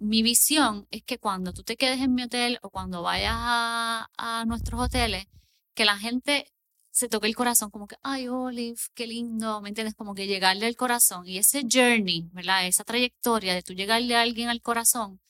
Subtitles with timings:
[0.00, 4.10] mi visión es que cuando tú te quedes en mi hotel o cuando vayas a,
[4.16, 5.26] a nuestros hoteles,
[5.74, 6.46] que la gente
[6.90, 9.94] se toque el corazón, como que, ay, Olive, qué lindo, ¿me entiendes?
[9.94, 11.26] Como que llegarle al corazón.
[11.26, 12.66] Y ese journey, ¿verdad?
[12.66, 15.20] Esa trayectoria de tú llegarle a alguien al corazón,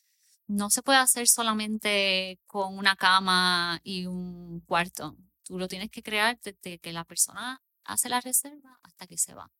[0.46, 5.17] no se puede hacer solamente con una cama y un cuarto.
[5.45, 9.35] Tú lo tienes que crear desde que la persona hace la reserva hasta que se
[9.35, 9.51] va.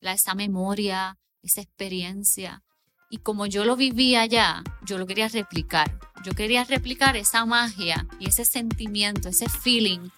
[0.00, 2.62] La, esa memoria, esa experiencia.
[3.10, 5.98] Y como yo lo vivía allá, yo lo quería replicar.
[6.26, 10.10] Yo quería replicar esa magia y ese sentimiento, ese feeling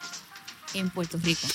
[0.74, 1.46] en Puerto Rico.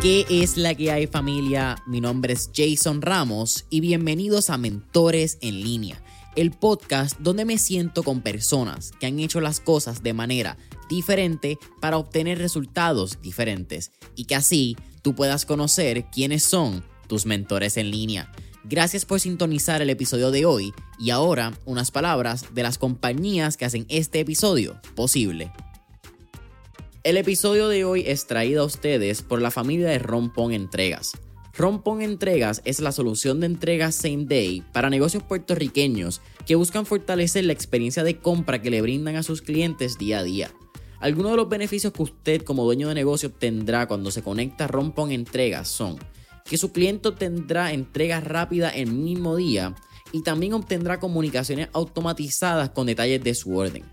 [0.00, 1.82] ¿Qué es la que hay familia?
[1.88, 6.00] Mi nombre es Jason Ramos y bienvenidos a Mentores en línea,
[6.36, 10.56] el podcast donde me siento con personas que han hecho las cosas de manera
[10.88, 17.76] diferente para obtener resultados diferentes y que así tú puedas conocer quiénes son tus mentores
[17.76, 18.30] en línea.
[18.64, 23.64] Gracias por sintonizar el episodio de hoy y ahora unas palabras de las compañías que
[23.64, 25.52] hacen este episodio posible.
[27.04, 31.12] El episodio de hoy es traído a ustedes por la familia de Rompón Entregas.
[31.56, 37.44] Rompón Entregas es la solución de entregas same day para negocios puertorriqueños que buscan fortalecer
[37.44, 40.50] la experiencia de compra que le brindan a sus clientes día a día.
[41.00, 44.68] Algunos de los beneficios que usted como dueño de negocio tendrá cuando se conecta a
[44.68, 45.96] Rompón Entregas son
[46.44, 49.76] que su cliente tendrá entrega rápida el mismo día
[50.12, 53.84] y también obtendrá comunicaciones automatizadas con detalles de su orden.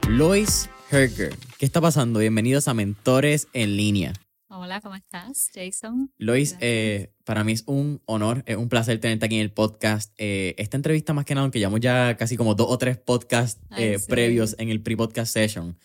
[0.08, 2.20] Lois Herger, ¿qué está pasando?
[2.20, 4.14] Bienvenidos a Mentores en línea.
[4.58, 6.10] Hola, ¿cómo estás, Jason?
[6.16, 10.14] Lois, eh, para mí es un honor, es un placer tenerte aquí en el podcast.
[10.16, 13.60] Eh, esta entrevista más que nada, aunque llevamos ya casi como dos o tres podcasts
[13.76, 15.78] eh, previos en el pre-podcast session,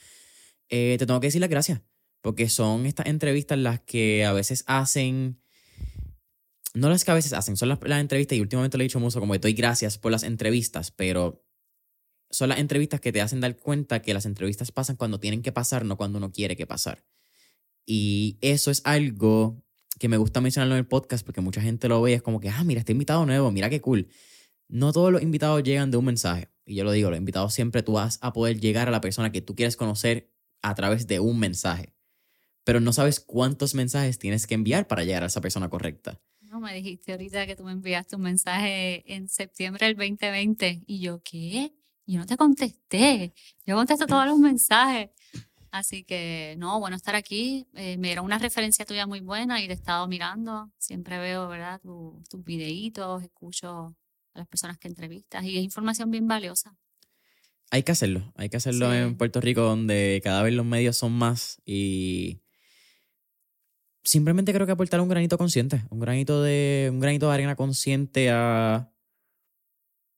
[0.70, 1.82] te tengo que decir las gracias,
[2.22, 5.42] porque son estas entrevistas las que a veces hacen,
[6.74, 9.02] no las que a veces hacen, son las, las entrevistas y últimamente lo he dicho
[9.02, 11.44] mucho como que doy gracias por las entrevistas, pero
[12.30, 15.52] son las entrevistas que te hacen dar cuenta que las entrevistas pasan cuando tienen que
[15.52, 17.04] pasar, no cuando uno quiere que pasar.
[17.86, 19.62] Y eso es algo
[20.00, 22.40] que me gusta mencionarlo en el podcast porque mucha gente lo ve y es como
[22.40, 24.08] que, ah, mira, este invitado nuevo, mira qué cool.
[24.68, 26.50] No todos los invitados llegan de un mensaje.
[26.66, 29.32] Y yo lo digo, los invitados siempre tú vas a poder llegar a la persona
[29.32, 30.32] que tú quieres conocer
[30.62, 31.94] a través de un mensaje.
[32.64, 36.20] Pero no sabes cuántos mensajes tienes que enviar para llegar a esa persona correcta.
[36.40, 41.00] No, me dijiste ahorita que tú me enviaste un mensaje en septiembre del 2020 y
[41.00, 41.74] yo, ¿qué?
[42.06, 43.34] Yo no te contesté.
[43.66, 45.10] Yo contesto todos los mensajes.
[45.72, 47.66] Así que, no, bueno estar aquí.
[47.74, 50.70] Eh, me era una referencia tuya muy buena y te he estado mirando.
[50.78, 51.80] Siempre veo, ¿verdad?
[51.82, 53.96] tus videitos, escucho
[54.34, 56.76] a las personas que entrevistas y es información bien valiosa.
[57.72, 61.14] Hay que hacerlo, hay que hacerlo en Puerto Rico donde cada vez los medios son
[61.14, 62.42] más y
[64.04, 68.30] simplemente creo que aportar un granito consciente, un granito de un granito de arena consciente
[68.30, 68.92] a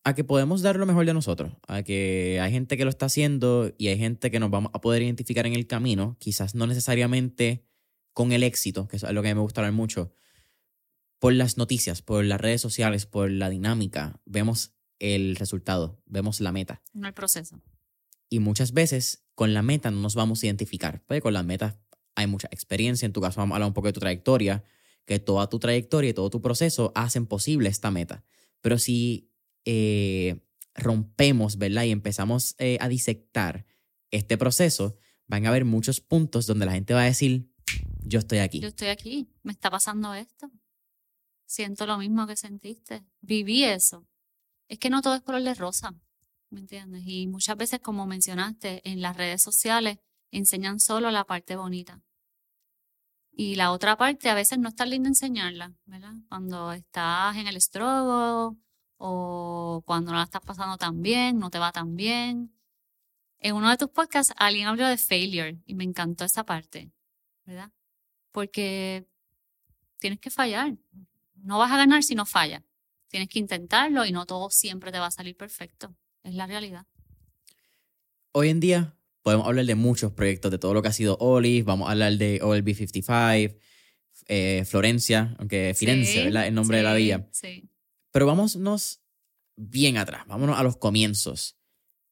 [0.04, 3.06] a que podemos dar lo mejor de nosotros, a que hay gente que lo está
[3.06, 6.68] haciendo y hay gente que nos vamos a poder identificar en el camino, quizás no
[6.68, 7.66] necesariamente
[8.12, 10.14] con el éxito, que es lo que me gusta hablar mucho,
[11.20, 16.52] por las noticias, por las redes sociales, por la dinámica, vemos el resultado, vemos la
[16.52, 16.82] meta.
[16.94, 17.62] No el proceso.
[18.30, 21.80] Y muchas veces con la meta no nos vamos a identificar, porque con la meta
[22.16, 24.66] hay mucha experiencia, en tu caso vamos a hablar un poco de tu trayectoria,
[25.06, 28.26] que toda tu trayectoria y todo tu proceso hacen posible esta meta.
[28.62, 29.33] Pero si
[29.66, 30.40] eh,
[30.76, 31.84] rompemos, ¿verdad?
[31.84, 33.66] Y empezamos eh, a disectar
[34.12, 37.50] este proceso, van a haber muchos puntos donde la gente va a decir,
[38.06, 38.60] yo estoy aquí.
[38.60, 40.52] Yo estoy aquí, me está pasando esto.
[41.46, 43.04] Siento lo mismo que sentiste.
[43.22, 44.08] Viví eso.
[44.68, 45.94] Es que no todo es color de rosa,
[46.50, 47.04] ¿me entiendes?
[47.06, 49.98] Y muchas veces, como mencionaste, en las redes sociales
[50.32, 52.02] enseñan solo la parte bonita.
[53.32, 56.14] Y la otra parte a veces no está lindo enseñarla, ¿verdad?
[56.30, 58.58] Cuando estás en el estrobo
[59.06, 62.54] o cuando no la estás pasando tan bien, no te va tan bien.
[63.40, 66.90] En uno de tus podcasts alguien habló de failure y me encantó esa parte,
[67.44, 67.70] ¿verdad?
[68.32, 69.06] Porque
[70.00, 70.78] tienes que fallar.
[71.36, 72.64] No vas a ganar si no fallas.
[73.10, 75.94] Tienes que intentarlo y no todo siempre te va a salir perfecto.
[76.24, 76.86] Es la realidad.
[78.32, 81.64] Hoy en día podemos hablar de muchos proyectos, de todo lo que ha sido Olive,
[81.64, 83.60] vamos a hablar de OLB 55,
[84.30, 86.48] eh, Florencia, aunque Firenze, Sí, ¿verdad?
[86.48, 87.28] El nombre de la villa.
[87.32, 87.70] Sí.
[88.14, 89.02] Pero vámonos
[89.58, 91.58] bien atrás, vámonos a los comienzos.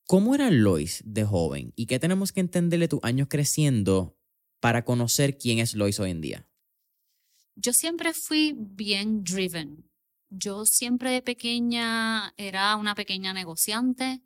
[0.08, 4.18] ¿Cómo era Lois de joven y qué tenemos que entenderle tus años creciendo
[4.60, 6.48] para conocer quién es Lois hoy en día?
[7.56, 9.92] Yo siempre fui bien driven.
[10.30, 14.24] Yo siempre de pequeña era una pequeña negociante.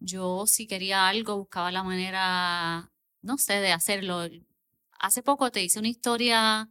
[0.00, 2.92] Yo si quería algo buscaba la manera,
[3.22, 4.28] no sé, de hacerlo.
[4.98, 6.68] Hace poco te hice una historia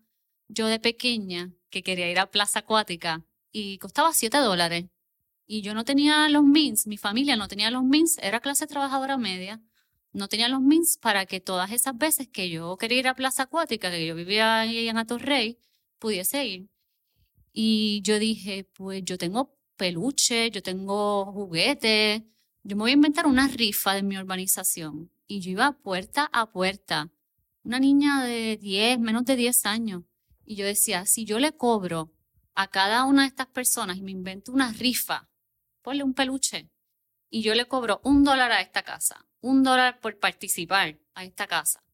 [0.49, 3.23] yo de pequeña que quería ir a Plaza Acuática
[3.57, 4.87] y costaba 7 dólares.
[5.47, 9.17] Y yo no tenía los means, mi familia no tenía los means, era clase trabajadora
[9.17, 9.61] media,
[10.11, 13.43] no tenía los means para que todas esas veces que yo quería ir a Plaza
[13.43, 15.57] Acuática, que yo vivía ahí en Atorrey,
[15.99, 16.69] pudiese ir.
[17.53, 22.23] Y yo dije, pues yo tengo peluche, yo tengo juguetes,
[22.63, 25.11] yo me voy a inventar una rifa de mi urbanización.
[25.27, 27.09] Y yo iba puerta a puerta,
[27.63, 30.03] una niña de 10, menos de 10 años.
[30.43, 32.11] Y yo decía, si yo le cobro
[32.55, 35.29] a cada una de estas personas y me invento una rifa,
[35.81, 36.69] ponle un peluche,
[37.29, 41.47] y yo le cobro un dólar a esta casa, un dólar por participar a esta
[41.47, 41.85] casa,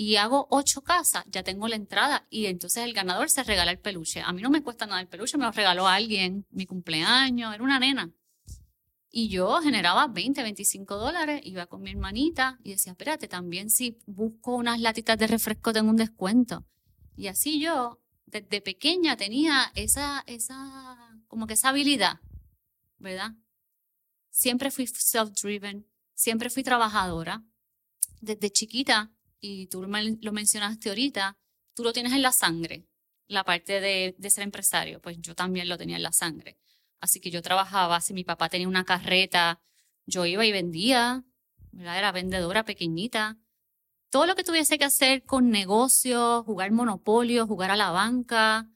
[0.00, 3.80] y hago ocho casas, ya tengo la entrada y entonces el ganador se regala el
[3.80, 4.22] peluche.
[4.22, 7.64] A mí no me cuesta nada el peluche, me lo regaló alguien, mi cumpleaños, era
[7.64, 8.12] una nena.
[9.10, 13.98] Y yo generaba 20, 25 dólares, iba con mi hermanita y decía, espérate, también si
[14.06, 16.64] busco unas latitas de refresco tengo un descuento.
[17.16, 17.98] Y así yo,
[18.30, 22.20] desde pequeña, tenía esa, esa, como que esa habilidad,
[22.98, 23.32] ¿verdad?
[24.30, 27.44] Siempre fui self-driven, siempre fui trabajadora.
[28.20, 31.38] Desde chiquita, y tú lo mencionaste ahorita,
[31.74, 32.88] tú lo tienes en la sangre,
[33.26, 36.58] la parte de, de ser empresario, pues yo también lo tenía en la sangre.
[37.00, 39.60] Así que yo trabajaba, si mi papá tenía una carreta,
[40.06, 41.24] yo iba y vendía,
[41.70, 41.98] ¿verdad?
[41.98, 43.38] Era vendedora pequeñita.
[44.10, 48.70] Todo lo que tuviese que hacer con negocios, jugar monopolio, jugar a la banca,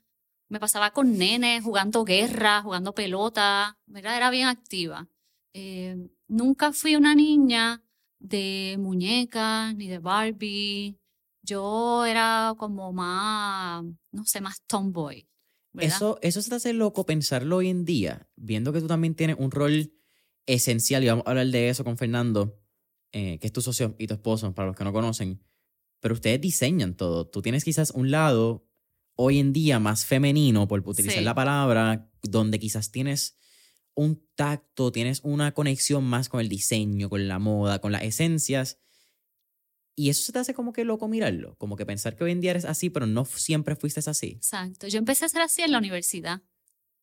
[0.49, 4.17] me pasaba con nenes, jugando guerra, jugando pelota, ¿verdad?
[4.17, 5.09] Era bien activa.
[5.55, 5.97] Eh,
[6.29, 7.83] nunca fui una niña
[8.19, 10.99] de muñecas ni de Barbie.
[11.43, 15.27] Yo era como más, no sé, más tomboy.
[15.79, 19.37] Eso, eso se te hace loco pensarlo hoy en día, viendo que tú también tienes
[19.39, 19.95] un rol
[20.45, 22.62] esencial, y vamos a hablar de eso con Fernando,
[23.13, 25.43] eh, que es tu socio y tu esposo, para los que no conocen,
[26.01, 27.27] pero ustedes diseñan todo.
[27.29, 28.67] Tú tienes quizás un lado
[29.15, 31.25] hoy en día más femenino, por utilizar Sí.
[31.25, 33.37] la palabra, donde quizás tienes
[33.95, 38.79] un tacto, tienes una conexión más con el diseño, con la moda, con las esencias.
[39.95, 42.41] Y eso se te hace como que loco mirarlo, como que pensar que hoy en
[42.41, 44.29] día eres así, pero no siempre fuiste así.
[44.29, 44.89] Exacto.
[44.89, 46.41] Yo empecé a ser así en la universidad.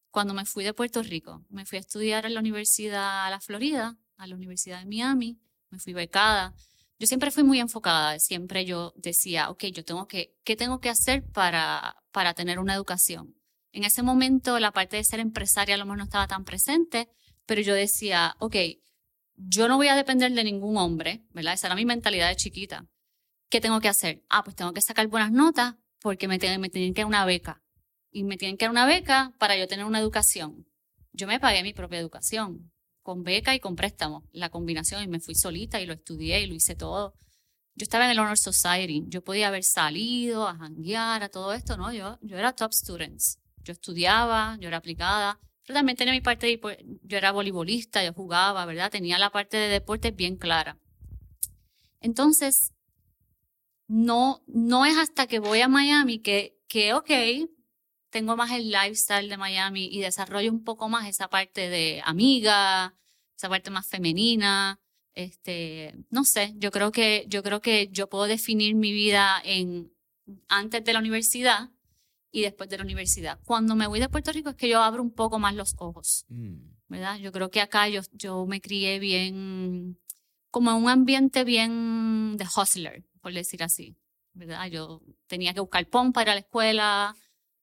[0.10, 3.40] Cuando me fui de Puerto Rico, me fui a estudiar en la universidad a la
[3.40, 5.40] Florida, a la Universidad de Miami,
[5.72, 6.54] me fui becada.
[7.00, 10.90] Yo siempre fui muy enfocada, siempre yo decía, ok, yo tengo que, ¿qué tengo que
[10.90, 13.36] hacer para, para tener una educación?
[13.72, 17.10] En ese momento la parte de ser empresaria a lo mejor no estaba tan presente,
[17.46, 18.56] pero yo decía, ok,
[19.36, 21.54] yo no voy a depender de ningún hombre, ¿verdad?
[21.54, 22.86] Esa era mi mentalidad de chiquita.
[23.50, 24.24] ¿Qué tengo que hacer?
[24.30, 27.26] Ah, pues tengo que sacar buenas notas porque me, tienen- me tienen que dar una
[27.26, 27.62] beca.
[28.12, 30.68] Y me tienen que dar una beca para yo tener una educación.
[31.14, 32.72] Yo me pagué mi propia educación,
[33.10, 36.46] con beca y con préstamo, la combinación, y me fui solita y lo estudié y
[36.46, 37.16] lo hice todo.
[37.74, 41.76] Yo estaba en el Honor Society, yo podía haber salido a janguear, a todo esto,
[41.76, 41.92] ¿no?
[41.92, 43.40] Yo, yo era top students.
[43.64, 48.14] Yo estudiaba, yo era aplicada, pero también tenía mi parte de, yo era voleibolista, yo
[48.14, 48.92] jugaba, ¿verdad?
[48.92, 50.78] Tenía la parte de deportes bien clara.
[52.02, 52.74] Entonces,
[53.88, 57.10] no, no es hasta que voy a Miami que, que, ok,
[58.10, 62.96] tengo más el lifestyle de Miami y desarrollo un poco más esa parte de amiga,
[63.36, 64.80] esa parte más femenina.
[65.14, 69.92] Este, no sé, yo creo que, yo creo que yo puedo definir mi vida en
[70.48, 71.70] antes de la universidad
[72.32, 73.40] y después de la universidad.
[73.46, 76.26] Cuando me voy de Puerto Rico es que yo abro un poco más los ojos.
[76.30, 76.80] Mm.
[76.90, 77.18] ¿verdad?
[77.20, 79.98] Yo creo que acá yo, yo me crié bien,
[80.52, 83.96] como en un ambiente bien de hustler, por decir así,
[84.34, 84.68] ¿verdad?
[84.68, 87.16] Yo tenía que buscar pon para ir a la escuela,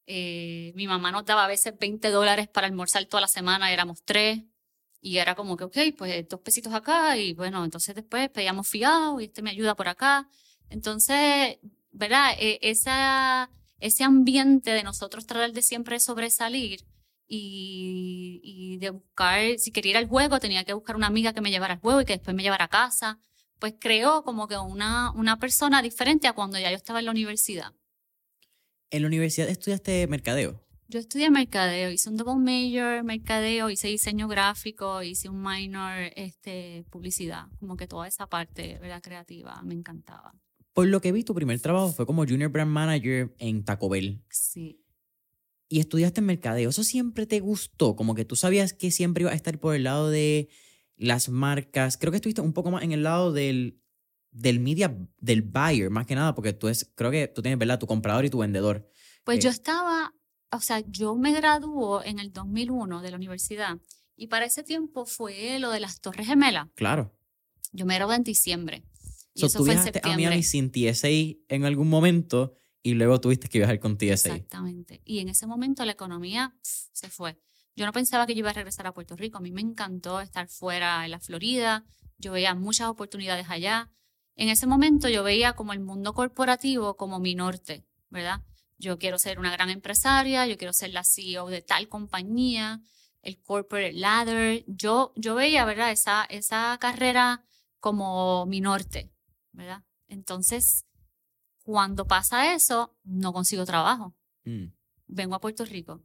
[0.06, 4.02] eh, mi mamá nos daba a veces 20 dólares para almorzar toda la semana, éramos
[4.04, 4.42] tres,
[5.00, 9.20] y era como que, ok, pues dos pesitos acá, y bueno, entonces después pedíamos fiado,
[9.20, 10.28] y este me ayuda por acá.
[10.70, 11.58] Entonces,
[11.92, 12.32] ¿verdad?
[12.38, 16.84] E- esa, ese ambiente de nosotros tratar de siempre sobresalir,
[17.28, 21.40] y, y de buscar, si quería ir al juego, tenía que buscar una amiga que
[21.40, 23.18] me llevara al juego y que después me llevara a casa.
[23.58, 27.10] Pues creó como que una, una persona diferente a cuando ya yo estaba en la
[27.12, 27.72] universidad.
[28.90, 30.62] En la universidad estudiaste mercadeo.
[30.88, 36.84] Yo estudié mercadeo, hice un double major mercadeo, hice diseño gráfico, hice un minor este,
[36.90, 39.02] publicidad, como que toda esa parte ¿verdad?
[39.02, 40.32] creativa me encantaba.
[40.72, 44.22] Por lo que vi, tu primer trabajo fue como Junior Brand Manager en Taco Bell.
[44.30, 44.80] Sí.
[45.68, 46.70] Y estudiaste mercadeo.
[46.70, 47.96] ¿Eso siempre te gustó?
[47.96, 50.48] Como que tú sabías que siempre ibas a estar por el lado de
[50.96, 51.96] las marcas.
[51.96, 53.80] Creo que estuviste un poco más en el lado del,
[54.36, 57.78] del media, del buyer, más que nada, porque tú es, creo que tú tienes, ¿verdad?
[57.78, 58.88] Tu comprador y tu vendedor.
[59.24, 60.14] Pues Eh, yo estaba,
[60.50, 63.78] o sea, yo me graduó en el 2001 de la universidad
[64.14, 66.68] y para ese tiempo fue lo de las Torres Gemelas.
[66.74, 67.14] Claro.
[67.72, 68.84] Yo me gradué en diciembre.
[69.34, 70.26] Y So, eso tú fue en viajaste a septiembre.
[70.26, 71.08] Miami sin TSA
[71.48, 74.12] en algún momento y luego tuviste que viajar con TSA.
[74.12, 75.00] Exactamente.
[75.04, 77.38] Y en ese momento la economía se fue.
[77.74, 79.38] Yo no pensaba que yo iba a regresar a Puerto Rico.
[79.38, 81.84] A mí me encantó estar fuera en la Florida.
[82.16, 83.90] Yo veía muchas oportunidades allá.
[84.36, 88.42] En ese momento yo veía como el mundo corporativo como mi norte, ¿verdad?
[88.78, 92.82] Yo quiero ser una gran empresaria, yo quiero ser la CEO de tal compañía,
[93.22, 94.64] el corporate ladder.
[94.66, 95.90] Yo, yo veía, ¿verdad?
[95.90, 97.44] Esa, esa carrera
[97.80, 99.10] como mi norte,
[99.52, 99.82] ¿verdad?
[100.08, 100.84] Entonces,
[101.64, 104.14] cuando pasa eso, no consigo trabajo
[104.44, 104.72] Mm.
[105.08, 106.02] vengo a Puerto Rico.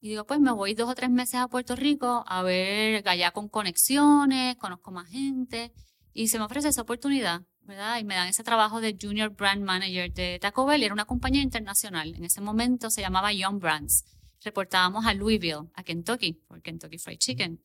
[0.00, 3.32] Y digo, pues me voy dos o tres meses a Puerto Rico a ver allá
[3.32, 5.72] con conexiones, conozco más gente.
[6.12, 8.00] Y se me ofrece esa oportunidad, ¿verdad?
[8.00, 10.82] Y me dan ese trabajo de Junior Brand Manager de Taco Bell.
[10.82, 12.16] Era una compañía internacional.
[12.16, 14.04] En ese momento se llamaba Young Brands.
[14.42, 17.64] Reportábamos a Louisville, a Kentucky, por Kentucky Fried Chicken.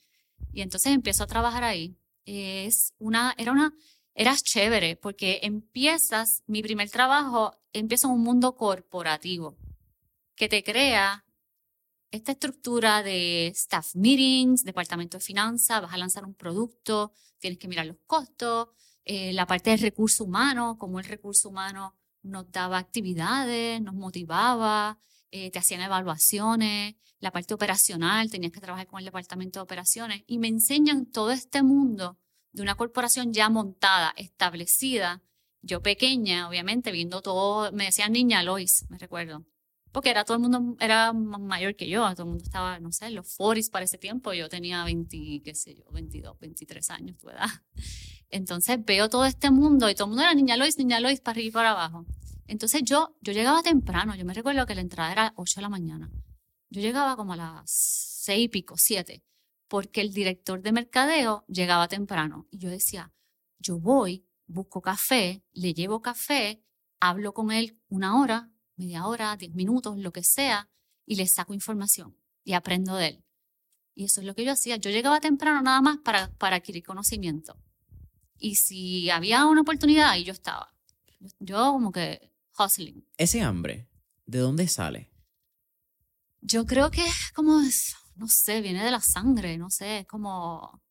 [0.54, 1.98] Y entonces empiezo a trabajar ahí.
[2.24, 3.74] Es una, era una,
[4.14, 9.58] eras chévere porque empiezas, mi primer trabajo, empiezo en un mundo corporativo
[10.36, 11.26] que te crea
[12.12, 17.68] esta estructura de staff meetings, departamento de finanzas, vas a lanzar un producto, tienes que
[17.68, 18.70] mirar los costos,
[19.06, 25.00] eh, la parte del recurso humano, cómo el recurso humano nos daba actividades, nos motivaba,
[25.32, 30.24] eh, te hacían evaluaciones, la parte operacional, tenías que trabajar con el departamento de operaciones
[30.28, 32.18] y me enseñan todo este mundo
[32.52, 35.22] de una corporación ya montada, establecida,
[35.62, 39.46] yo pequeña, obviamente, viendo todo, me decían niña Lois, me recuerdo,
[39.92, 43.08] porque era todo el mundo, era mayor que yo, todo el mundo estaba, no sé,
[43.08, 47.18] en los 40 para ese tiempo, yo tenía 20, qué sé yo, 22, 23 años,
[47.18, 47.50] tu edad.
[48.36, 51.36] Entonces veo todo este mundo y todo el mundo era niña Lois, niña Lois, para
[51.36, 52.06] arriba y para abajo.
[52.48, 55.70] Entonces yo, yo llegaba temprano, yo me recuerdo que la entrada era 8 de la
[55.70, 56.12] mañana.
[56.70, 57.72] Yo llegaba como a las
[58.26, 59.24] 6 y pico, 7,
[59.70, 62.46] porque el director de mercadeo llegaba temprano.
[62.52, 63.14] Y yo decía,
[63.58, 66.62] yo voy, busco café, le llevo café,
[67.00, 70.70] hablo con él una hora, media hora, 10 minutos, lo que sea,
[71.06, 73.26] y le saco información y aprendo de él.
[73.94, 74.76] Y eso es lo que yo hacía.
[74.76, 77.58] Yo llegaba temprano nada más para, para adquirir conocimiento.
[78.38, 80.74] Y si había una oportunidad, ahí yo estaba.
[81.40, 83.06] Yo como que hustling.
[83.18, 83.88] Ese hambre,
[84.26, 85.10] ¿de dónde sale?
[86.42, 87.60] Yo creo que es como,
[88.16, 90.82] no sé, viene de la sangre, no sé, es como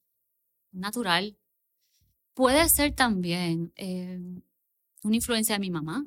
[0.72, 1.38] natural.
[2.34, 4.18] Puede ser también eh,
[5.02, 6.04] una influencia de mi mamá.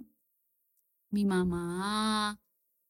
[1.10, 2.42] Mi mamá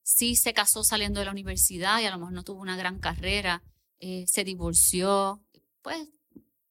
[0.02, 3.00] sí se casó saliendo de la universidad y a lo mejor no tuvo una gran
[3.00, 3.62] carrera,
[4.00, 5.44] eh, se divorció,
[5.82, 6.08] pues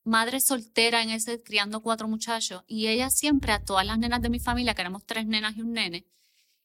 [0.07, 4.31] madre soltera en ese criando cuatro muchachos y ella siempre a todas las nenas de
[4.31, 6.07] mi familia, que éramos tres nenas y un nene,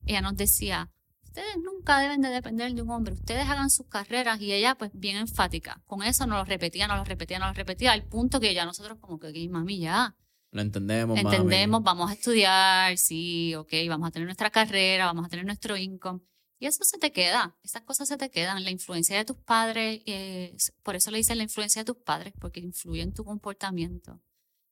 [0.05, 0.89] ella nos decía,
[1.23, 4.91] ustedes nunca deben de depender de un hombre, ustedes hagan sus carreras y ella pues
[4.93, 8.39] bien enfática, con eso nos lo repetía, nos lo repetía, nos lo repetía, al punto
[8.39, 10.15] que ya nosotros como que, "Ok, mami, ya,
[10.51, 15.29] Lo entendemos, entendemos, vamos a estudiar, sí, ok, vamos a tener nuestra carrera, vamos a
[15.29, 16.19] tener nuestro income.
[16.61, 20.03] Y eso se te queda, esas cosas se te quedan, la influencia de tus padres,
[20.05, 24.21] eh, por eso le dicen la influencia de tus padres, porque influye en tu comportamiento,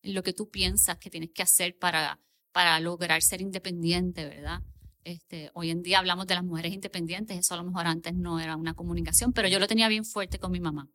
[0.04, 2.20] en lo que tú piensas que tienes que hacer para,
[2.52, 4.62] para lograr ser independiente, ¿verdad?
[5.04, 8.40] Este, hoy en día hablamos de las mujeres independientes, eso a lo mejor antes no
[8.40, 10.92] era una comunicación, pero yo lo tenía bien fuerte con mi mamá.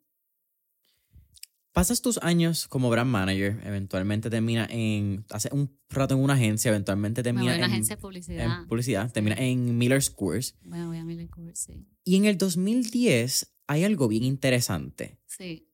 [1.75, 6.69] Pasas tus años como brand manager, eventualmente termina en, hace un rato en una agencia,
[6.69, 8.61] eventualmente Me termina a una en, agencia de publicidad.
[8.61, 10.55] en publicidad, termina en Miller's Coors.
[10.63, 11.85] Bueno, voy a Miller Coors, sí.
[12.05, 15.19] Y en el 2010 hay algo bien interesante.
[15.25, 15.69] Sí.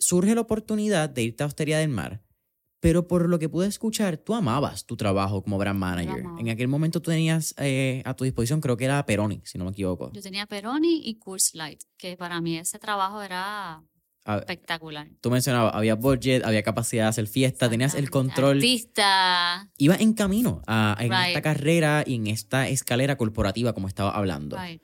[0.00, 2.24] Surge la oportunidad de irte a Hostería del Mar,
[2.80, 6.24] pero por lo que pude escuchar, tú amabas tu trabajo como brand manager.
[6.40, 9.66] En aquel momento tú tenías eh, a tu disposición, creo que era Peroni, si no
[9.66, 10.10] me equivoco.
[10.12, 13.84] Yo tenía Peroni y Coors Light, que para mí ese trabajo era
[14.36, 15.08] espectacular.
[15.20, 18.58] tú mencionabas, había budget, había capacidad de hacer fiesta, tenías el control.
[18.58, 19.70] Artista.
[19.78, 21.28] Iba en camino a, en Right.
[21.28, 24.56] esta carrera y en esta escalera corporativa, como estaba hablando.
[24.60, 24.82] Right.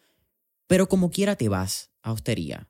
[0.66, 2.68] Pero como quiera te vas a hostería.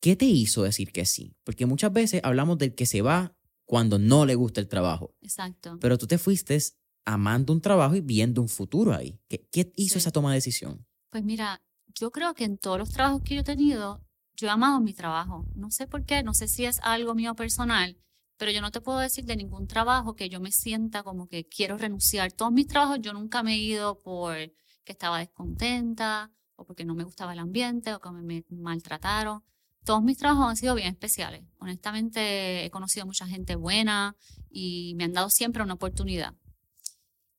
[0.00, 1.34] ¿Qué te hizo decir que sí?
[1.42, 3.34] Porque muchas veces hablamos del que se va
[3.64, 5.14] cuando no le gusta el trabajo.
[5.20, 5.78] Exacto.
[5.80, 6.56] Pero tú te fuiste
[7.04, 9.18] amando un trabajo y viendo un futuro ahí.
[9.28, 9.98] ¿Qué, qué hizo Sí.
[9.98, 10.86] esa toma de decisión?
[11.10, 11.62] Pues mira,
[11.94, 14.04] yo creo que en todos los trabajos que yo he tenido,
[14.36, 15.46] yo he amado mi trabajo.
[15.54, 17.96] No sé por qué, no sé si es algo mío personal,
[18.36, 21.46] pero yo no te puedo decir de ningún trabajo que yo me sienta como que
[21.46, 22.32] quiero renunciar.
[22.32, 24.36] Todos mis trabajos yo nunca me he ido por
[24.84, 29.42] que estaba descontenta o porque no me gustaba el ambiente o que me maltrataron.
[29.84, 31.44] Todos mis trabajos han sido bien especiales.
[31.58, 34.16] Honestamente, he conocido mucha gente buena
[34.50, 36.34] y me han dado siempre una oportunidad.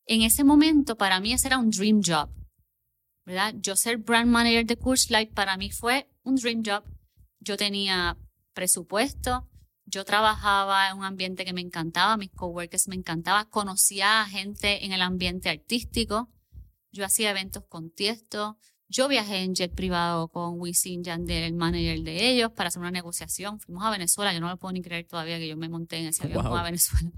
[0.05, 2.29] En ese momento, para mí, ese era un dream job.
[3.55, 4.77] Yo ser brand manager de
[5.09, 6.83] Light para mí fue un dream job.
[7.39, 8.17] Yo tenía
[8.53, 9.49] presupuesto,
[9.85, 14.85] yo trabajaba en un ambiente que me encantaba, mis coworkers me encantaba, conocía a gente
[14.85, 16.29] en el ambiente artístico,
[16.91, 18.57] yo hacía eventos con Tiesto,
[18.89, 22.91] yo viajé en jet privado con Wisin Yandel, el manager de ellos, para hacer una
[22.91, 23.59] negociación.
[23.59, 26.07] Fuimos a Venezuela, yo no lo puedo ni creer todavía que yo me monté en
[26.07, 27.11] ese avión a Venezuela.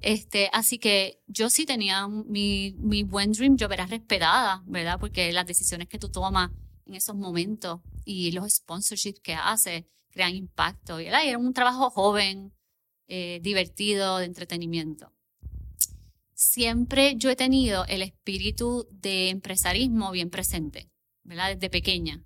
[0.00, 5.00] Este, así que yo sí tenía mi, mi buen dream yo era respetada, ¿verdad?
[5.00, 6.52] Porque las decisiones que tú tomas
[6.86, 11.00] en esos momentos y los sponsorships que haces crean impacto.
[11.00, 12.52] Y era un trabajo joven,
[13.08, 15.12] eh, divertido, de entretenimiento
[16.38, 20.88] siempre yo he tenido el espíritu de empresarismo bien presente.
[21.28, 21.54] ¿Verdad?
[21.54, 22.24] Desde pequeña.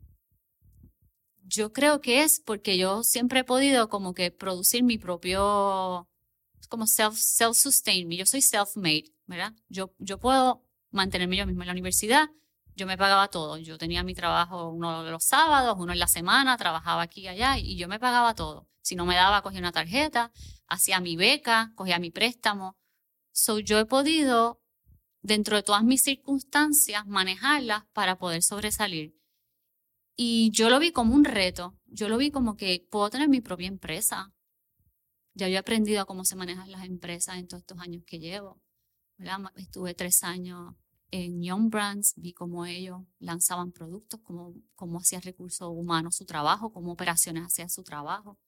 [1.45, 6.09] Yo creo que es porque yo siempre he podido como que producir mi propio,
[6.69, 9.53] como self, self-sustain Yo soy self-made, ¿verdad?
[9.69, 12.31] Yo, yo puedo mantenerme yo misma en la universidad.
[12.75, 13.59] Yo me pagaba todo.
[13.59, 17.59] Yo tenía mi trabajo uno los sábados, uno en la semana, trabajaba aquí y allá
[17.59, 18.69] y yo me pagaba todo.
[18.81, 20.33] Si no me daba, cogía una tarjeta,
[20.69, 22.77] hacía mi beca, cogía mi préstamo.
[23.33, 24.62] So, yo he podido
[25.23, 29.17] dentro de todas mis circunstancias, manejarlas para poder sobresalir.
[30.17, 33.41] Y yo lo vi como un reto, yo lo vi como que puedo tener mi
[33.41, 34.33] propia empresa.
[35.35, 38.19] Ya yo he aprendido a cómo se manejan las empresas en todos estos años que
[38.19, 38.61] llevo.
[39.57, 40.75] Estuve tres años
[41.11, 46.73] en Young Brands, vi cómo ellos lanzaban productos, cómo, cómo hacía recursos humanos su trabajo,
[46.73, 48.39] cómo operaciones hacían su trabajo.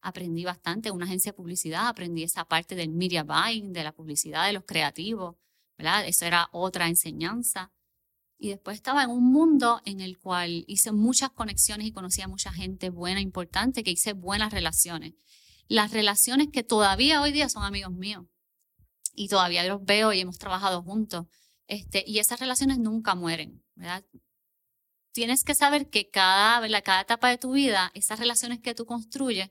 [0.00, 3.92] Aprendí bastante, en una agencia de publicidad, aprendí esa parte del media buying, de la
[3.92, 5.36] publicidad, de los creativos,
[5.76, 6.06] ¿verdad?
[6.06, 7.72] Eso era otra enseñanza.
[8.38, 12.28] Y después estaba en un mundo en el cual hice muchas conexiones y conocí a
[12.28, 15.14] mucha gente buena, importante, que hice buenas relaciones.
[15.68, 18.26] Las relaciones que todavía hoy día son amigos míos.
[19.14, 21.26] Y todavía los veo y hemos trabajado juntos.
[21.66, 24.04] Este, y esas relaciones nunca mueren, ¿verdad?
[25.12, 29.50] Tienes que saber que cada, cada etapa de tu vida, esas relaciones que tú construyes,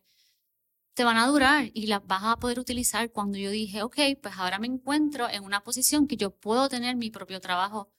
[0.93, 4.35] te van a durar y las vas a poder utilizar cuando yo dije, ok, pues
[4.37, 7.91] ahora me encuentro en una posición que yo puedo tener mi propio trabajo.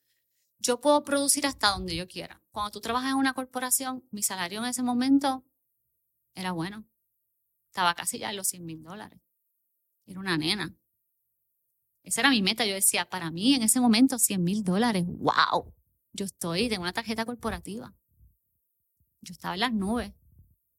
[0.58, 2.40] Yo puedo producir hasta donde yo quiera.
[2.52, 5.44] Cuando tú trabajas en una corporación, mi salario en ese momento
[6.34, 6.86] era bueno.
[7.66, 9.20] Estaba casi ya en los 100 mil dólares.
[10.06, 10.76] Era una nena.
[12.04, 12.64] Esa era mi meta.
[12.64, 15.04] Yo decía, para mí en ese momento 100 mil dólares.
[15.06, 15.74] ¡Wow!
[16.12, 17.92] Yo estoy, tengo una tarjeta corporativa.
[19.20, 20.12] Yo estaba en las nubes.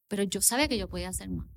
[0.07, 1.54] Pero yo sabía que yo podía hacer más.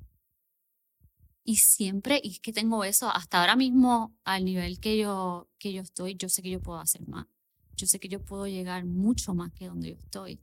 [1.49, 5.73] Y siempre, y es que tengo eso, hasta ahora mismo, al nivel que yo, que
[5.73, 7.27] yo estoy, yo sé que yo puedo hacer más.
[7.75, 10.43] Yo sé que yo puedo llegar mucho más que donde yo estoy.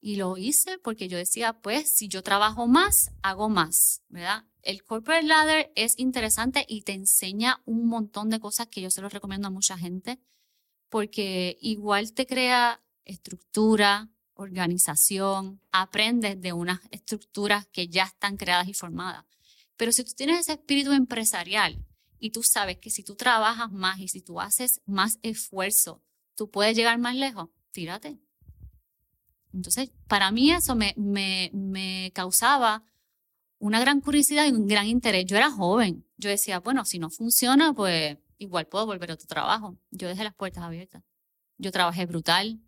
[0.00, 4.44] Y lo hice porque yo decía, pues, si yo trabajo más, hago más, ¿verdad?
[4.62, 9.02] El corporate ladder es interesante y te enseña un montón de cosas que yo se
[9.02, 10.20] los recomiendo a mucha gente,
[10.88, 18.74] porque igual te crea estructura, organización, aprendes de unas estructuras que ya están creadas y
[18.74, 19.24] formadas.
[19.76, 21.84] Pero si tú tienes ese espíritu empresarial
[22.18, 26.02] y tú sabes que si tú trabajas más y si tú haces más esfuerzo,
[26.36, 28.18] tú puedes llegar más lejos, tírate.
[29.52, 32.82] Entonces, para mí eso me, me, me causaba
[33.58, 35.26] una gran curiosidad y un gran interés.
[35.26, 36.04] Yo era joven.
[36.16, 39.78] Yo decía, bueno, si no funciona, pues igual puedo volver a tu trabajo.
[39.90, 41.02] Yo dejé las puertas abiertas.
[41.56, 42.60] Yo trabajé brutal,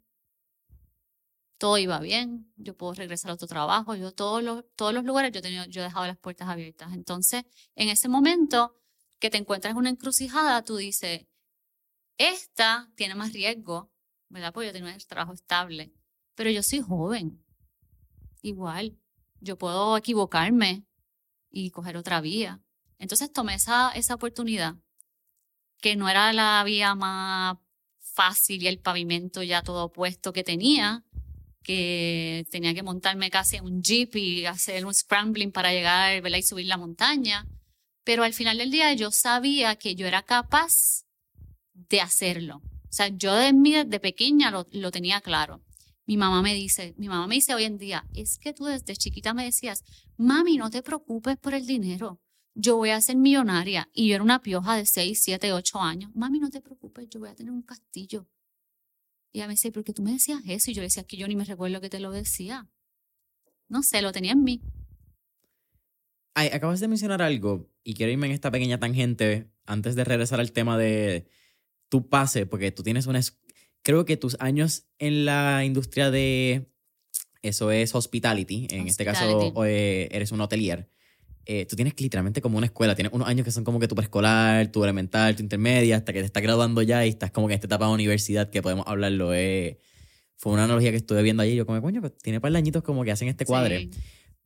[1.59, 5.33] todo iba bien, yo puedo regresar a otro trabajo, yo todos los, todos los lugares
[5.33, 6.93] yo, he yo he dejado las puertas abiertas.
[6.93, 8.75] Entonces, en ese momento
[9.19, 11.27] que te encuentras en una encrucijada, tú dices,
[12.19, 13.91] esta tiene más riesgo,
[14.29, 14.53] ¿verdad?
[14.53, 15.93] Porque yo tengo un trabajo estable,
[16.35, 17.43] pero yo soy joven,
[18.43, 18.99] igual,
[19.41, 20.85] yo puedo equivocarme
[21.51, 22.61] y coger otra vía.
[22.99, 24.77] Entonces tomé esa, esa oportunidad,
[25.81, 27.57] que no era la vía más
[27.99, 31.05] fácil y el pavimento ya todo puesto que tenía,
[31.67, 36.43] que tenía que montarme casi en un jeep y hacer un scrambling para llegar y
[36.43, 37.45] subir la montaña.
[38.05, 41.05] Pero al final del día yo sabía que yo era capaz
[41.75, 42.63] de hacerlo.
[42.89, 45.61] O sea, yo de, de pequeña lo, lo tenía claro.
[46.07, 48.95] Mi mamá me dice, mi mamá me dice hoy en día, es que tú desde
[48.95, 49.83] chiquita me decías,
[50.17, 52.21] mami, no te preocupes por el dinero,
[52.55, 53.89] yo voy a ser millonaria.
[53.93, 56.13] Y yo era una pioja de 6, 7, 8 años.
[56.15, 58.29] Mami, no te preocupes, yo voy a tener un castillo
[59.33, 60.71] Y me dice, ¿por qué tú me decías eso?
[60.71, 62.69] Y yo le decía que yo ni me recuerdo que te lo decía.
[63.69, 64.63] No sé, lo tenía en mí.
[66.35, 70.41] Ay, acabas de mencionar algo y quiero irme en esta pequeña tangente antes de regresar
[70.41, 71.27] al tema de
[71.89, 73.21] tu pase, porque tú tienes una...
[73.83, 76.71] Creo que tus años en la industria de...
[77.43, 80.91] Eso es hospitality, en este caso eh, eres un hotelier.
[81.49, 83.95] Eh, tú tienes literalmente como una escuela, tienes unos años que son como que tu
[83.95, 87.55] preescolar, tu elemental, tu intermedia, hasta que te estás graduando ya y estás como que
[87.55, 89.33] en esta etapa de universidad que podemos hablarlo.
[89.33, 89.79] Eh,
[90.35, 92.83] fue una analogía que estuve viendo allí, yo como, coño, pues tiene par de añitos
[92.83, 93.91] como que hacen este cuadre.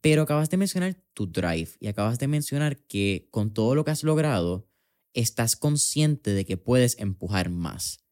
[0.03, 3.91] Pero acabas de mencionar tu drive y acabas de mencionar que con todo lo que
[3.93, 4.69] has logrado,
[5.15, 8.05] estás consciente de que puedes empujar más.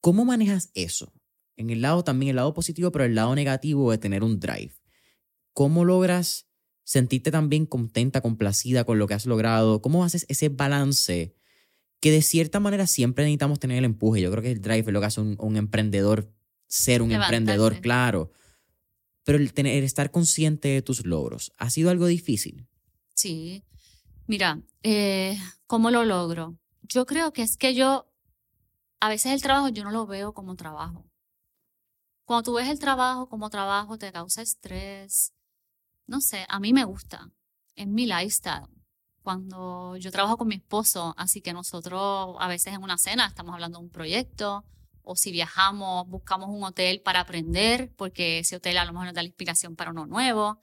[0.00, 1.12] ¿Cómo manejas eso?
[1.56, 4.72] En el lado también, el lado positivo, pero el lado negativo de tener un drive.
[5.52, 6.45] ¿Cómo logras
[6.86, 9.82] sentirte también contenta, complacida con lo que has logrado?
[9.82, 11.34] ¿Cómo haces ese balance?
[12.00, 14.20] Que de cierta manera siempre necesitamos tener el empuje.
[14.20, 16.32] Yo creo que el drive es lo que hace un, emprendedor,
[16.68, 18.30] ser un emprendedor, claro.
[19.24, 22.68] Pero el, tener, estar consciente de tus logros, ¿ha sido algo difícil?
[23.14, 23.64] Sí.
[24.28, 26.56] Mira, eh, ¿cómo lo logro?
[26.82, 28.06] Yo creo que es que yo,
[29.00, 31.04] a veces el trabajo yo no lo veo como trabajo.
[32.24, 35.32] Cuando tú ves el trabajo como trabajo, te causa estrés,
[36.06, 37.30] no sé, a mí me gusta,
[37.74, 38.66] es mi lifestyle.
[39.22, 43.54] Cuando yo trabajo con mi esposo, así que nosotros a veces en una cena estamos
[43.54, 44.64] hablando de un proyecto,
[45.02, 49.14] o si viajamos, buscamos un hotel para aprender, porque ese hotel a lo mejor nos
[49.14, 50.58] da la inspiración para uno nuevo.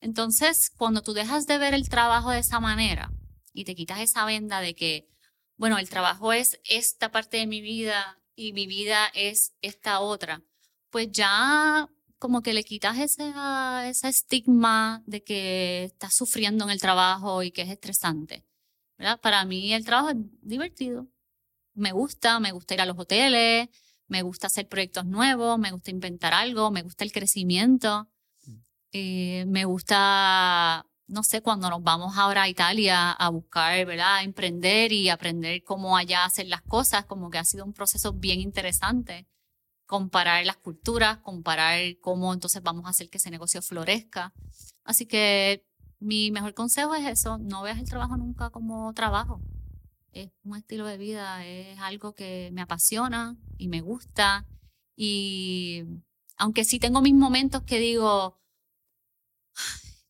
[0.00, 3.12] Entonces, cuando tú dejas de ver el trabajo de esa manera
[3.52, 5.08] y te quitas esa venda de que,
[5.56, 10.42] bueno, el trabajo es esta parte de mi vida y mi vida es esta otra,
[10.90, 13.32] pues ya como que le quitas ese,
[13.86, 18.44] ese estigma de que estás sufriendo en el trabajo y que es estresante.
[18.98, 19.20] ¿verdad?
[19.20, 21.08] Para mí el trabajo es divertido.
[21.74, 23.68] Me gusta, me gusta ir a los hoteles,
[24.06, 28.08] me gusta hacer proyectos nuevos, me gusta inventar algo, me gusta el crecimiento,
[28.46, 28.52] mm.
[28.92, 34.16] eh, me gusta, no sé, cuando nos vamos ahora a Italia a buscar, ¿verdad?
[34.16, 38.12] A emprender y aprender cómo allá hacer las cosas, como que ha sido un proceso
[38.12, 39.26] bien interesante
[39.86, 44.32] comparar las culturas, comparar cómo entonces vamos a hacer que ese negocio florezca.
[44.84, 45.66] Así que
[45.98, 49.40] mi mejor consejo es eso, no veas el trabajo nunca como trabajo.
[50.12, 54.46] Es un estilo de vida, es algo que me apasiona y me gusta.
[54.96, 55.84] Y
[56.36, 58.40] aunque sí tengo mis momentos que digo,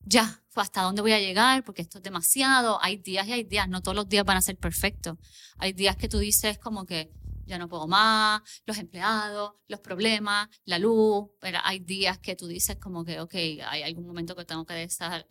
[0.05, 2.79] ya, hasta dónde voy a llegar, porque esto es demasiado.
[2.81, 5.17] Hay días y hay días, no todos los días van a ser perfectos.
[5.57, 7.11] Hay días que tú dices como que,
[7.45, 12.47] ya no puedo más, los empleados, los problemas, la luz, pero hay días que tú
[12.47, 13.33] dices como que, ok,
[13.65, 15.25] hay algún momento que tengo que estar,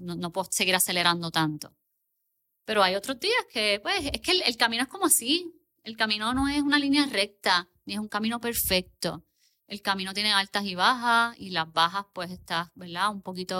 [0.00, 1.74] no, no puedo seguir acelerando tanto.
[2.70, 5.52] Pero hay otros días que, pues, es que el, camino es como así.
[5.82, 9.24] El camino no es una línea recta, ni es un camino perfecto.
[9.66, 13.10] El camino tiene altas y bajas, y las bajas, pues, estás, ¿verdad?
[13.10, 13.56] Un poquito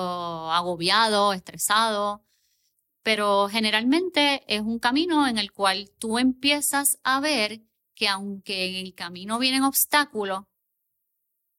[0.53, 2.23] agobiado, estresado.
[3.03, 7.63] Pero generalmente es un camino en el cual tú empiezas a ver
[8.01, 10.45] que aunque en el camino vienen obstáculos,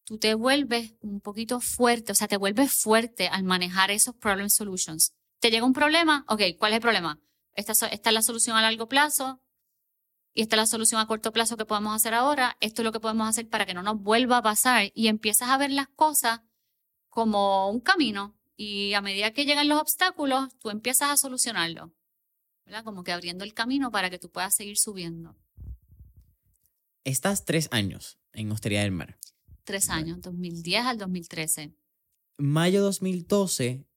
[0.04, 4.50] tú te vuelves un poquito fuerte, o sea, te vuelves fuerte al manejar esos problem
[4.50, 5.14] solutions.
[5.40, 6.26] ¿Te llega un problema?
[6.28, 7.20] Ok, ¿cuál es el problema?
[7.54, 9.40] Esta, es la solución a largo plazo
[10.34, 12.58] y esta es la solución a corto plazo que podemos hacer ahora.
[12.60, 15.50] Esto es lo que podemos hacer para que no nos vuelva a pasar y empiezas
[15.50, 16.42] a ver las cosas
[17.10, 21.94] como un camino y a medida que llegan los obstáculos, tú empiezas a solucionarlo.
[22.84, 25.36] Como que abriendo el camino para que tú puedas seguir subiendo.
[27.04, 29.18] Estás tres años en Hostería del Mar.
[29.64, 31.74] Tres años, 2010 al 2013.
[32.38, 33.88] Mayo 2012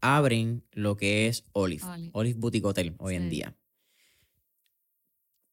[0.00, 3.56] abren lo que es Olive, Olive, Boutique Hotel hoy en día.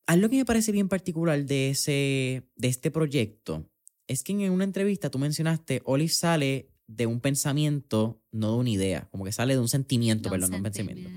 [0.07, 3.69] Algo que me parece bien particular de, ese, de este proyecto
[4.07, 8.69] es que en una entrevista tú mencionaste, Olive sale de un pensamiento, no de una
[8.69, 11.09] idea, como que sale de un sentimiento, perdón, no un pensamiento.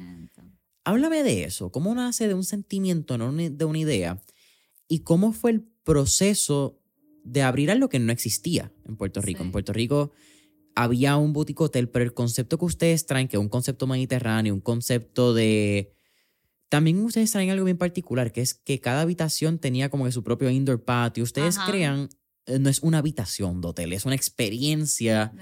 [0.85, 4.23] Háblame de eso, ¿cómo nace de un sentimiento, no de una idea?
[4.87, 6.79] ¿Y cómo fue el proceso
[7.25, 9.43] de abrir algo que no existía en Puerto Rico.
[9.43, 10.13] En Puerto Rico
[10.75, 14.53] había un boutique hotel, pero el concepto que ustedes traen, que es un concepto mediterráneo,
[14.53, 15.95] un concepto de...
[16.69, 20.23] También ustedes traen algo bien particular, que es que cada habitación tenía como que su
[20.23, 21.25] propio indoor patio.
[21.25, 22.11] Ustedes crean,
[22.45, 25.33] eh, no es una habitación de hotel, es una experiencia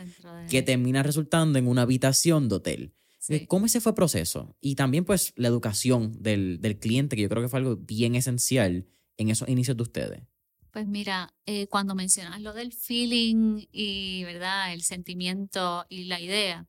[0.48, 2.94] que termina resultando en una habitación de hotel.
[3.30, 4.56] Eh, ¿Cómo ese fue el proceso?
[4.60, 8.14] Y también pues la educación del, del cliente, que yo creo que fue algo bien
[8.14, 10.22] esencial en esos inicios de ustedes.
[10.76, 14.74] Pues mira, eh, cuando mencionas lo del feeling y, ¿verdad?
[14.74, 16.66] El sentimiento y la idea,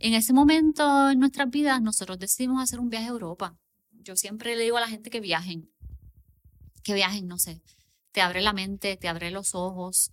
[0.00, 3.56] en ese momento en nuestras vidas nosotros decidimos hacer un viaje a Europa.
[3.90, 5.70] Yo siempre le digo a la gente que viajen,
[6.84, 7.62] que viajen, no sé.
[8.12, 10.12] te abre la mente, te abre los ojos.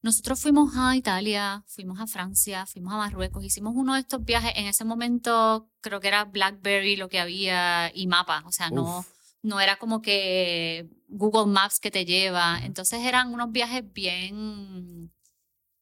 [0.00, 4.52] Nosotros fuimos a Italia, fuimos a Francia, fuimos a Marruecos, hicimos uno de estos viajes.
[4.54, 9.04] En ese momento creo que era BlackBerry lo que había y mapa, o sea, no,
[9.42, 12.58] no era como que Google Maps que te lleva.
[12.64, 15.12] Entonces eran unos viajes bien,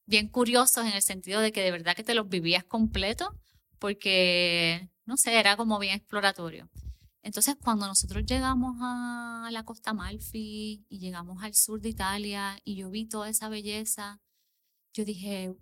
[0.05, 3.35] bien curiosos en el sentido de que de verdad que te los vivías completo,
[3.79, 6.69] porque, no sé, era como bien exploratorio.
[7.23, 12.75] Entonces, cuando nosotros llegamos a la Costa Amalfi y llegamos al sur de Italia y
[12.75, 14.21] yo vi toda esa belleza,
[14.93, 15.55] yo dije,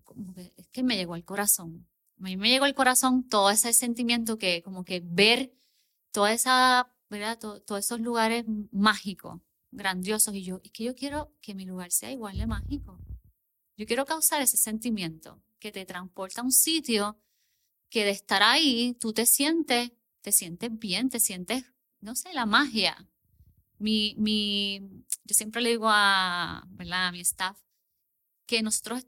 [0.57, 1.87] es que me llegó al corazón.
[2.19, 5.53] A mí me llegó al corazón todo ese sentimiento que, como que ver
[6.11, 7.39] toda esa, ¿verdad?
[7.39, 9.39] todos esos lugares mágicos,
[9.71, 10.35] grandiosos.
[10.35, 12.99] Y yo, es que yo quiero que mi lugar sea igual de mágico.
[13.77, 17.17] Yo quiero causar ese sentimiento que te transporta a un sitio
[17.89, 21.65] que de estar ahí tú te sientes te sientes bien, te sientes,
[21.99, 23.07] no sé, la magia.
[23.79, 24.79] Mi, mi,
[25.23, 27.07] yo siempre le digo a, ¿verdad?
[27.07, 27.59] a mi staff
[28.45, 29.05] que nosotros,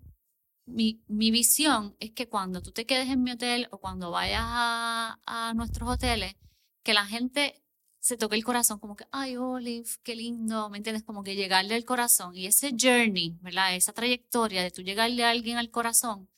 [0.66, 4.44] mi, mi visión es que cuando tú te quedes en mi hotel o cuando vayas
[4.44, 6.36] a, a nuestros hoteles,
[6.84, 7.63] que la gente
[8.04, 11.04] se toque el corazón, como que, ay, Olive, qué lindo, ¿me entiendes?
[11.04, 12.36] Como que llegarle al corazón.
[12.36, 13.74] Y ese journey, ¿verdad?
[13.76, 16.30] Esa trayectoria de tú llegarle a alguien al corazón,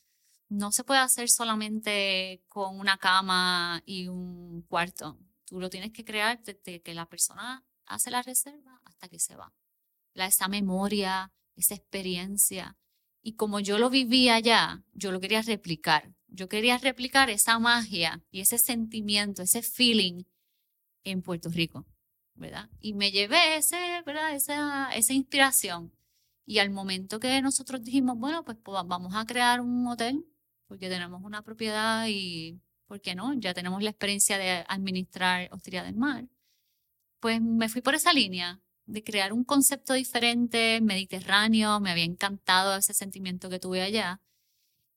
[0.48, 5.18] no se puede hacer solamente con una cama y un cuarto.
[5.44, 9.34] Tú lo tienes que crear desde que la persona hace la reserva hasta que se
[9.34, 9.52] va.
[10.14, 12.76] La, esa memoria, esa experiencia.
[13.22, 16.14] Y como yo lo vivía allá, yo lo quería replicar.
[16.28, 20.22] Yo quería replicar esa magia y ese sentimiento, ese feeling
[21.10, 21.86] en Puerto Rico,
[22.34, 22.68] ¿verdad?
[22.80, 24.34] Y me llevé ese, ¿verdad?
[24.34, 25.92] Esa, esa inspiración.
[26.44, 30.24] Y al momento que nosotros dijimos, bueno, pues, pues vamos a crear un hotel
[30.66, 33.34] porque tenemos una propiedad y, ¿por qué no?
[33.34, 36.26] Ya tenemos la experiencia de administrar Hostería del Mar.
[37.20, 42.76] Pues me fui por esa línea de crear un concepto diferente, mediterráneo, me había encantado
[42.76, 44.20] ese sentimiento que tuve allá.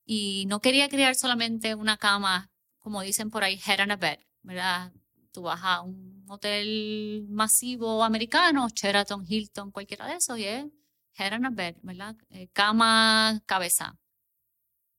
[0.04, 4.18] Y no quería crear solamente una cama, como dicen por ahí, head on a bed,
[4.42, 4.92] ¿verdad?
[5.32, 10.66] Tú vas a un hotel masivo americano, Sheraton, Hilton, cualquiera de esos, y es
[11.14, 12.16] head on a bed, ¿verdad?
[12.30, 13.96] Eh, cama, cabeza.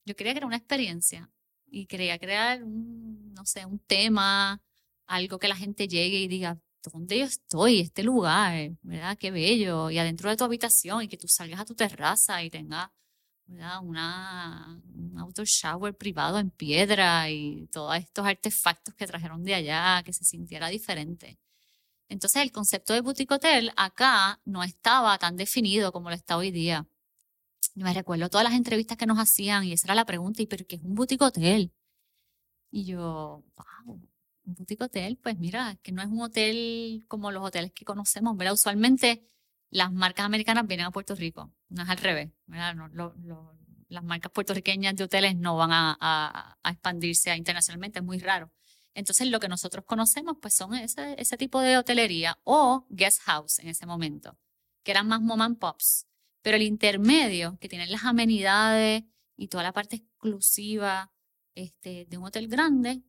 [0.04, 1.30] Yo quería crear una experiencia
[1.66, 4.60] y quería crear, un, no sé, un tema,
[5.06, 6.58] algo que la gente llegue y diga,
[6.92, 7.80] ¿dónde yo estoy?
[7.80, 9.16] Este lugar, ¿verdad?
[9.18, 9.90] Qué bello.
[9.90, 12.90] Y adentro de tu habitación y que tú salgas a tu terraza y tengas,
[13.80, 20.12] un outdoor shower privado en piedra y todos estos artefactos que trajeron de allá, que
[20.12, 21.38] se sintiera diferente.
[22.08, 26.50] Entonces el concepto de boutique hotel acá no estaba tan definido como lo está hoy
[26.50, 26.86] día.
[27.74, 30.46] Yo me recuerdo todas las entrevistas que nos hacían y esa era la pregunta, ¿y
[30.46, 31.72] pero qué es un boutique hotel?
[32.70, 33.94] Y yo, wow,
[34.44, 38.36] un boutique hotel, pues mira, que no es un hotel como los hoteles que conocemos,
[38.36, 38.54] ¿verdad?
[38.54, 39.26] Usualmente
[39.72, 42.30] las marcas americanas vienen a Puerto Rico, no es al revés,
[43.88, 48.52] las marcas puertorriqueñas de hoteles no van a, a, expandirse internacionalmente, es muy raro.
[48.94, 53.68] Entonces, lo que nosotros conocemos, pues son ese, tipo de hotelería o guest house en
[53.68, 54.38] ese momento,
[54.82, 56.06] que eran más mom and pops.
[56.42, 59.04] Pero el intermedio, que tiene las amenidades
[59.36, 61.10] y toda la parte exclusiva
[61.54, 63.02] este, de un hotel grande,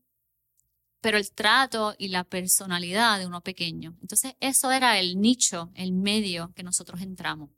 [1.03, 3.97] pero el trato y la personalidad de uno pequeño.
[4.01, 7.49] Entonces, eso era el nicho, el medio que nosotros entramos.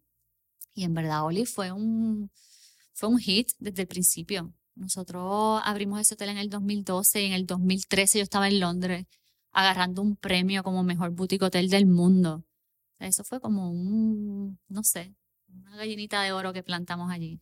[0.74, 2.32] Y en verdad, Oli fue un,
[2.94, 4.52] fue un hit desde el principio.
[4.74, 9.06] Nosotros abrimos ese hotel en el 2012 y en el 2013 yo estaba en Londres
[9.52, 12.44] agarrando un premio como mejor boutique hotel del mundo.
[12.98, 15.14] Eso fue como un, no sé,
[15.50, 17.40] una gallinita de oro que plantamos allí.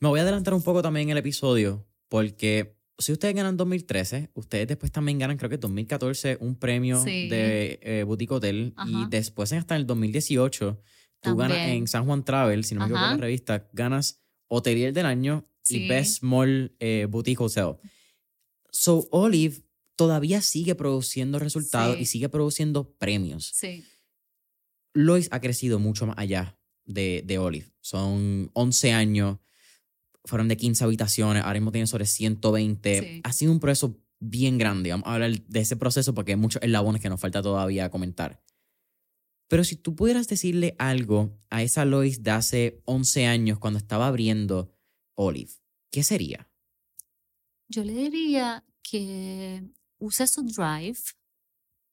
[0.00, 4.68] Me voy a adelantar un poco también el episodio, porque si ustedes ganan 2013, ustedes
[4.68, 8.74] después también ganan, creo que en 2014, un premio de eh, Boutique Hotel.
[8.86, 10.80] Y después, hasta en el 2018,
[11.20, 15.06] tú ganas en San Juan Travel, si no me equivoco la revista, ganas Hotelier del
[15.06, 17.76] Año y Best Small eh, Boutique Hotel.
[18.70, 19.62] So, Olive
[19.96, 23.52] todavía sigue produciendo resultados y sigue produciendo premios.
[23.54, 23.84] Sí.
[24.94, 27.66] Lois ha crecido mucho más allá de, de Olive.
[27.80, 29.38] Son 11 años,
[30.24, 33.20] fueron de 15 habitaciones, ahora mismo tiene sobre 120.
[33.24, 34.90] Ha sido un proceso bien grande.
[34.90, 38.42] Vamos a hablar de ese proceso porque hay muchos eslabones que nos falta todavía comentar.
[39.48, 44.06] Pero si tú pudieras decirle algo a esa Lois de hace 11 años cuando estaba
[44.06, 44.74] abriendo
[45.14, 45.52] Olive,
[45.90, 46.50] ¿qué sería?
[47.68, 49.62] Yo le diría que
[49.98, 50.98] use su drive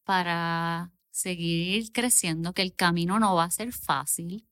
[0.03, 4.47] para seguir creciendo, que el camino no va a ser fácil,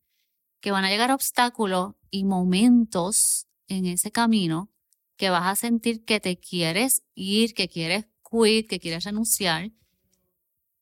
[0.59, 4.69] que van a llegar obstáculos y momentos en ese camino
[5.15, 9.71] que vas a sentir que te quieres ir, que quieres quit, que quieres renunciar.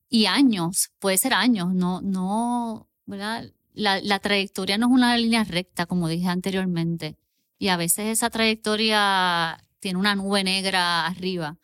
[0.09, 3.51] Y años, puede ser años, no, no, ¿verdad?
[3.75, 7.17] la, la trayectoria no es una línea recta, como dije anteriormente.
[7.57, 11.57] Y a veces esa trayectoria tiene una nube negra arriba.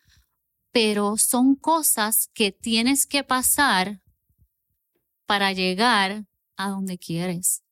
[0.71, 4.01] Pero son cosas que tienes que pasar
[5.25, 7.63] para llegar a donde quieres.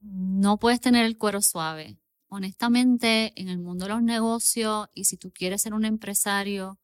[0.00, 1.97] No puedes tener el cuero suave.
[2.28, 6.78] Honestamente, en el mundo de los negocios y si tú quieres ser un empresario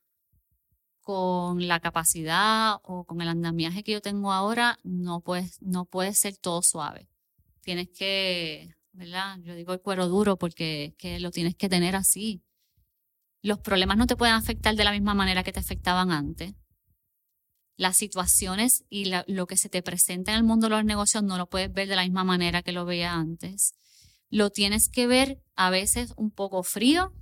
[1.02, 6.14] con la capacidad o con el andamiaje que yo tengo ahora, no puedes, no puede
[6.14, 7.08] ser todo suave.
[7.60, 9.38] Tienes que, ¿verdad?
[9.42, 12.42] Yo digo el cuero duro porque que lo tienes que tener así.
[13.42, 16.54] Los problemas no te pueden afectar de la misma manera que te afectaban antes
[17.76, 21.38] las situaciones y lo que se te presenta en el mundo de los negocios no
[21.38, 23.74] lo puedes ver de la misma manera que lo veía antes.
[24.30, 27.12] Lo tienes que ver a veces un poco frío,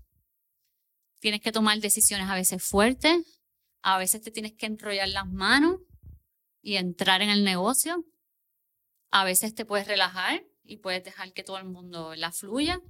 [1.20, 3.40] tienes que tomar decisiones a veces fuertes,
[3.82, 5.80] a veces te tienes que enrollar las manos
[6.62, 8.04] y entrar en el negocio,
[9.10, 12.80] a veces te puedes relajar y puedes dejar que todo el mundo la fluya.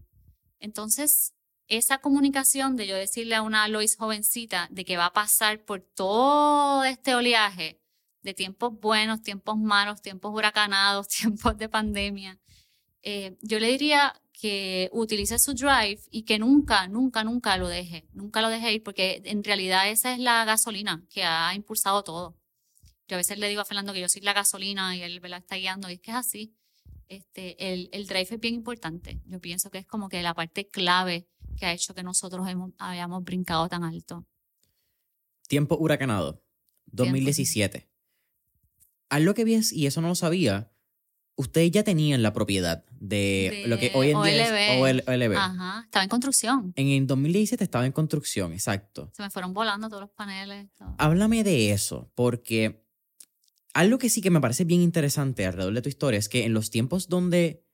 [0.60, 1.34] Entonces,
[1.66, 5.80] esa comunicación de yo decirle a una Lois jovencita de que va a pasar por
[5.80, 7.80] todo este oleaje
[8.22, 12.38] de tiempos buenos, tiempos malos, tiempos huracanados, tiempos de pandemia,
[13.02, 18.06] eh, yo le diría que utilice su drive y que nunca, nunca, nunca lo deje,
[18.12, 22.36] nunca lo deje ir, porque en realidad esa es la gasolina que ha impulsado todo.
[23.08, 25.28] Yo a veces le digo a Fernando que yo soy la gasolina y él me
[25.28, 26.54] la está guiando, y es que es así.
[27.08, 29.20] Este, el, el drive es bien importante.
[29.26, 32.72] Yo pienso que es como que la parte clave que ha hecho que nosotros hemos,
[32.78, 34.26] hayamos brincado tan alto.
[35.46, 36.42] Tiempo huracanado,
[36.86, 37.88] 2017.
[39.10, 40.71] Algo que vi y eso no lo sabía,
[41.36, 45.36] ustedes ya tenían la propiedad de, lo que hoy en día es OLB.
[45.36, 46.72] Ajá, estaba en construcción.
[46.76, 49.10] En el 2017 estaba en construcción, exacto.
[49.12, 50.68] Se me fueron volando todos los paneles.
[50.98, 52.84] Háblame de eso, porque
[53.74, 56.54] algo que sí que me parece bien interesante alrededor de tu historia es que en
[56.54, 57.64] los tiempos donde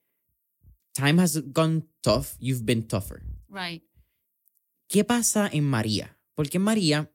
[0.92, 3.22] time has gone tough, you've been tougher.
[3.48, 3.84] Right.
[4.88, 6.18] ¿Qué pasa en María?
[6.34, 7.10] Porque en María,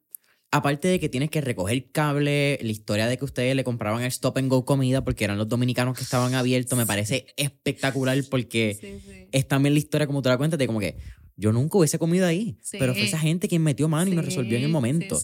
[0.54, 4.08] aparte de que tienes que recoger cable, la historia de que ustedes le compraban el
[4.10, 9.28] stop and go comida porque eran los dominicanos que estaban abiertos, me parece espectacular porque
[9.32, 10.98] es también la historia, como tú la cuentas, de como que
[11.36, 14.56] yo nunca hubiese comido ahí, pero fue esa gente quien metió mano y me resolvió
[14.56, 15.20] en el momento.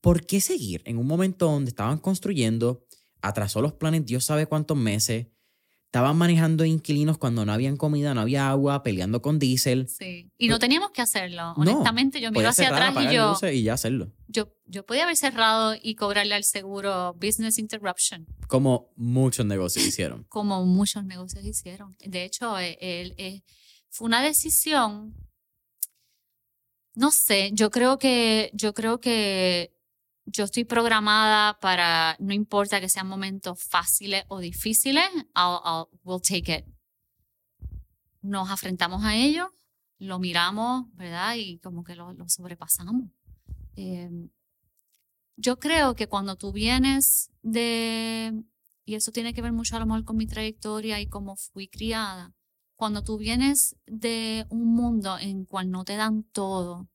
[0.00, 2.86] ¿Por qué seguir en un momento donde estaban construyendo,
[3.22, 5.26] atrasó los planes Dios sabe cuántos meses,
[5.86, 9.88] estaban manejando inquilinos cuando no habían comida, no había agua, peleando con diésel.
[9.88, 10.30] Sí.
[10.36, 11.54] Y no teníamos que hacerlo.
[11.56, 13.34] Honestamente, yo miro hacia atrás y yo.
[13.50, 14.12] Y ya hacerlo.
[14.28, 18.26] Yo, yo podía haber cerrado y cobrarle al seguro business interruption.
[18.48, 20.24] Como muchos negocios hicieron.
[20.28, 21.96] Como muchos negocios hicieron.
[22.04, 23.42] De hecho, él, eh, eh,
[23.88, 25.14] fue una decisión.
[26.94, 29.75] No sé, yo creo que, yo creo que
[30.26, 36.52] yo estoy programada para, no importa que sean momentos fáciles o difíciles, I'll, we'll take
[36.52, 36.64] it.
[38.22, 39.54] Nos afrentamos a ello,
[39.98, 41.36] lo miramos, ¿verdad?
[41.36, 43.08] Y como que lo, sobrepasamos.
[43.76, 44.30] Em,
[45.36, 48.32] yo creo que cuando tú vienes de,
[48.84, 51.68] y eso tiene que ver mucho a lo mejor con mi trayectoria y cómo fui
[51.68, 52.34] criada,
[52.74, 56.88] cuando tú vienes de un mundo en cual no te dan todo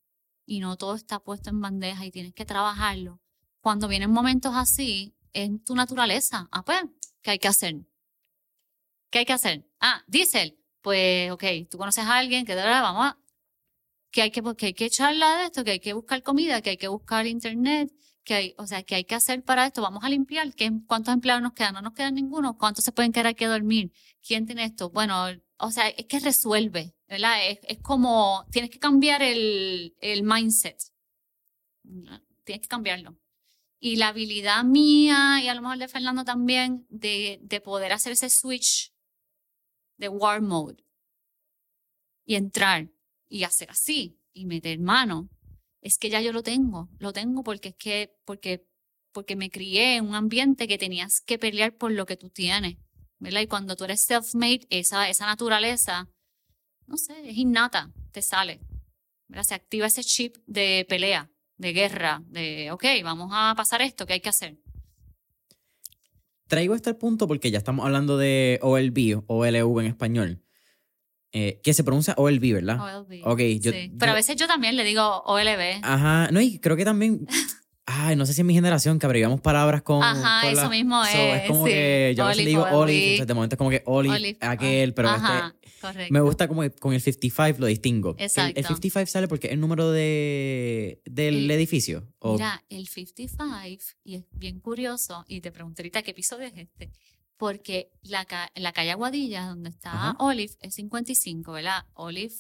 [0.46, 3.21] y no todo está puesto en bandeja y tienes que trabajarlo,
[3.62, 6.50] cuando vienen momentos así, es tu naturaleza.
[6.52, 6.82] Ah, pues,
[7.22, 7.76] ¿qué hay que hacer?
[9.10, 9.66] ¿Qué hay que hacer?
[9.80, 10.58] Ah, diésel.
[10.82, 13.18] Pues, ok, tú conoces a alguien que vamos a.
[14.12, 16.72] Que hay que, que hay que echarla de esto, que hay que buscar comida, que
[16.72, 17.94] hay que buscar internet,
[18.24, 19.82] que hay, o sea, que hay que hacer para esto.
[19.82, 20.54] Vamos a limpiar.
[20.54, 21.76] ¿Qué, ¿Cuántos empleados nos quedan?
[21.76, 22.58] No nos quedan ninguno.
[22.58, 23.94] ¿Cuántos se pueden quedar aquí a dormir?
[24.26, 24.90] ¿Quién tiene esto?
[24.90, 26.96] Bueno, o sea, es que resuelve.
[27.08, 30.78] Es, es como, tienes que cambiar el, el mindset.
[32.44, 33.21] Tienes que cambiarlo
[33.84, 38.14] y la habilidad mía y a lo mejor de Fernando también de, de poder hacer
[38.14, 38.94] ese switch
[39.98, 40.86] de war mode
[42.24, 42.90] y entrar
[43.28, 45.30] y hacer así y meter mano
[45.82, 48.68] es que ya yo lo tengo lo tengo porque es que porque
[49.14, 52.78] porque me crié en un ambiente que tenías que pelear por lo que tú tienes
[53.18, 53.42] ¿verdad?
[53.42, 56.08] y cuando tú eres self-made esa esa naturaleza
[56.86, 58.62] no sé es innata te sale
[59.28, 59.44] ¿verdad?
[59.44, 64.14] se activa ese chip de pelea de guerra, de, ok, vamos a pasar esto, ¿qué
[64.14, 64.58] hay que hacer?
[66.48, 70.44] Traigo este punto porque ya estamos hablando de OLB, OLV en español.
[71.34, 72.78] Eh, que se pronuncia OLB, ¿verdad?
[72.82, 73.22] OLB.
[73.24, 75.80] Ok, yo, Pero a veces yo también le digo OLB.
[75.82, 77.26] Ajá, no, y creo que también
[77.86, 80.04] Ay, no sé si en mi generación que abreviamos palabras con.
[80.04, 81.14] Ajá, eso mismo es.
[81.14, 84.38] es como que yo a veces digo Olive, entonces de momento es como que Olive,
[84.40, 85.61] aquel, pero Ajá, este.
[85.82, 86.14] Correcto.
[86.14, 88.16] Me gusta como con el 55 lo distingo.
[88.20, 88.60] Exacto.
[88.60, 92.08] El, 55 sale porque es el número de, del edificio.
[92.24, 96.92] Mira, el 55, y es bien curioso, y te pregunto ahorita qué episodio es este.
[97.38, 100.16] porque la, la calle Aguadilla, donde está Ajá.
[100.20, 101.86] Olive, es 55, ¿verdad?
[101.94, 102.36] Olive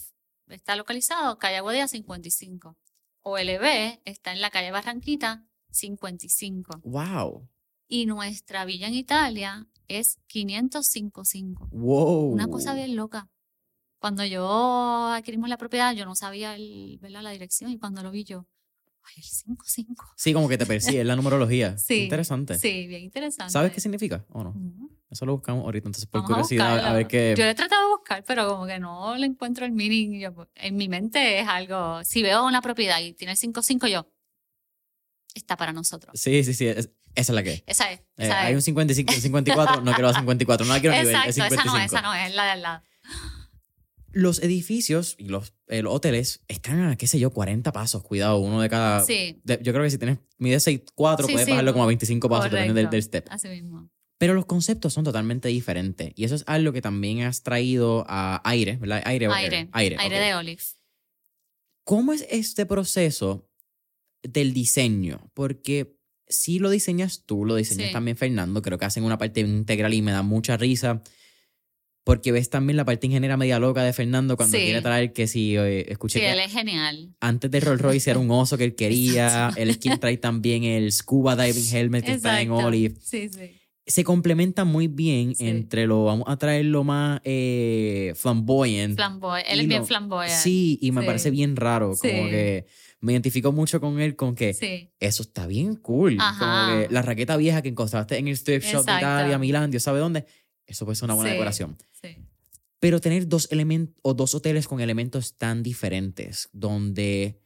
[0.47, 2.77] está localizado, calle Aguadilla 55.
[3.23, 6.81] OLB está en la calle Barranquita 55.
[6.83, 7.47] Wow.
[7.93, 11.67] Y nuestra villa en Italia es 555.
[11.73, 12.31] Wow.
[12.31, 13.27] Una cosa bien loca.
[13.99, 17.21] Cuando yo adquirimos la propiedad, yo no sabía el, ¿verdad?
[17.21, 18.47] la dirección y cuando lo vi yo,
[19.03, 20.05] ay, el 55.
[20.15, 21.75] Sí, como que te persigue, es la numerología.
[21.85, 22.03] Sí.
[22.03, 22.57] Interesante.
[22.57, 23.51] Sí, bien interesante.
[23.51, 24.55] ¿Sabes qué significa o no?
[25.09, 27.35] Eso lo buscamos ahorita, entonces por Vamos curiosidad, a, ver qué...
[27.37, 30.17] Yo he tratado de buscar, pero como que no le encuentro el meaning.
[30.21, 32.01] Yo, en mi mente es algo.
[32.05, 34.07] Si veo una propiedad y tiene el 55, yo.
[35.33, 36.11] Está para nosotros.
[36.19, 37.63] Sí, sí, sí, es- esa es la que es.
[37.67, 37.99] Esa es.
[37.99, 38.55] Eh, Esa hay es.
[38.57, 41.77] un 55, un 54, no quiero a 54, no la quiero nivel, es esa 55.
[41.77, 42.83] no, esa no es la de al lado.
[44.13, 48.39] Los edificios y los, eh, los hoteles están a, qué sé yo, 40 pasos, cuidado,
[48.39, 49.05] uno de cada...
[49.05, 51.87] Sí, de- yo creo que si tienes, mides 6'4", Sí, puedes sí, bajarlo como a
[51.87, 53.25] 25 pasos, depende del, del step.
[53.29, 53.89] así mismo.
[54.17, 56.11] Pero los conceptos son totalmente diferentes.
[56.15, 59.01] Y eso es algo que también has traído a aire, ¿verdad?
[59.05, 59.29] Aire.
[59.29, 59.57] o Aire.
[59.57, 59.69] air?
[59.71, 59.95] Aire.
[59.97, 60.23] Aire ok.
[60.25, 60.61] de Olive.
[61.85, 63.49] ¿Cómo es este proceso
[64.23, 65.29] del diseño?
[65.33, 65.95] Porque
[66.27, 67.93] si lo diseñas tú, lo diseñas Sí.
[67.93, 71.01] también Fernando, creo que hacen una parte integral y me da mucha risa.
[72.03, 74.63] Porque ves también la parte ingeniera media loca de Fernando cuando Sí.
[74.63, 77.13] quiere traer que si eh, escuché Sí, que él es genial.
[77.19, 79.51] antes de Rolls Royce era un oso que él quería.
[79.55, 82.67] él es quien trae también el scuba diving helmet que está en Exacto.
[82.67, 82.95] Olive.
[82.99, 83.51] Sí, sí.
[83.85, 85.47] Se complementa muy bien Sí.
[85.47, 88.95] entre lo, vamos a traer lo más eh, flamboyant.
[88.95, 89.41] Flamboy.
[89.47, 90.39] Él es bien lo- flamboyant.
[90.41, 91.93] Sí, y me parece bien raro.
[91.99, 92.65] Como que
[93.01, 94.91] me identifico mucho con él, con que Sí.
[94.99, 96.17] eso está bien cool.
[96.19, 96.39] Ajá.
[96.39, 98.97] Como que la raqueta vieja que encontraste en el thrift shop de Exacto.
[98.99, 100.25] Italia, Milán, Dios sabe dónde.
[100.65, 101.33] Eso puede ser una buena Sí.
[101.33, 101.77] decoración.
[102.01, 102.15] Sí.
[102.79, 107.39] Pero tener dos elementos o dos hoteles con elementos tan diferentes, donde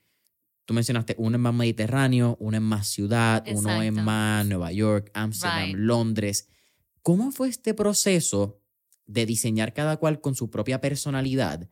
[0.65, 4.01] tú mencionaste uno es más mediterráneo, uno es más ciudad, uno es Exacto.
[4.03, 5.75] más Nueva York, Amsterdam, Right.
[5.77, 6.47] Londres.
[7.01, 8.59] ¿Cómo fue este proceso
[9.07, 11.69] de diseñar cada cual con su propia personalidad?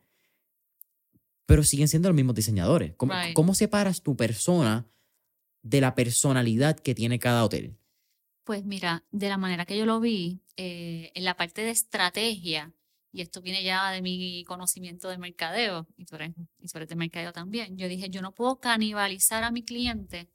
[1.46, 2.94] Pero siguen siendo los mismos diseñadores.
[2.96, 3.34] ¿Cómo, Right.
[3.34, 4.86] cómo separas tu persona
[5.62, 7.76] de la personalidad que tiene cada hotel?
[8.44, 12.72] Pues mira, de la manera que yo lo vi, eh, en la parte de estrategia,
[13.10, 16.88] y esto viene ya de mi conocimiento de mercadeo, y tú, eres, y tú eres
[16.88, 20.28] de mercadeo también, yo dije, yo no puedo canibalizar a mi cliente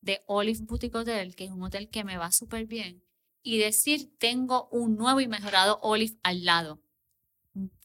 [0.00, 3.04] de Olive Boutique Hotel, que es un hotel que me va súper bien,
[3.44, 6.80] y decir, tengo un nuevo y mejorado Olive al lado.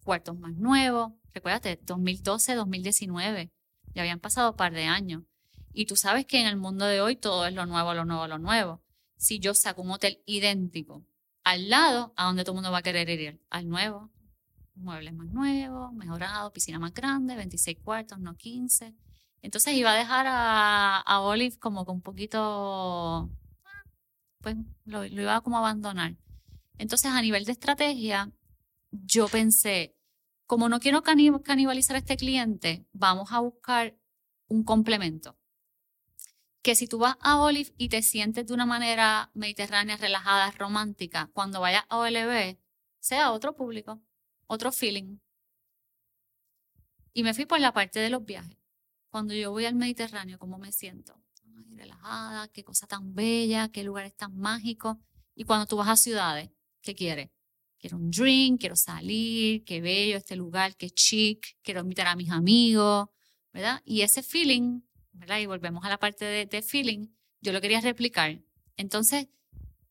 [0.04, 3.52] Cuartos más nuevos, recuérdate, 2012, 2019,
[3.94, 5.24] ya habían pasado un par de años.
[5.74, 8.28] Y tú sabes que en el mundo de hoy todo es lo nuevo, lo nuevo,
[8.28, 8.82] lo nuevo
[9.18, 11.04] si yo saco un hotel idéntico
[11.44, 14.12] al lado, a donde todo el mundo va a querer ir, al nuevo,
[14.76, 18.94] muebles más nuevos, mejorado, piscina más grande, 26 cuartos, no 15.
[19.42, 23.30] Entonces iba a dejar a, a Olive como que un poquito,
[24.42, 26.18] pues lo, lo iba a como abandonar.
[26.78, 28.32] Entonces a nivel de estrategia,
[28.92, 29.96] yo pensé,
[30.48, 33.96] como no quiero cani- canibalizar a este cliente, vamos a buscar
[34.48, 35.38] un complemento
[36.68, 41.30] que si tú vas a Olive y te sientes de una manera mediterránea, relajada, romántica,
[41.34, 42.60] cuando vayas a OLB,
[43.00, 44.02] sea otro público,
[44.48, 45.18] otro feeling.
[47.14, 48.58] Y me fui por la parte de los viajes.
[49.10, 51.20] Cuando yo voy al Mediterráneo, ¿cómo me siento?
[51.58, 54.98] Ay, relajada, qué cosa tan bella, qué lugares tan mágicos.
[55.36, 57.30] Y cuando tú vas a ciudades, ¿qué quieres?
[57.88, 62.32] Quiero un drink, quiero salir, qué bello este lugar, qué chic, quiero invitar a mis
[62.32, 63.08] amigos,
[63.54, 63.82] ¿verdad?
[63.86, 64.82] Y ese feeling
[65.18, 65.40] ¿verdad?
[65.40, 67.08] Y volvemos a la parte de, de feeling,
[67.42, 68.40] yo lo quería replicar.
[68.76, 69.28] Entonces,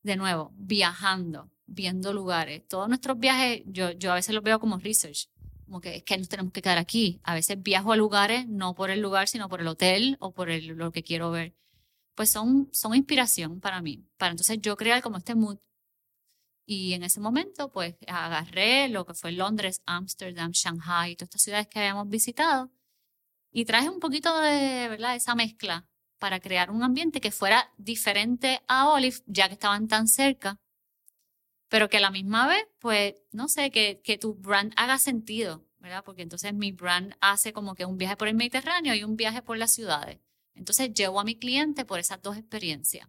[0.03, 2.67] de nuevo, viajando, viendo lugares.
[2.69, 5.29] Todos nuestros viajes, yo, yo a veces los veo como research,
[5.65, 7.21] como que es que nos tenemos que quedar aquí.
[7.25, 10.51] A veces viajo a lugares, no por el lugar, sino por el hotel o por
[10.51, 11.55] el, lo que quiero ver.
[12.15, 15.59] Pues son, son inspiración para mí, para entonces yo crear como este mood.
[16.67, 21.69] Y en ese momento, pues agarré lo que fue Londres, Ámsterdam, Shanghai, todas estas ciudades
[21.69, 22.73] que habíamos visitado
[23.53, 25.15] y traje un poquito de, ¿verdad?
[25.15, 25.89] Esa mezcla
[26.19, 30.59] para crear un ambiente que fuera diferente a Olive, ya que estaban tan cerca,
[31.69, 35.65] pero que a la misma vez, pues, no sé, que, que tu brand haga sentido,
[35.79, 36.03] ¿verdad?
[36.05, 39.41] Porque entonces mi brand hace como que un viaje por el Mediterráneo y un viaje
[39.41, 40.19] por las ciudades.
[40.55, 43.09] Entonces llevo a mi cliente por esas dos experiencias.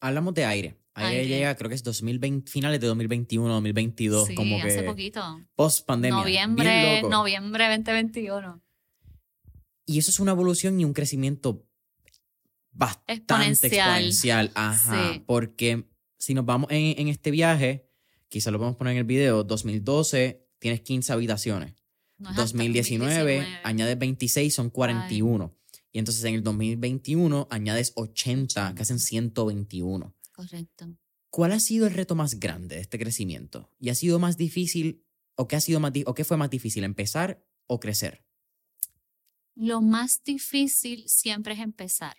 [0.00, 0.83] Hablamos de aire.
[0.94, 1.28] Aire, Aire.
[1.28, 5.40] llega, creo que es 2020, finales de 2021, 2022, Sí, como que hace poquito.
[5.56, 6.20] post pandemia.
[6.20, 8.62] Noviembre, noviembre 2021.
[9.86, 11.66] Y eso es una evolución y un crecimiento
[12.72, 13.72] bastante exponencial.
[13.72, 14.50] Exponencial.
[14.54, 15.12] Ajá.
[15.12, 15.22] Sí.
[15.26, 15.84] Porque
[16.18, 17.88] si nos vamos en, en este viaje,
[18.28, 21.74] quizás lo podemos poner en el video, 2012 tienes 15 habitaciones.
[22.18, 23.60] No es hasta 2019 2019.
[23.64, 25.54] añades 26, son 41.
[25.92, 30.14] Y entonces en el 2021 añades 80, que hacen 121.
[30.34, 30.98] Correcto.
[31.30, 33.70] ¿Cuál ha sido el reto más grande de este crecimiento?
[33.78, 35.04] ¿Y ha sido más difícil
[35.36, 38.24] o qué, ha sido más, o qué fue más difícil, empezar o crecer?
[39.54, 42.16] Lo más difícil siempre es empezar.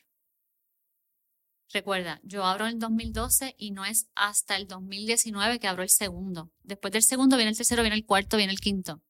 [1.73, 5.89] Recuerda, yo abro en el 2012 y no es hasta el 2019 que abro el
[5.89, 6.51] segundo.
[6.63, 9.01] Después del segundo viene el tercero, viene el cuarto, viene el quinto.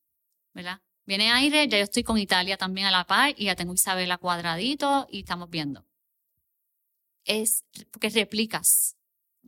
[0.53, 0.81] ¿Verdad?
[1.05, 4.17] Viene aire, ya yo estoy con Italia también a la par y ya tengo Isabela
[4.17, 5.85] cuadradito y estamos viendo.
[7.23, 8.94] Es porque replicas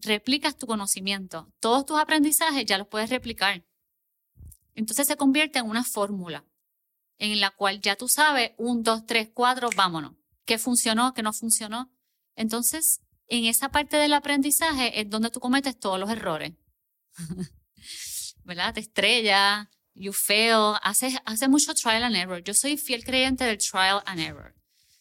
[0.01, 1.51] replicas tu conocimiento.
[1.59, 3.65] Todos tus aprendizajes ya los puedes replicar.
[4.75, 6.45] Entonces se convierte en una fórmula
[7.19, 10.13] en la cual ya tú sabes, un, dos, tres, cuatro, vámonos.
[10.45, 11.13] ¿Qué funcionó?
[11.13, 11.91] ¿Qué no funcionó?
[12.35, 16.53] Entonces, en esa parte del aprendizaje es donde tú cometes todos los errores.
[18.43, 18.75] ¿Verdad?
[18.75, 22.41] Te estrellas, you fail, haces, haces mucho trial and error.
[22.43, 24.55] Yo soy fiel creyente del trial and error.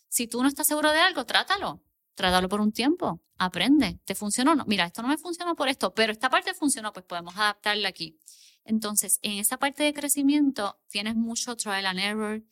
[0.08, 1.85] Si tú no estás seguro de algo, trátalo
[2.16, 4.56] trátalo por un tiempo, aprende, ¿te funcionó?
[4.56, 7.88] No, mira, esto no me funcionó por esto, pero esta parte funcionó, pues podemos adaptarla
[7.88, 8.18] aquí.
[8.64, 12.42] Entonces, en esa parte de crecimiento tienes mucho trial and error,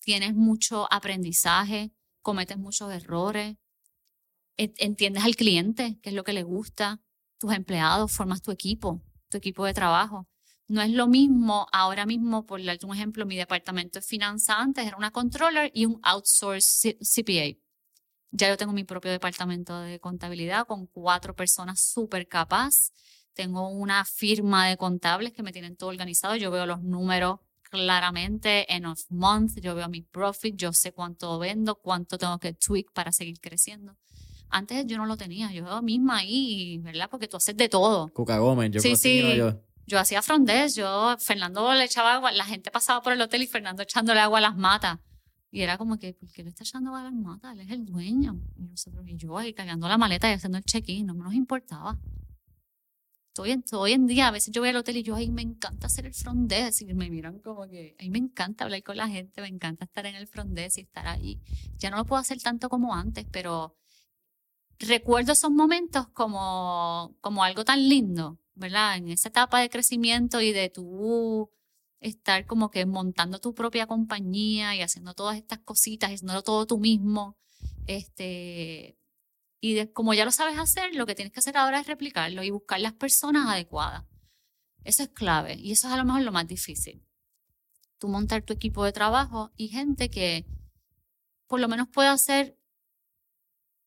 [0.00, 1.92] tienes mucho aprendizaje,
[2.22, 3.56] cometes muchos errores,
[4.56, 7.00] entiendes al cliente, qué es lo que le gusta,
[7.38, 10.26] tus empleados, formas tu equipo, tu equipo de trabajo.
[10.68, 14.86] No es lo mismo ahora mismo, por darte un ejemplo, mi departamento de finanzas antes
[14.86, 17.58] era una controller y un outsource CPA.
[18.30, 22.92] Ya yo tengo mi propio departamento de contabilidad con cuatro personas súper capaz.
[23.32, 26.36] Tengo una firma de contables que me tienen todo organizado.
[26.36, 31.38] Yo veo los números claramente en of month, yo veo mi profit, yo sé cuánto
[31.38, 33.96] vendo, cuánto tengo que tweak para seguir creciendo.
[34.50, 37.08] Antes yo no lo tenía, yo misma ahí, ¿verdad?
[37.10, 38.08] Porque tú haces de todo.
[38.08, 39.36] Cuca Gómez, yo sí, sí.
[39.36, 39.62] yo.
[39.86, 43.46] Yo hacía frondés, yo, Fernando le echaba agua, la gente pasaba por el hotel y
[43.46, 44.98] Fernando echándole agua a las matas.
[45.50, 47.52] Y era como que, ¿por qué le está echando a la mata?
[47.52, 48.40] Él es el dueño.
[48.56, 51.98] Y nosotros, y yo ahí cargando la maleta y haciendo el check-in, no nos importaba.
[53.38, 55.42] Hoy en, hoy en día, a veces yo voy al hotel y yo, ay, me
[55.42, 56.82] encanta hacer el front desk.
[56.82, 60.04] Y me miran como que, ay, me encanta hablar con la gente, me encanta estar
[60.06, 61.40] en el front desk y estar ahí.
[61.78, 63.76] Ya no lo puedo hacer tanto como antes, pero
[64.78, 68.96] recuerdo esos momentos como, como algo tan lindo, ¿verdad?
[68.96, 71.50] En esa etapa de crecimiento y de tu
[72.00, 76.78] estar como que montando tu propia compañía y haciendo todas estas cositas, haciéndolo todo tú
[76.78, 77.36] mismo.
[77.86, 78.98] Este,
[79.60, 82.50] y como ya lo sabes hacer, lo que tienes que hacer ahora es replicarlo y
[82.50, 84.04] buscar las personas adecuadas.
[84.84, 87.04] Eso es clave y eso es a lo mejor lo más difícil.
[87.98, 90.46] Tú montar tu equipo de trabajo y gente que
[91.48, 92.56] por lo menos pueda hacer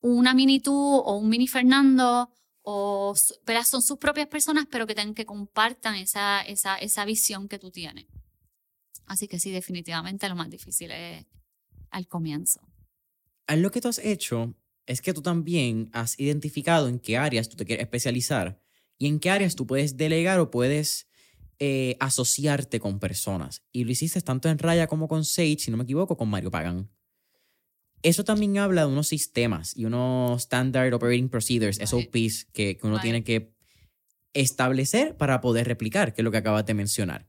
[0.01, 2.33] una mini tú o un mini Fernando
[2.63, 7.59] o son sus propias personas, pero que tengan que compartan esa, esa, esa visión que
[7.59, 8.05] tú tienes.
[9.05, 11.25] Así que sí, definitivamente lo más difícil es
[11.89, 12.61] al comienzo.
[13.47, 14.55] Lo que tú has hecho
[14.85, 18.61] es que tú también has identificado en qué áreas tú te quieres especializar
[18.97, 21.07] y en qué áreas tú puedes delegar o puedes
[21.59, 23.63] eh, asociarte con personas.
[23.71, 26.51] Y lo hiciste tanto en Raya como con Sage, si no me equivoco, con Mario
[26.51, 26.89] Pagan.
[28.03, 32.99] Eso también habla de unos sistemas y unos Standard Operating Procedures, SOPs, que, que uno
[32.99, 33.53] tiene que
[34.33, 37.27] establecer para poder replicar, que es lo que acabas de mencionar.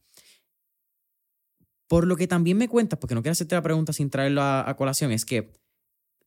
[1.89, 4.75] Por lo que también me cuentas, porque no quiero hacerte la pregunta sin traerlo a,
[4.77, 5.53] colación, es que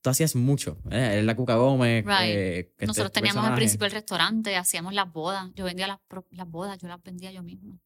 [0.01, 0.77] tú hacías mucho.
[0.91, 1.21] ¿eh?
[1.23, 2.05] la Cuca Gómez.
[2.23, 5.49] Eh, Nosotros teníamos al principio el restaurante, hacíamos las bodas.
[5.55, 7.79] Yo vendía las, las bodas, yo las vendía yo mismo.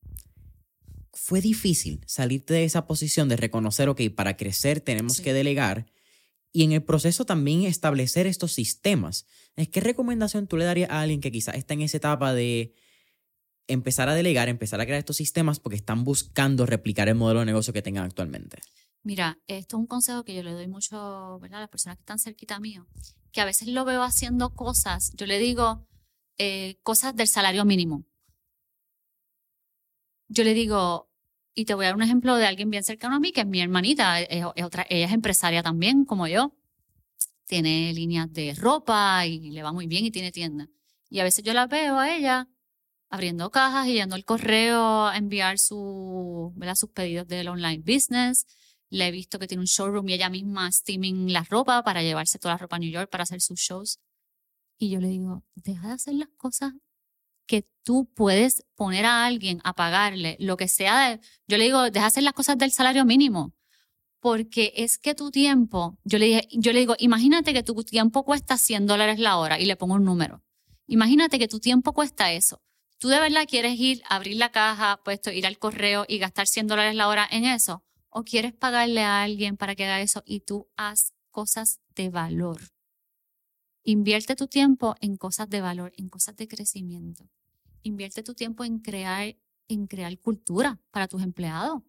[1.13, 5.85] Fue difícil salirte de esa posición de reconocer, ok, para crecer tenemos que delegar
[6.51, 9.25] y en el proceso también establecer estos sistemas.
[9.71, 12.73] ¿Qué recomendación tú le darías a alguien que quizás está en esa etapa de
[13.67, 17.45] empezar a delegar, empezar a crear estos sistemas porque están buscando replicar el modelo de
[17.45, 18.59] negocio que tengan actualmente?
[19.03, 21.59] Mira, esto es un consejo que yo le doy mucho ¿verdad?
[21.59, 22.87] a las personas que están cerquita mío,
[23.31, 25.87] que a veces lo veo haciendo cosas, yo le digo
[26.37, 28.05] eh, cosas del salario mínimo.
[30.27, 31.08] Yo le digo,
[31.53, 33.47] y te voy a dar un ejemplo de alguien bien cercano a mí, que es
[33.47, 36.53] mi hermanita, es, otra, ella es empresaria también, como yo.
[37.45, 40.69] Tiene líneas de ropa y le va muy bien y tiene tienda.
[41.09, 42.47] Y a veces yo la veo a ella
[43.09, 48.45] abriendo cajas y yendo al correo a enviar su, sus pedidos del online business.
[48.89, 52.39] Le he visto que tiene un showroom y ella misma steaming la ropa para llevarse
[52.39, 53.99] toda la ropa a New York para hacer sus shows.
[54.77, 56.73] Y yo le digo, deja de hacer las cosas
[57.49, 62.05] que tú puedes poner a alguien a pagarle lo que sea, yo le digo, deja
[62.05, 63.55] hacer las cosas del salario mínimo,
[64.19, 69.17] porque es que tu tiempo, yo le, digo, imagínate que tu tiempo cuesta 100 dólares
[69.17, 70.43] la hora y le pongo un número.
[70.85, 72.61] Imagínate que tu tiempo cuesta eso.
[72.99, 76.67] ¿Tú de verdad quieres ir, abrir la caja, puesto, ir al correo y gastar 100
[76.67, 77.83] dólares la hora en eso?
[78.09, 82.59] ¿O quieres pagarle a alguien para que haga eso y tú haz cosas de valor?
[83.83, 87.27] Invierte tu tiempo en cosas de valor, en cosas de crecimiento.
[87.83, 89.35] Invierte tu tiempo en crear,
[89.67, 91.81] en crear cultura para tus empleados.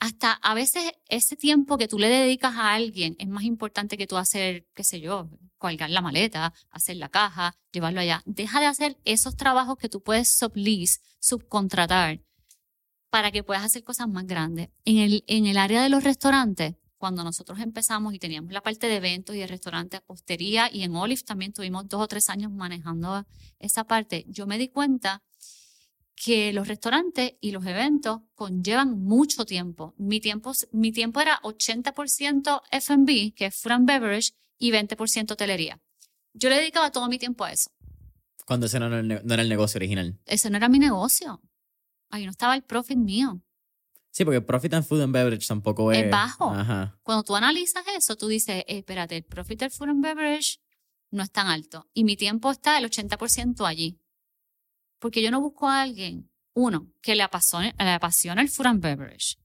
[0.00, 4.06] Hasta a veces ese tiempo que tú le dedicas a alguien es más importante que
[4.06, 5.28] tú hacer, qué sé yo,
[5.58, 8.22] colgar la maleta, hacer la caja, llevarlo allá.
[8.24, 12.20] Deja de hacer esos trabajos que tú puedes sublease, subcontratar,
[13.10, 14.68] para que puedas hacer cosas más grandes.
[14.84, 18.88] En el, en el área de los restaurantes, cuando nosotros empezamos y teníamos la parte
[18.88, 22.52] de eventos y de restaurantes, hostería y en Olive también tuvimos dos o tres años
[22.52, 23.24] manejando
[23.58, 25.22] esa parte, yo me di cuenta
[26.14, 29.94] que los restaurantes y los eventos conllevan mucho tiempo.
[29.98, 35.80] Mi tiempo, mi tiempo era 80% F&B, que es food and beverage, y 20% hotelería.
[36.34, 37.70] Yo le dedicaba todo mi tiempo a eso.
[38.46, 40.18] Cuando ese no era, el, no era el negocio original.
[40.26, 41.40] Ese no era mi negocio.
[42.10, 43.40] Ahí no estaba el profit mío.
[44.10, 46.04] Sí, porque profit and food and beverage tampoco es...
[46.04, 46.50] Es bajo.
[46.50, 46.98] Ajá.
[47.02, 50.58] Cuando tú analizas eso, tú dices, eh, espérate, el profit del food and beverage
[51.10, 51.88] no es tan alto.
[51.92, 54.00] Y mi tiempo está el 80% allí.
[54.98, 58.82] Porque yo no busco a alguien, uno, que le apasione, le apasione el food and
[58.82, 59.36] beverage.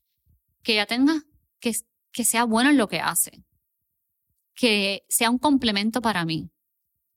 [0.64, 1.22] Que ya tenga,
[1.60, 1.74] que,
[2.12, 3.44] que sea bueno en lo que hace.
[4.56, 6.50] Que sea un complemento para mí.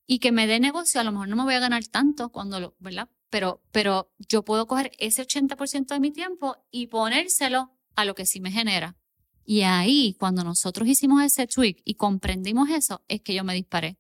[0.07, 2.61] Y que me dé negocio, a lo mejor no me voy a ganar tanto cuando
[2.61, 3.09] lo, ¿verdad?
[3.31, 8.27] Pero, pero yo puedo coger ese 80% de mi tiempo y ponérselo a lo que
[8.27, 8.97] sí me genera.
[9.45, 13.99] Y ahí, cuando nosotros hicimos ese tweak y comprendimos eso, es que yo me disparé.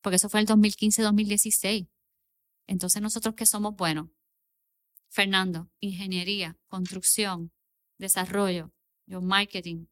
[0.00, 1.88] Porque eso fue el 2015-2016.
[2.68, 4.08] Entonces, nosotros que somos buenos,
[5.08, 7.52] Fernando, ingeniería, construcción,
[7.98, 8.72] desarrollo,
[9.06, 9.86] yo marketing,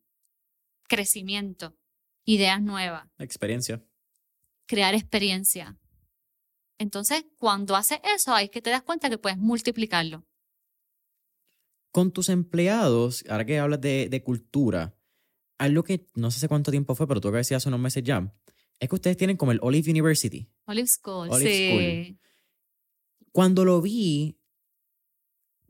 [0.88, 1.76] crecimiento,
[2.24, 3.08] ideas nuevas.
[3.18, 3.82] Experiencia.
[4.66, 5.78] Crear experiencia.
[6.78, 10.24] Entonces, cuando haces eso, ahí es que te das cuenta que puedes multiplicarlo.
[11.90, 14.96] Con tus empleados, ahora que hablas de, de cultura,
[15.58, 18.02] algo que no sé hace cuánto tiempo fue, pero tú que decías hace unos meses
[18.02, 18.34] ya,
[18.80, 20.48] es que ustedes tienen como el Olive University.
[20.66, 21.68] Olive School, Olive sí.
[21.68, 22.20] School.
[23.32, 24.38] Cuando lo vi,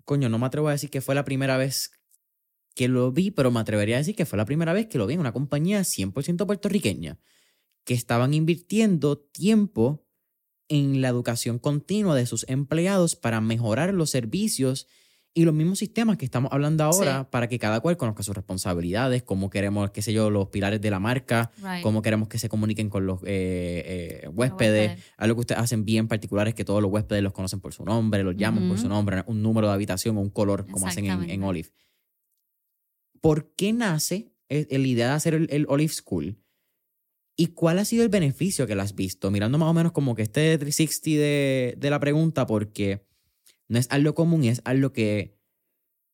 [0.04, 1.90] coño, no me atrevo a decir que fue la primera vez
[2.74, 5.06] que lo vi, pero me atrevería a decir que fue la primera vez que lo
[5.06, 7.20] vi en una compañía 100% puertorriqueña,
[7.84, 10.03] que estaban invirtiendo tiempo
[10.68, 14.86] en la educación continua de sus empleados para mejorar los servicios
[15.36, 17.28] y los mismos sistemas que estamos hablando ahora Sí.
[17.32, 20.90] para que cada cual conozca sus responsabilidades, cómo queremos, qué sé yo, los pilares de
[20.92, 21.82] la marca, Right.
[21.82, 24.90] cómo queremos que se comuniquen con los eh, eh, huéspedes.
[24.90, 25.04] huéspedes.
[25.16, 27.84] Algo que ustedes hacen bien particular es que todos los huéspedes los conocen por su
[27.84, 31.06] nombre, los llaman por su nombre, un número de habitación o un color, como hacen
[31.06, 31.42] en.
[31.42, 31.70] Olive.
[33.20, 36.36] ¿Por qué nace el- la idea de hacer el, el Olive School?
[37.36, 39.30] ¿Y cuál ha sido el beneficio que le has visto?
[39.30, 43.04] Mirando más o menos como que este 360 de, de la pregunta, porque
[43.68, 45.36] no es algo común y es algo que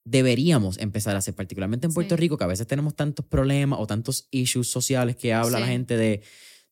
[0.04, 2.20] deberíamos empezar a hacer, particularmente en Puerto Sí.
[2.20, 5.96] Rico, que a veces tenemos tantos problemas o tantos issues sociales que habla la gente
[5.96, 6.22] de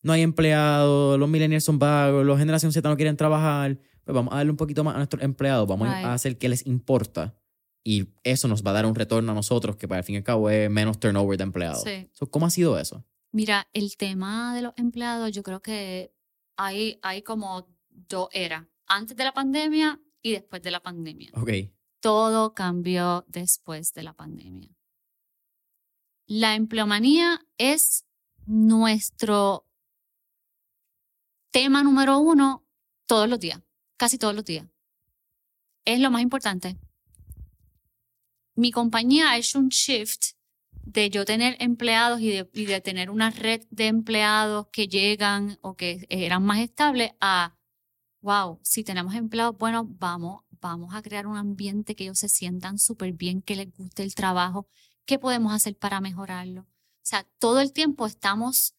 [0.02, 3.78] no hay empleados, los millennials son vagos, los generación Z no quieren trabajar.
[4.04, 6.06] Pues vamos a darle un poquito más a nuestros empleados, vamos Right.
[6.06, 7.36] a hacer que les importa.
[7.84, 10.18] Y eso nos va a dar un retorno a nosotros, que para el fin y
[10.18, 11.82] al cabo es menos turnover de empleados.
[11.82, 12.08] Sí.
[12.12, 13.04] So, ¿Cómo ha sido eso?
[13.30, 16.12] Mira, el tema de los empleados, yo creo que
[16.56, 21.30] hay, hay como dos eras, antes de la pandemia y después de la pandemia.
[21.34, 21.50] Ok.
[22.00, 24.70] Todo cambió después de la pandemia.
[26.26, 28.04] La empleomanía es
[28.46, 29.66] nuestro
[31.50, 32.64] tema número uno
[33.06, 33.60] todos los días,
[33.96, 34.66] casi todos los días.
[35.84, 36.76] Es lo más importante.
[38.54, 40.37] Mi compañía ha hecho un shift
[40.84, 45.58] de yo tener empleados y de, y de tener una red de empleados que llegan
[45.60, 47.56] o que eran más estables a,
[48.20, 52.78] wow, si tenemos empleados, bueno, vamos, vamos a crear un ambiente que ellos se sientan
[52.78, 54.66] súper bien, que les guste el trabajo,
[55.04, 56.62] ¿qué podemos hacer para mejorarlo?
[56.62, 56.66] O
[57.02, 58.74] sea, todo el tiempo estamos,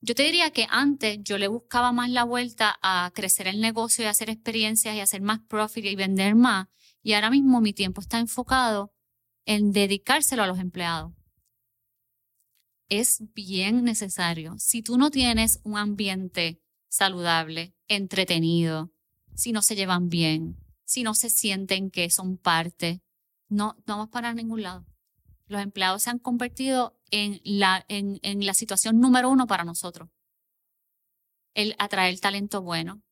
[0.00, 4.04] yo te diría que antes yo le buscaba más la vuelta a crecer el negocio
[4.04, 6.68] y hacer experiencias y hacer más profit y vender más.
[7.02, 8.92] Y ahora mismo mi tiempo está enfocado
[9.44, 11.12] en dedicárselo a los empleados.
[12.88, 14.54] Es bien necesario.
[14.58, 18.90] Si tú no tienes un ambiente saludable, entretenido,
[19.34, 23.02] si no se llevan bien, si no se sienten que son parte,
[23.48, 24.86] no, no vas para ningún lado.
[25.46, 30.08] Los empleados se han convertido en la, en, en la situación número uno para nosotros.
[31.54, 33.02] El atraer talento bueno,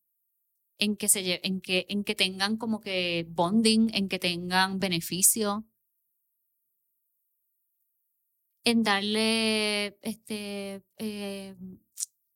[0.78, 5.66] en que, se, en que, en que tengan como que bonding, en que tengan beneficio,
[8.66, 11.54] en darle, este, eh,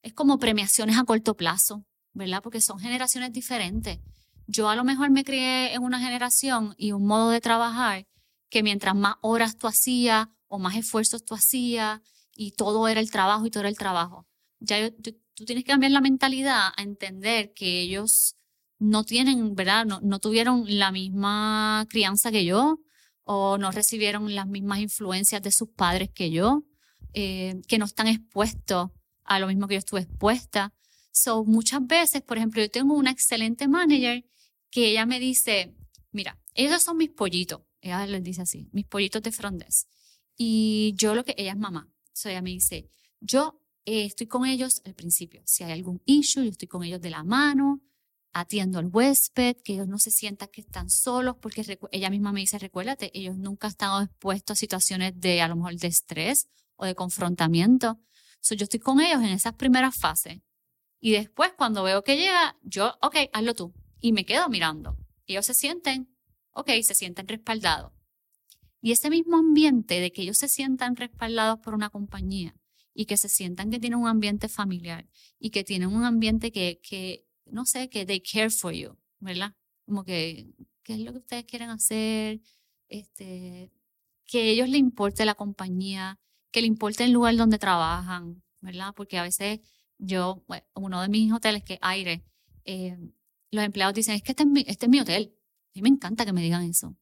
[0.01, 2.41] es como premiaciones a corto plazo, ¿verdad?
[2.41, 3.99] Porque son generaciones diferentes.
[4.47, 8.07] Yo a lo mejor me crié en una generación y un modo de trabajar
[8.49, 12.01] que mientras más horas tú hacías o más esfuerzos tú hacías
[12.33, 14.28] y todo era el trabajo y todo era el trabajo.
[14.61, 18.37] Ya tú tienes que cambiar la mentalidad a entender que ellos
[18.78, 19.85] no tienen, ¿verdad?
[19.85, 22.78] No, no tuvieron la misma crianza que yo
[23.25, 26.64] o no recibieron las mismas influencias de sus padres que yo,
[27.12, 28.91] eh, que no están expuestos
[29.25, 30.73] a lo mismo que yo estuve expuesta.
[31.12, 34.25] So, muchas veces, por ejemplo, yo tengo una excelente manager
[34.71, 35.75] que ella me dice,
[36.12, 37.62] mira, esos son mis pollitos.
[37.81, 39.87] Ella les dice así, mis pollitos de frondes.
[40.37, 41.89] Y yo lo que, ella es mamá.
[42.12, 42.89] So, ella me dice,
[43.21, 45.43] yo eh, estoy con ellos al principio.
[45.47, 47.81] Si hay algún issue, yo estoy con ellos de la mano,
[48.33, 52.41] atiendo al huésped, que ellos no se sientan que están solos, porque ella misma me
[52.41, 56.49] dice, recuérdate, ellos nunca han estado expuestos a situaciones de a lo mejor de estrés
[56.76, 57.99] o de confrontamiento.
[58.41, 60.41] So, yo estoy con ellos en esas primeras fases.
[61.01, 63.74] Y después, cuando veo que llega, yo, ok, hazlo tú.
[64.01, 64.97] Y me quedo mirando.
[65.26, 66.14] Ellos se sienten,
[66.53, 67.93] ok, se sienten respaldados.
[68.81, 72.55] Y ese mismo ambiente de que ellos se sientan respaldados por una compañía
[72.95, 75.09] y que se sientan que tienen un ambiente familiar
[75.39, 79.55] y que tienen un ambiente que, que no sé, que they care for you, ¿verdad?
[79.86, 80.51] Como que,
[80.82, 82.40] ¿qué es lo que ustedes quieren hacer?
[82.88, 83.70] Este,
[84.26, 86.18] que a ellos les importe la compañía,
[86.51, 88.92] que le importe el lugar donde trabajan, ¿verdad?
[88.94, 89.61] Porque a veces
[89.98, 92.24] yo, bueno, uno de mis hoteles que aire,
[92.64, 92.98] eh,
[93.51, 95.34] los empleados dicen, es que este es, mi, este es mi hotel.
[95.34, 96.96] A mí me encanta que me digan eso.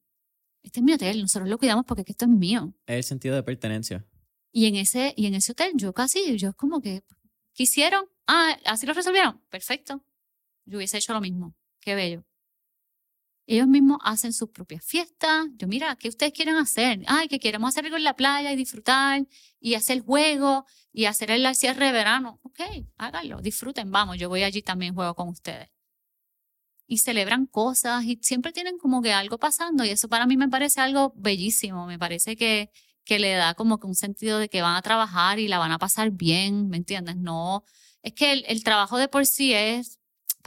[0.62, 2.74] Este es mi hotel, nosotros lo cuidamos porque esto es mío.
[2.86, 4.04] Es el sentido de pertenencia.
[4.52, 7.04] Y en ese, y en ese hotel yo casi, yo como que,
[7.52, 10.04] quisieron, ah, así lo resolvieron, perfecto.
[10.68, 11.54] Yo hubiese hecho lo mismo.
[11.80, 12.24] Qué bello.
[13.46, 15.46] Ellos mismos hacen sus propias fiestas.
[15.56, 17.02] Yo, mira, ¿qué ustedes quieren hacer?
[17.06, 19.26] Ay, que queremos hacer algo en la playa y disfrutar
[19.58, 22.40] y hacer juego y hacer el cierre de verano.
[22.42, 22.60] Ok,
[22.98, 25.70] háganlo, disfruten, vamos, yo voy allí también juego con ustedes.
[26.86, 30.48] Y celebran cosas y siempre tienen como que algo pasando y eso para mí me
[30.48, 31.86] parece algo bellísimo.
[31.86, 32.70] Me parece que,
[33.04, 35.72] que le da como que un sentido de que van a trabajar y la van
[35.72, 37.16] a pasar bien, ¿me entiendes?
[37.16, 37.64] No,
[38.02, 39.97] es que el trabajo de por sí es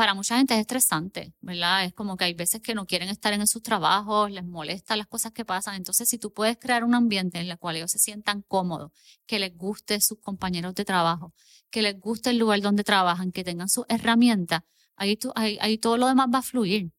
[0.01, 1.85] para mucha gente es estresante, ¿verdad?
[1.85, 5.05] Es como que hay veces que no quieren estar en sus trabajos, les molesta las
[5.05, 5.75] cosas que pasan.
[5.75, 8.91] Entonces, si tú puedes crear un ambiente en el cual ellos se sientan cómodos,
[9.27, 11.35] que les guste sus compañeros de trabajo,
[11.69, 14.63] que les guste el lugar donde trabajan, que tengan sus herramientas,
[14.95, 16.91] ahí, ahí todo lo demás va a fluir.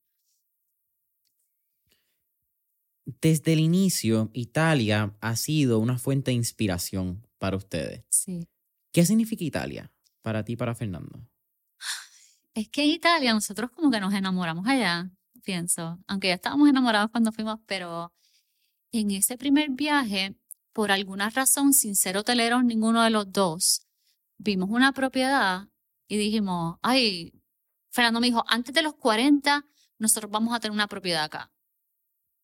[3.21, 8.05] Desde el inicio, Italia ha sido una fuente de inspiración para ustedes.
[8.11, 8.47] Sí.
[8.93, 9.93] ¿Qué significa Italia
[10.23, 11.32] para ti, para Fernando?
[12.55, 15.11] Es que en Italia nosotros como que nos enamoramos allá,
[15.45, 18.13] pienso, aunque ya estábamos enamorados cuando fuimos, pero
[18.93, 20.37] en ese primer viaje,
[20.73, 23.87] por alguna razón, sin ser hoteleros ninguno de los dos,
[24.39, 25.69] vimos una propiedad
[26.09, 27.33] y dijimos, ay,
[27.91, 29.67] Fernando me dijo, antes de los 40,
[29.99, 31.51] nosotros vamos a tener una propiedad acá.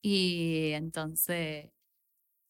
[0.03, 1.71] Y entonces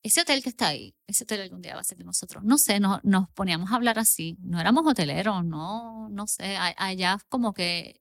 [0.08, 2.44] ese hotel que está ahí, ese hotel algún día va a ser de nosotros.
[2.44, 4.36] No sé, nos, nos poníamos a hablar así.
[4.40, 6.56] No éramos hoteleros, no, no sé.
[6.56, 8.00] Allá como que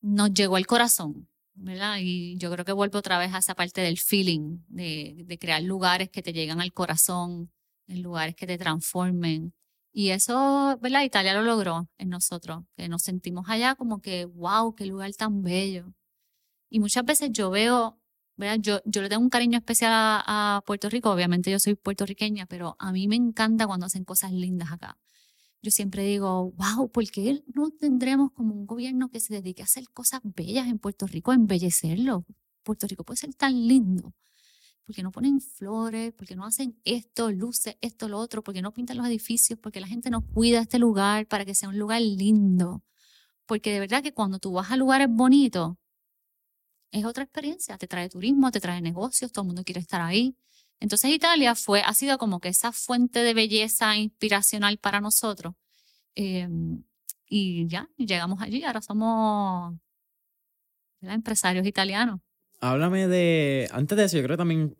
[0.00, 1.98] nos llegó el corazón, ¿verdad?
[2.00, 5.62] Y yo creo que vuelvo otra vez a esa parte del feeling, de, de crear
[5.62, 7.52] lugares que te llegan al corazón,
[7.86, 9.54] en lugares que te transformen.
[9.92, 11.02] Y eso, ¿verdad?
[11.02, 15.42] Italia lo logró en nosotros, que nos sentimos allá como que, wow, qué lugar tan
[15.42, 15.92] bello.
[16.70, 17.97] Y muchas veces yo veo
[18.60, 22.92] yo, le tengo un cariño especial a, Puerto Rico, obviamente yo soy puertorriqueña, pero a
[22.92, 24.96] mí me encanta cuando hacen cosas lindas acá.
[25.60, 29.64] Yo siempre digo, wow, ¿por qué no tendremos como un gobierno que se dedique a
[29.64, 32.24] hacer cosas bellas en Puerto Rico, a embellecerlo?
[32.62, 34.14] Puerto Rico puede ser tan lindo.
[34.86, 36.12] porque no ponen flores?
[36.16, 38.42] porque no hacen esto, luces, esto, lo otro?
[38.42, 39.58] porque no pintan los edificios?
[39.60, 42.84] porque la gente no cuida este lugar para que sea un lugar lindo?
[43.46, 45.76] Porque de verdad que cuando tú vas a lugares bonitos,
[46.90, 50.36] es otra experiencia, te trae turismo, te trae negocios, todo el mundo quiere estar ahí.
[50.80, 55.54] Entonces Italia fue, ha sido como que esa fuente de belleza inspiracional para nosotros.
[56.14, 56.82] Em,
[57.28, 59.74] y ya, llegamos allí, ahora somos
[61.02, 62.20] empresarios italianos.
[62.60, 64.76] Háblame de, antes de eso, yo creo que también,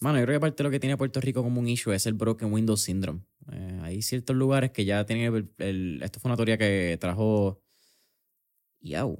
[0.00, 2.06] bueno, yo creo que parte de lo que tiene Puerto Rico como un issue es
[2.06, 3.20] el Broken Window Syndrome.
[3.50, 7.61] Eh, hay ciertos lugares que ya tienen, el, esto fue una teoría que trajo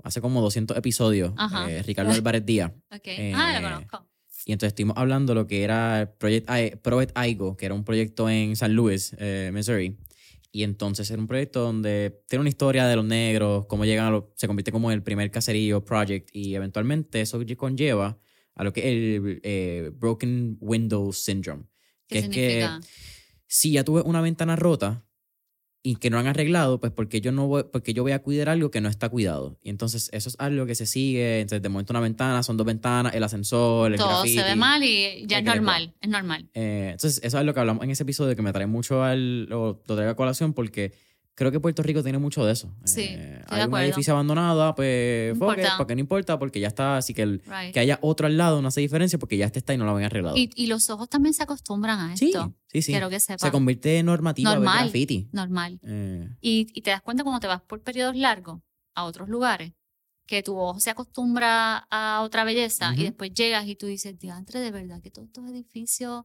[0.03, 1.33] hace como 200 episodios,
[1.69, 2.73] eh, Ricardo Álvarez Díaz.
[2.91, 3.33] Okay.
[3.35, 4.09] ah, lo eh, conozco.
[4.45, 6.49] Y entonces estuvimos hablando de lo que era Project,
[6.83, 9.97] Project Aigo, que era un proyecto en San Luis, eh, Missouri.
[10.51, 14.11] Y entonces era un proyecto donde tiene una historia de los negros, cómo llegan a
[14.11, 18.19] lo, se convierte como el primer caserío project y eventualmente eso conlleva
[18.55, 21.65] a lo que es el Broken Window Syndrome.
[22.07, 22.69] que es que
[23.47, 25.07] si ya tuve una ventana rota,
[25.85, 28.49] y que no han arreglado, pues porque yo no voy, porque yo voy a cuidar
[28.49, 29.59] algo que no está cuidado.
[29.63, 32.67] Y entonces eso es algo que se sigue, entonces de momento una ventana, son dos
[32.67, 36.49] ventanas, el ascensor, el Todo se ve mal y ya es normal, es normal.
[36.55, 39.47] Eh, entonces eso es lo que hablamos en ese episodio que me trae mucho al,
[39.47, 40.93] lo, lo traigo a colación porque
[41.35, 42.75] creo que Puerto Rico tiene mucho de eso.
[42.85, 45.75] Sí, Eh, hay un edificio abandonado, pues, No importa.
[45.79, 47.73] porque no importa, porque ya está, así que, el- Right.
[47.73, 49.93] que haya otro al lado no hace diferencia porque ya este está y no lo
[49.93, 50.37] habían arreglado.
[50.37, 52.55] Y, y los ojos también se acostumbran a sí, esto.
[52.69, 52.93] sí, sí.
[52.93, 53.51] Quiero que Se sepas.
[53.51, 54.79] convierte en normativa ver Normal.
[54.85, 55.29] graffiti.
[55.33, 55.81] Normal.
[55.83, 58.61] Eh, Y, y te das cuenta cuando te vas por periodos largos
[58.95, 59.73] a otros lugares,
[60.27, 64.61] que tu ojo se acostumbra a otra belleza y después llegas y tú dices, diantre,
[64.61, 66.25] de verdad que todos estos edificios,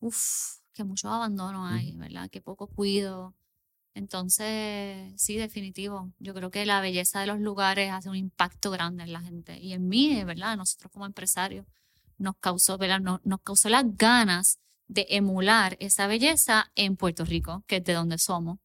[0.00, 2.28] uff, que muchos abandonos hay, ¿verdad?
[2.28, 3.34] Que poco cuido.
[3.96, 6.12] Entonces, sí, definitivo.
[6.18, 9.58] Yo creo que la belleza de los lugares hace un impacto grande en la gente.
[9.58, 10.54] Y en mí, ¿verdad?
[10.58, 11.64] Nosotros como empresarios,
[12.18, 13.00] nos causó, ¿verdad?
[13.00, 17.94] Nos, nos causó las ganas de emular esa belleza en Puerto Rico, que es de
[17.94, 18.58] donde somos.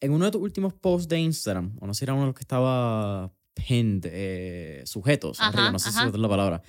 [0.00, 2.26] en uno de tus últimos posts de Instagram, o no sé si era uno de
[2.28, 6.02] los que estaba pinned, eh, sujetos, Ajá, arriba, no sé ajá.
[6.02, 6.62] si es la palabra.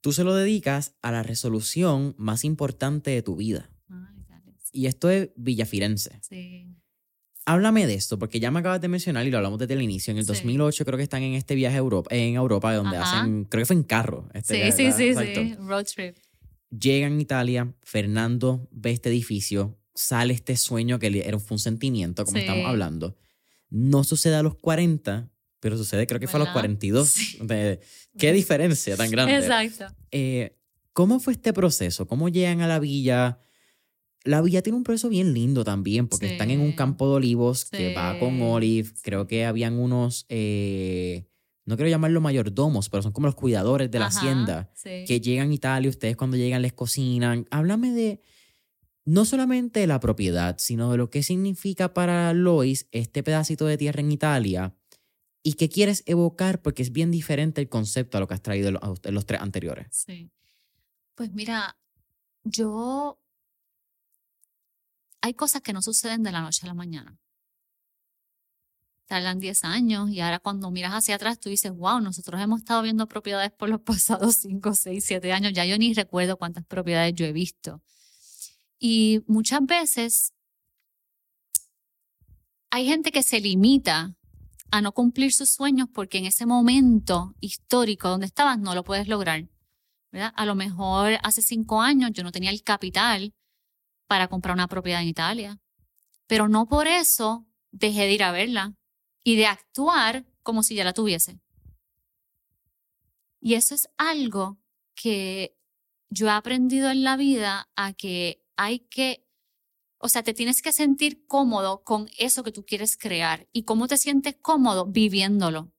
[0.00, 3.70] Tú se lo dedicas a la resolución más importante de tu vida.
[4.72, 6.18] Y esto es Villafirense.
[6.22, 6.66] Sí.
[7.46, 10.10] Háblame de esto, porque ya me acabas de mencionar y lo hablamos desde el inicio.
[10.12, 10.28] En el Sí.
[10.28, 13.20] 2008 creo que están en este viaje a Europa, en Europa, donde Ajá.
[13.22, 14.28] hacen, creo que fue en carro.
[14.34, 15.54] este Sí, sí, sí, sí.
[15.58, 16.16] Road trip.
[16.70, 22.24] Llegan a Italia, Fernando ve este edificio, sale este sueño que era, fue un sentimiento,
[22.24, 22.42] como Sí.
[22.42, 23.16] estamos hablando.
[23.70, 26.60] No sucede a los 40, pero sucede creo que fue a los ¿Verdad?
[26.60, 27.08] 42.
[27.08, 27.38] Sí.
[27.42, 27.80] De-
[28.18, 29.36] ¿Qué diferencia tan grande?
[29.36, 29.86] Exacto.
[30.12, 30.56] Eh,
[30.92, 32.06] ¿Cómo fue este proceso?
[32.06, 33.40] ¿Cómo llegan a la villa?
[34.24, 36.32] La villa tiene un proceso bien lindo también, porque Sí.
[36.32, 38.90] están en un campo de olivos que va con Olive.
[39.02, 41.26] Creo que habían unos, eh,
[41.64, 45.04] no quiero llamarlos mayordomos, pero son como los cuidadores de la Ajá, hacienda, Sí.
[45.06, 47.46] que llegan a Italia, ustedes cuando llegan les cocinan.
[47.50, 48.20] Háblame de
[49.06, 53.78] no solamente de la propiedad, sino de lo que significa para Lois este pedacito de
[53.78, 54.74] tierra en Italia
[55.42, 58.70] y qué quieres evocar, porque es bien diferente el concepto a lo que has traído
[58.72, 59.86] los- los tres anteriores.
[59.90, 60.30] Sí.
[61.14, 61.78] Pues mira,
[62.44, 63.16] yo.
[65.22, 67.18] Hay cosas que no suceden de la noche a la mañana.
[69.06, 72.82] Tardan 10 años y ahora cuando miras hacia atrás tú dices, wow, nosotros hemos estado
[72.82, 75.52] viendo propiedades por los pasados 5, 6, 7 años.
[75.52, 77.82] Ya yo ni recuerdo cuántas propiedades yo he visto.
[78.78, 80.32] Y muchas veces
[82.70, 84.14] hay gente que se limita
[84.70, 89.08] a no cumplir sus sueños porque en ese momento histórico donde estabas no lo puedes
[89.08, 89.48] lograr.
[90.12, 90.32] ¿verdad?
[90.36, 93.34] A lo mejor hace cinco años yo no tenía el capital
[94.10, 95.60] para comprar una propiedad en Italia,
[96.26, 98.74] pero no por eso dejé de ir a verla
[99.22, 101.38] y de actuar como si ya la tuviese.
[103.40, 104.58] Y eso es algo
[104.96, 105.56] que
[106.08, 109.24] yo he aprendido en la vida a que hay que,
[109.98, 113.46] o sea, te tienes que sentir cómodo con eso que tú quieres crear.
[113.52, 114.86] ¿Y cómo te sientes cómodo?
[114.86, 115.72] Viviéndolo.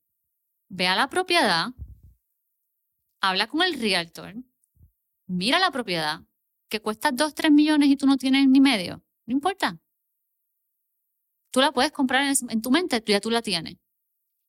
[0.69, 1.73] Ve a la propiedad,
[3.19, 4.35] habla con el realtor,
[5.27, 6.21] mira la propiedad,
[6.71, 9.03] que cuesta 2, 3 millones y tú no tienes ni medio.
[9.25, 9.79] No importa.
[11.51, 13.75] Tú la puedes comprar en, tu mente, tú ya tú la tienes.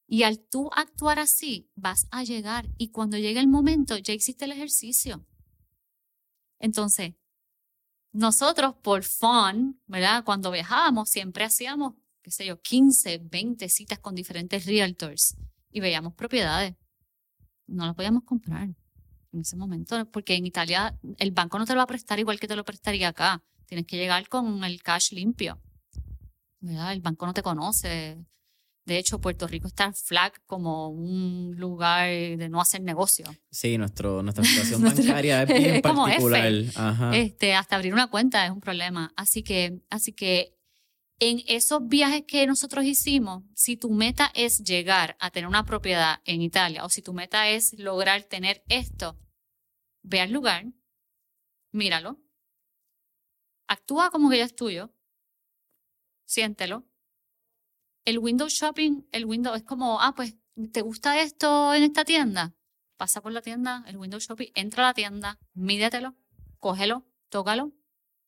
[0.07, 2.69] Y al tú actuar así, vas a llegar.
[2.79, 5.27] Y cuando llegue el momento, ya hiciste el ejercicio.
[6.61, 7.15] Entonces,
[8.13, 10.23] nosotros por fun, ¿verdad?
[10.25, 15.37] Cuando viajábamos, siempre hacíamos, qué sé yo, 15, 20 citas con diferentes realtors
[15.73, 16.77] y veíamos propiedades.
[17.67, 18.69] No las podíamos comprar
[19.33, 22.39] en ese momento, porque en Italia el banco no te lo va a prestar igual
[22.39, 23.43] que te lo prestaría acá.
[23.67, 25.59] Tienes que llegar con el cash limpio.
[26.61, 26.93] ¿verdad?
[26.93, 28.19] El banco no te conoce.
[28.85, 33.27] De hecho, Puerto Rico está flag como un lugar de no hacer negocio.
[33.51, 36.21] Sí, nuestro, nuestra situación bancaria es bien es como F.
[36.21, 36.53] particular.
[36.75, 37.17] Ajá.
[37.17, 39.13] Este, hasta abrir una cuenta es un problema.
[39.17, 40.55] Así que, así que
[41.25, 46.21] en esos viajes que nosotros hicimos, si tu meta es llegar a tener una propiedad
[46.25, 49.17] en Italia o si tu meta es lograr tener esto,
[50.03, 50.65] ve al lugar,
[51.71, 52.21] míralo,
[53.69, 54.93] actúa como que ya es tuyo,
[56.27, 56.89] siéntelo.
[58.05, 60.35] El window shopping, el window es como, ah, pues,
[60.73, 62.57] ¿te gusta esto en esta tienda?
[62.97, 66.17] Pasa por la tienda, el window shopping, entra a la tienda, mídetelo,
[66.59, 67.73] cógelo, tócalo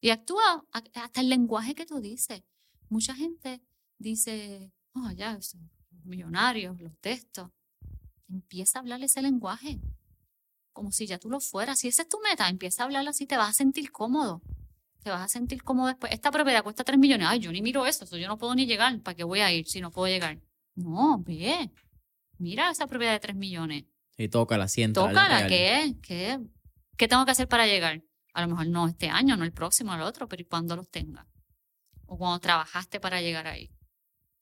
[0.01, 2.45] y actúa hasta el lenguaje que tú dices.
[2.95, 3.61] Mucha gente
[3.99, 5.69] dice, oh, ya, son
[6.05, 7.51] millonarios, los textos.
[8.29, 9.81] Empieza a hablar ese lenguaje,
[10.73, 11.81] como si ya tú lo fueras.
[11.81, 14.43] Si esa es tu meta, empieza a hablar así, te vas a sentir cómodo.
[15.03, 16.13] Te vas a sentir cómodo después.
[16.13, 17.27] Esta propiedad cuesta 3 millones.
[17.29, 18.97] Ay, yo ni miro eso, eso yo no puedo ni llegar.
[19.01, 20.39] ¿Para qué voy a ir si no puedo llegar?
[20.77, 21.73] No, ve.
[22.39, 23.87] Mira esa propiedad de 3 millones.
[24.17, 25.01] Y toca la sienta.
[25.01, 25.97] Tócala, ¿qué?
[26.01, 26.39] ¿Qué?
[26.97, 28.05] ¿Qué tengo que hacer para llegar?
[28.35, 30.89] A lo mejor no este año, no el próximo, el otro, pero ¿y cuando los
[30.89, 31.27] tenga?
[32.07, 33.71] O cuando trabajaste para llegar ahí.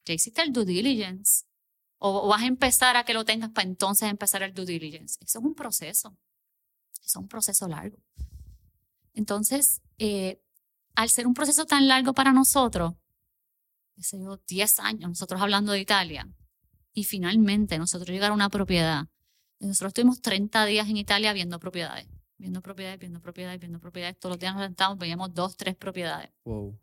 [0.05, 1.45] Ya hiciste el due diligence.
[1.99, 5.19] O, vas a empezar a que lo tengas para entonces empezar el due diligence.
[5.21, 6.17] Eso es un proceso.
[6.95, 7.99] Eso es un proceso largo.
[9.15, 10.41] Entonces, eh,
[10.95, 12.95] al ser un proceso tan largo para nosotros,
[13.97, 16.29] yo, 10 años, nosotros hablando de Italia.
[16.93, 19.07] Y finalmente nosotros llegar a una propiedad.
[19.61, 22.07] Nosotros estuvimos 30 días en Italia viendo propiedades,
[22.37, 24.19] viendo propiedades, viendo propiedades, viendo propiedades.
[24.19, 26.31] Todos los días nos sentamos, veíamos dos, tres propiedades.
[26.45, 26.77] Wow.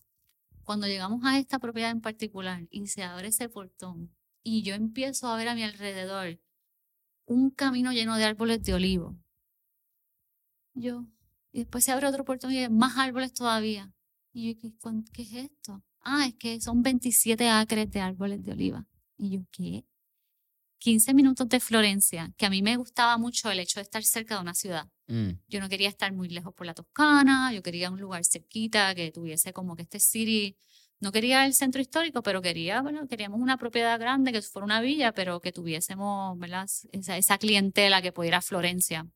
[0.70, 5.28] Cuando llegamos a esta propiedad en particular y se abre ese portón y yo empiezo
[5.28, 6.40] a ver a mi alrededor
[7.26, 9.18] un camino lleno de árboles de olivo.
[10.76, 11.08] Yo,
[11.52, 13.92] y después se abre otro portón y hay más árboles todavía.
[14.32, 14.72] Y yo, ¿qué,
[15.12, 15.84] qué es esto?
[16.02, 18.86] Ah, es que son 27 acres de árboles de oliva.
[19.18, 19.88] Y yo, ¿qué?
[20.80, 24.36] 15 minutos de Florencia, que a mí me gustaba mucho el hecho de estar cerca
[24.36, 24.88] de una ciudad.
[25.08, 28.96] Mm, Yo no quería estar muy lejos por la Toscana, yo quería un lugar cerquita
[28.96, 30.56] que tuviese como que este city,
[31.02, 34.82] no quería el centro histórico, pero quería, bueno, queríamos una propiedad grande que fuera una
[34.82, 36.68] villa, pero que tuviésemos, ¿verdad?
[36.92, 39.08] Esa, esa clientela que pudiera Florencia,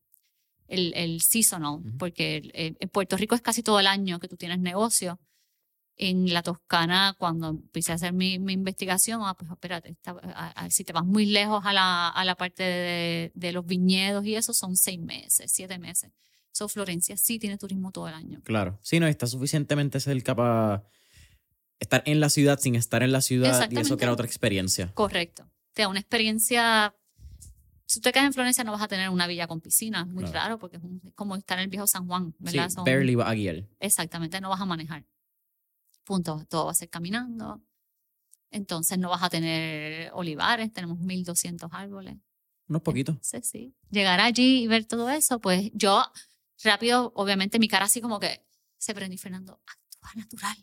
[0.68, 4.28] el, el seasonal, porque el- eh, en Puerto Rico es casi todo el año que
[4.28, 5.20] tú tienes negocio.
[5.96, 10.48] En la Toscana, cuando empecé a hacer mi, mi investigación, ah, pues espérate, esta- a-
[10.64, 14.24] a- si te vas muy lejos a la, a la parte de, de los viñedos
[14.26, 16.10] y eso, son seis meses, siete meses.
[16.50, 18.40] So, Florencia sí tiene turismo todo el año.
[18.44, 18.78] claro.
[18.82, 20.84] Sí, no, está suficientemente cerca para
[21.78, 24.90] estar en la ciudad sin estar en la ciudad y eso crea otra experiencia.
[24.94, 25.48] Correcto.
[25.74, 26.94] Te da una experiencia.
[27.86, 30.00] Si tú te quedas en Florencia, no vas a tener una villa con piscina.
[30.00, 30.38] Es muy Claro.
[30.38, 32.70] raro porque es, un- es como estar en el viejo San Juan, Sí, ¿verdad?
[32.70, 33.64] Son- barely va a guiar.
[33.80, 35.04] Exactamente, no vas a manejar.
[36.04, 36.44] Punto.
[36.48, 37.62] Todo va a ser caminando.
[38.50, 42.16] Entonces no vas a tener olivares, tenemos 1200 árboles.
[42.68, 43.16] Unos poquitos.
[43.16, 43.74] Entonces, sí.
[43.90, 46.04] Llegar allí y ver todo eso, pues yo
[46.62, 48.44] rápido, obviamente mi cara así como que
[48.78, 50.56] se prendió Fernando, actúa natural.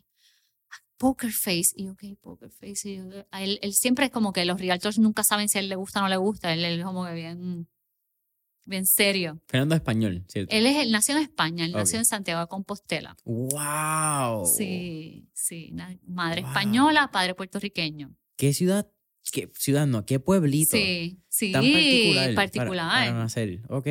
[0.96, 1.74] Poker face.
[1.74, 2.90] Y yo, ok, poker face.
[2.90, 5.60] Y yo, a él, él siempre es como que los realtors nunca saben si a
[5.60, 6.52] él le gusta o no le gusta.
[6.52, 7.68] Él, él es como que bien,
[8.64, 9.40] bien serio.
[9.46, 10.54] Fernando es español, ¿cierto?
[10.54, 13.16] Él, es, él nació en España, él nació en Santiago de Compostela.
[13.24, 14.46] ¡Wow!
[14.46, 15.72] Sí, sí.
[16.06, 16.50] Madre Wow.
[16.50, 18.14] española, padre puertorriqueño.
[18.36, 18.88] ¿Qué ciudad?
[19.30, 20.04] ¿Qué ciudad no?
[20.04, 20.76] ¿Qué pueblito?
[20.76, 21.52] Sí, sí.
[21.52, 22.24] Tan particular.
[22.24, 23.06] para- particular.
[23.06, 23.60] Para, nacer.
[23.68, 23.86] Ok.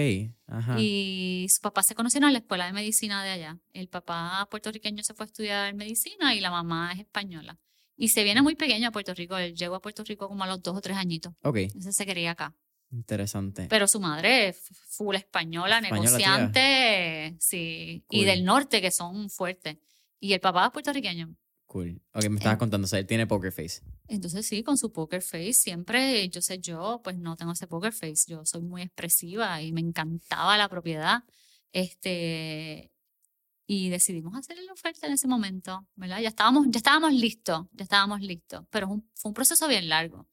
[0.48, 0.76] Ajá.
[0.78, 3.58] Y su papá se conocieron en la escuela de medicina de allá.
[3.72, 7.58] El papá puertorriqueño se fue a estudiar medicina y la mamá es española.
[7.96, 9.38] Y se viene muy pequeño a Puerto Rico.
[9.38, 11.34] Él llegó a Puerto Rico como a los dos o tres añitos.
[11.44, 11.58] Ok.
[11.58, 12.54] Entonces se quería acá.
[12.92, 13.68] Interesante.
[13.70, 14.58] Pero su madre es
[14.90, 16.38] full española, Española, tía.
[16.38, 18.04] negociante, sí.
[18.10, 18.26] Y Cool.
[18.26, 19.78] del norte, que son fuertes.
[20.20, 21.36] Y el papá es puertorriqueño.
[21.66, 22.02] Cool.
[22.14, 22.60] Ok, me estabas Eh.
[22.60, 23.82] contando, o sea, él tiene poker face.
[24.10, 27.94] Entonces sí, con su poker face siempre, yo sé, yo pues no tengo ese poker
[27.94, 31.24] face, yo soy muy expresiva y me encantaba la propiedad.
[31.72, 32.92] Este,
[33.68, 36.20] y decidimos hacerle la oferta en ese momento, ¿verdad?
[36.20, 40.28] Ya estábamos, ya estábamos listos, ya estábamos listos, pero un- fue un proceso bien largo.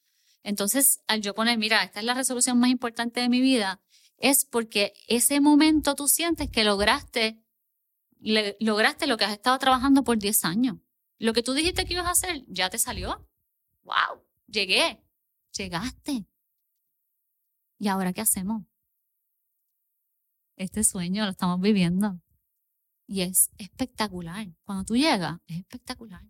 [0.48, 3.82] Entonces, al yo poner, mira, esta es la resolución más importante de mi vida,
[4.16, 7.44] es porque ese momento tú sientes que lograste,
[8.58, 10.78] lograste lo que has estado trabajando por 10 años.
[11.18, 13.28] Lo que tú dijiste que ibas a hacer, ya te salió.
[13.82, 14.24] ¡Wow!
[14.46, 15.04] Llegué.
[15.54, 16.24] Llegaste.
[17.78, 18.62] ¿Y ahora qué hacemos?
[20.56, 22.22] Este sueño lo estamos viviendo.
[23.06, 24.46] Y es espectacular.
[24.64, 26.22] Cuando tú llegas, es espectacular.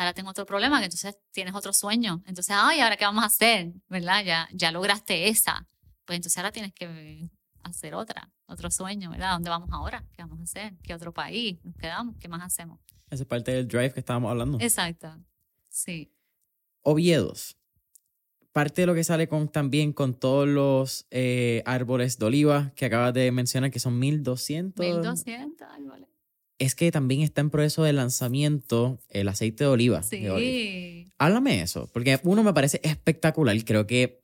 [0.00, 2.22] Ahora tengo otro problema, que entonces tienes otro sueño.
[2.24, 3.70] Entonces, ay, ¿ahora qué vamos a hacer?
[3.90, 4.24] ¿Verdad?
[4.24, 5.68] Ya, ya lograste esa.
[6.06, 7.28] Pues entonces ahora tienes que
[7.64, 9.34] hacer otra, otro sueño, ¿verdad?
[9.34, 10.02] ¿Dónde vamos ahora?
[10.14, 10.72] ¿Qué vamos a hacer?
[10.82, 11.62] ¿Qué otro país?
[11.64, 12.16] ¿Nos quedamos?
[12.18, 12.80] ¿Qué más hacemos?
[13.10, 14.56] Esa es parte del drive que estábamos hablando.
[14.58, 15.14] Exacto.
[15.68, 16.10] Sí.
[16.80, 17.58] Oviedos.
[18.52, 22.86] Parte de lo que sale con, también con todos los eh, árboles de oliva que
[22.86, 24.82] acabas de mencionar, que son 1200.
[24.82, 26.09] 1200 árboles.
[26.60, 30.02] Es que también está en proceso de lanzamiento el aceite de oliva.
[30.04, 30.20] Sí.
[30.20, 31.10] de oliva.
[31.18, 33.56] Háblame eso, porque uno me parece espectacular.
[33.64, 34.22] Creo que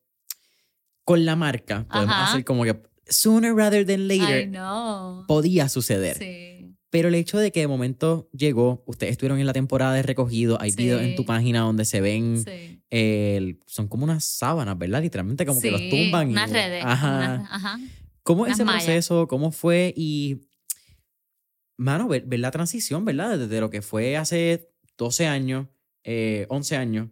[1.04, 2.30] con la marca podemos Ajá.
[2.32, 2.76] hacer como que
[3.08, 4.50] sooner rather than later
[5.26, 6.16] podía suceder.
[6.18, 6.74] Sí.
[6.90, 10.58] Pero el hecho de que de momento llegó, ustedes estuvieron en la temporada de recogido,
[10.60, 10.76] hay Sí.
[10.78, 12.80] videos en tu página donde se ven, Sí.
[12.90, 15.02] el- son como unas sábanas, ¿verdad?
[15.02, 16.28] Literalmente como que los tumban.
[16.30, 16.84] y- Unas redes.
[16.84, 17.34] Ajá.
[17.50, 17.80] ajá.
[18.22, 19.28] ¿Cómo unas ese proceso?
[19.28, 19.94] ¿Cómo fue?
[19.96, 20.40] Y,
[21.76, 23.38] mano, ver, ver la transición, ¿verdad?
[23.38, 25.66] Desde lo que fue hace 12 años,
[26.04, 27.08] eh, 11 años,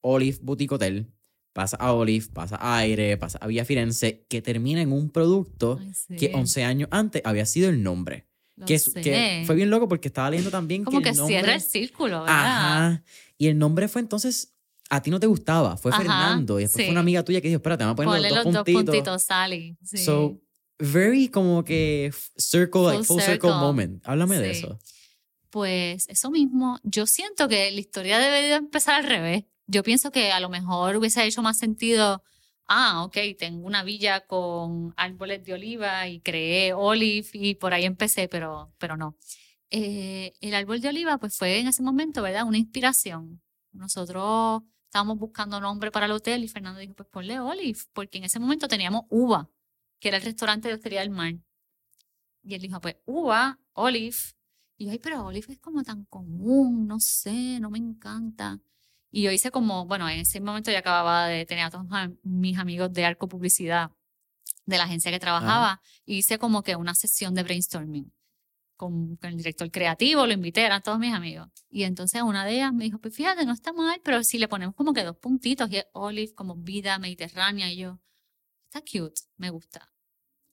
[0.00, 1.12] Olive Boutique Hotel,
[1.52, 5.78] pasa a Olive, pasa a Aire, pasa a Villa Firenze, que termina en un producto
[5.80, 6.16] Ay, sí.
[6.16, 8.26] que 11 años antes había sido el nombre.
[8.66, 11.34] Que, que fue bien loco porque estaba leyendo también Como que que el nombre...
[11.34, 12.36] cierra el círculo, ¿verdad?
[12.36, 13.02] Ajá.
[13.38, 14.54] Y el nombre fue entonces...
[14.90, 16.58] A ti no te gustaba, fue Ajá, Fernando.
[16.58, 16.86] Y después sí.
[16.88, 18.84] fue una amiga tuya que dijo, espérate, vamos a poner los dos los dos puntitos.
[18.84, 19.76] puntitos, Sally.
[19.84, 19.98] Sí.
[19.98, 20.40] So,
[20.80, 23.60] very como que f- circle, like Full full circle, circle.
[23.60, 24.02] moment.
[24.06, 24.60] Háblame de Sí.
[24.64, 24.78] eso.
[25.50, 29.44] Pues eso mismo, yo siento que la historia debería empezar al revés.
[29.66, 32.22] Yo pienso que a lo mejor hubiese hecho más sentido,
[32.66, 37.84] ah, ok, tengo una villa con árboles de oliva y creé Olive y por ahí
[37.84, 39.16] empecé, pero, pero no.
[39.70, 42.44] Eh, el árbol de oliva pues fue en ese momento, ¿verdad?
[42.46, 43.40] Una inspiración.
[43.72, 48.24] nosotros estábamos buscando nombre para el hotel y Fernando dijo, pues ponle Olive, porque en
[48.24, 49.48] ese momento teníamos Uva,
[50.00, 51.34] que era el restaurante de Hostería del Mar.
[52.42, 54.16] Y él dijo, pues Uva, Olive.
[54.76, 58.58] Y yo, ay, pero Olive es como tan común, no sé, no me encanta.
[59.10, 61.86] Y yo hice como, bueno, en ese momento ya acababa de tener a todos
[62.22, 63.90] mis amigos de Arco Publicidad,
[64.66, 68.12] de la agencia que trabajaba, y hice como que una sesión de brainstorming
[68.80, 71.48] con, el director creativo, lo invité, eran todos mis amigos.
[71.68, 74.48] Y entonces una de ellas me dijo, pues fíjate, no está mal, pero si le
[74.48, 78.00] ponemos como que dos puntitos, y es olive, como vida mediterránea, y yo,
[78.70, 79.92] está cute, me gusta.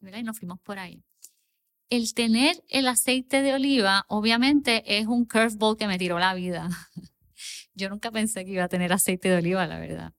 [0.02, 1.04] Y nos fuimos por ahí.
[1.90, 6.70] El tener el aceite de oliva, obviamente, es un curveball que me tiró la vida.
[7.74, 10.14] yo nunca pensé que iba a tener aceite de oliva, la verdad.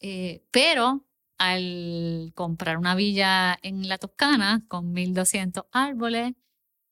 [0.00, 1.06] Eh, pero
[1.38, 6.32] al comprar una villa en la Toscana con 1200 árboles,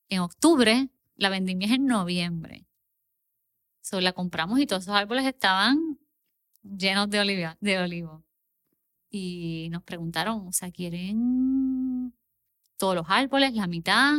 [0.09, 2.67] en octubre, la vendimia es en noviembre.
[3.81, 5.99] So, la compramos y todos esos árboles estaban
[6.63, 8.28] llenos de, oliva, de olivo.
[9.11, 12.15] Y nos preguntaron, o sea, ¿quieren
[12.77, 14.15] todos los árboles, la mitad?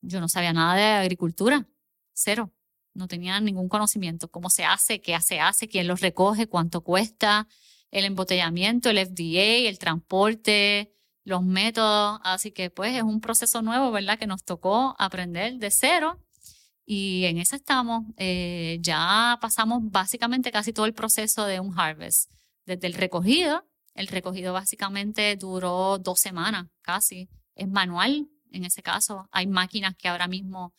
[0.00, 1.66] Yo no sabía nada de agricultura,
[2.12, 2.52] cero.
[2.94, 4.28] No tenía ningún conocimiento.
[4.28, 5.00] ¿Cómo se hace?
[5.00, 5.68] ¿Qué se hace?
[5.68, 6.48] ¿Quién los recoge?
[6.48, 7.46] ¿Cuánto cuesta?
[7.90, 10.92] El embotellamiento, el FDA, el transporte,
[11.24, 12.20] los métodos.
[12.24, 14.18] Así que pues es un proceso nuevo, ¿verdad?
[14.18, 16.18] Que nos tocó aprender de cero.
[16.84, 18.04] Y en eso estamos.
[18.16, 22.30] Eh, ya pasamos básicamente casi todo el proceso de un harvest.
[22.66, 23.67] Desde el recogido,
[23.98, 27.28] el recogido básicamente duró dos semanas casi.
[27.56, 29.28] Es manual en ese caso.
[29.32, 30.72] Hay máquinas que ahora mismo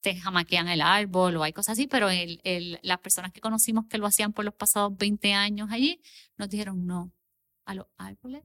[0.00, 3.86] te jamaquean el árbol o hay cosas así, pero el, el, las personas que conocimos
[3.86, 6.00] que lo hacían por los pasados 20 años allí
[6.36, 7.12] nos dijeron no
[7.64, 8.42] a los árboles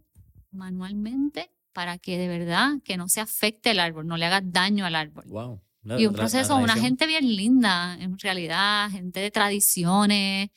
[0.51, 4.86] manualmente para que de verdad que no se afecte el árbol, no le haga daño
[4.86, 5.25] al árbol.
[5.27, 5.61] Wow.
[5.97, 10.49] y un proceso, una gente bien linda, en realidad, gente de tradiciones.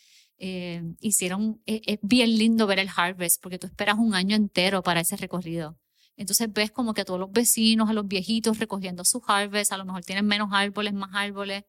[0.44, 4.82] Eh, hicieron, e, es, bien lindo ver el harvest porque tú esperas un año entero
[4.82, 5.78] para ese recorrido.
[6.16, 9.76] Entonces ves como que a todos los vecinos, a los viejitos recogiendo su harvest, a
[9.76, 11.62] lo mejor tienen menos árboles, más árboles.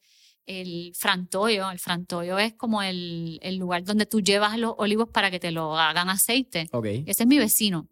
[0.47, 5.29] El frantoyo, el frantoyo es como el, el lugar donde tú llevas los olivos para
[5.29, 6.67] que te lo hagan aceite.
[6.71, 7.03] Okay.
[7.05, 7.87] Ese es mi vecino.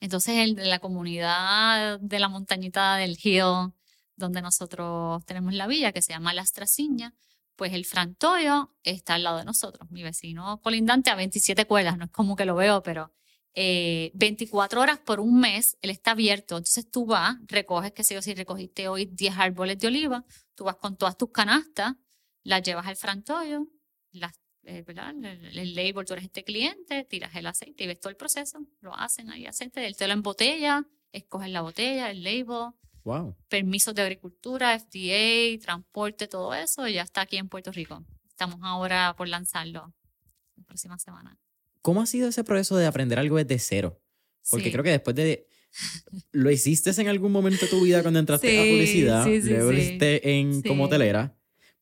[0.00, 3.72] Entonces, el la comunidad de la montañita del Hill,
[4.16, 7.12] donde nosotros tenemos la villa, que se llama Las Trasiñas,
[7.60, 12.06] pues el Frantoyo está al lado de nosotros, mi vecino colindante a 27 cuerdas, no
[12.06, 13.12] es como que lo veo, pero
[13.54, 16.56] 24 eh, horas por un mes, él está abierto.
[16.56, 20.64] Entonces tú vas, recoges, qué sé yo, si recogiste hoy 10 árboles de oliva, tú
[20.64, 21.96] vas con todas tus canastas,
[22.44, 23.66] las llevas al frantoyo,
[24.12, 24.32] las
[24.62, 28.66] eh, el, label, tú eres este cliente, tiras el aceite y ves todo el proceso,
[28.80, 32.70] lo hacen ahí, aceite, él te lo embotella, escogen la botella, el label,
[33.04, 33.36] wow.
[33.48, 38.04] permisos de agricultura, FDA, transporte, todo eso, ya está aquí en Puerto Rico.
[38.28, 39.92] Estamos ahora por lanzarlo
[40.56, 41.38] la próxima semana.
[41.82, 44.00] ¿Cómo ha sido ese proceso de aprender algo desde cero?
[44.50, 45.46] Porque creo que después de...
[46.32, 49.24] ¿Lo hiciste en algún momento de tu vida cuando entraste a publicidad?
[49.26, 51.36] luego lo hiciste en, como hotelera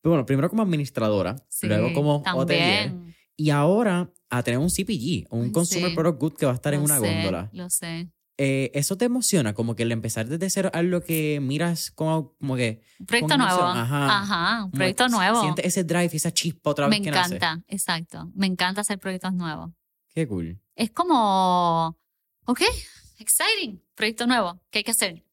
[0.09, 2.93] bueno, primero como administradora, luego como hotelier.
[3.37, 6.81] Y ahora a tener un CPG, un Consumer Product Good que va a estar en
[6.81, 7.49] una góndola.
[7.53, 8.11] Lo sé.
[8.41, 9.53] Eh, ¿Eso te emociona?
[9.53, 12.83] Como que el empezar desde cero algo que miras como, como que...
[13.01, 13.63] Un proyecto nuevo.
[13.63, 14.21] Ajá.
[14.21, 15.41] Ajá, un proyecto nuevo.
[15.43, 18.31] Sientes ese drive, esa chispa otra vez Me encanta, exacto.
[18.35, 19.73] Me encanta hacer proyectos nuevos.
[20.15, 20.61] Qué cool.
[20.77, 21.99] Es como,
[22.45, 22.63] ok,
[23.19, 25.25] exciting, proyecto nuevo, ¿qué hay que hacer?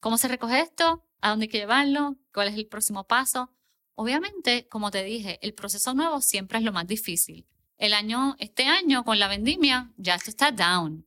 [0.00, 1.02] ¿Cómo se recoge esto?
[1.22, 2.16] ¿A dónde hay que llevarlo?
[2.34, 3.50] ¿Cuál es el próximo paso?
[3.94, 7.46] Obviamente, como te dije, el proceso nuevo siempre es lo más difícil.
[7.78, 11.06] El año, este año con la vendimia, ya esto está down.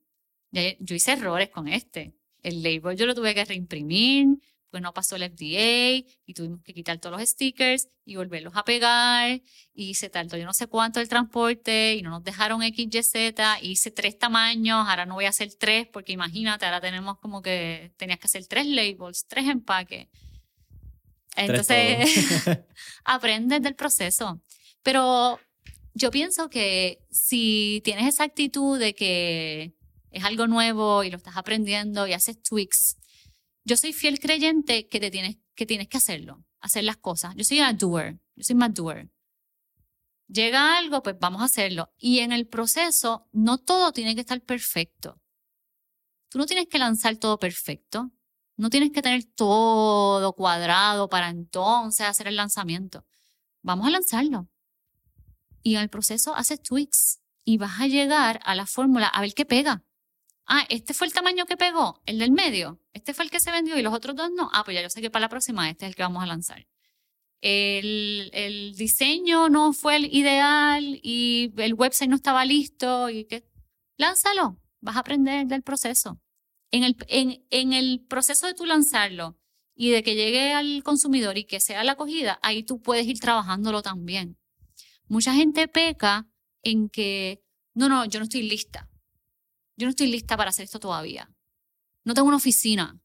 [0.51, 2.13] Yo hice errores con este.
[2.43, 4.27] El label yo lo tuve que reimprimir,
[4.69, 8.63] pues no pasó el FDA y tuvimos que quitar todos los stickers y volverlos a
[8.63, 9.41] pegar
[9.73, 13.13] y se tardó yo no sé cuánto el transporte y no nos dejaron XYZ,
[13.61, 17.93] hice tres tamaños, ahora no voy a hacer tres porque imagínate, ahora tenemos como que
[17.97, 20.07] tenías que hacer tres labels, tres empaques.
[21.35, 22.09] Entonces,
[23.05, 24.41] aprendes del proceso.
[24.81, 25.39] Pero
[25.93, 29.76] yo pienso que si tienes esa actitud de que
[30.18, 32.98] es algo nuevo y lo estás aprendiendo y haces tweaks,
[33.64, 37.35] yo soy fiel creyente que te tienes que tienes que hacerlo, hacer las cosas.
[37.35, 39.10] Yo soy una doer, yo soy más doer.
[40.27, 41.91] Llega algo, pues vamos a hacerlo.
[41.98, 45.19] Y en el proceso, no todo tiene que estar perfecto.
[46.30, 48.11] Tú no tienes que lanzar todo perfecto.
[48.56, 53.06] No tienes que tener todo cuadrado para entonces hacer el lanzamiento.
[53.61, 54.49] Vamos a lanzarlo.
[55.64, 59.34] Y en el proceso haces tweaks y vas a llegar a la fórmula a ver
[59.34, 59.84] qué pega.
[60.47, 62.79] Ah, este fue el tamaño que pegó, el del medio.
[62.93, 64.49] Este fue el que se vendió y los otros dos no.
[64.53, 66.27] Ah, pues ya yo sé que para la próxima este es el que vamos a
[66.27, 66.65] lanzar.
[67.41, 73.45] el, diseño no fue el ideal y el website no estaba listo y que
[73.97, 76.19] lánzalo, vas a aprender del proceso.
[76.71, 79.37] En el, en, en el proceso de tu lanzarlo
[79.75, 83.19] y de que llegue al consumidor y que sea la acogida, ahí tú puedes ir
[83.19, 84.37] trabajándolo también.
[85.07, 86.27] Mucha gente peca
[86.63, 87.43] en que,
[87.73, 88.86] no, no, yo no estoy lista.
[89.77, 91.29] Yo no estoy lista para hacer esto todavía.
[92.03, 92.99] No tengo una oficina.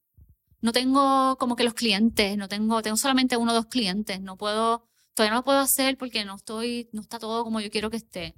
[0.60, 4.20] No tengo como que los clientes, no tengo, tengo solamente uno o dos clientes.
[4.20, 7.70] No puedo, todavía no lo puedo hacer porque no estoy, no está todo como yo
[7.70, 8.34] quiero que esté.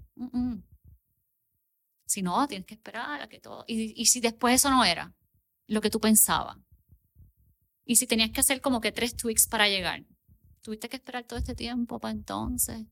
[2.06, 3.64] Si no, tienes que esperar a que todo.
[3.66, 5.14] Y, y si después eso no era
[5.66, 6.58] lo que tú pensabas.
[7.84, 10.04] Y si tenías que hacer como que tres tweaks para llegar.
[10.62, 12.86] Tuviste que esperar todo este tiempo para entonces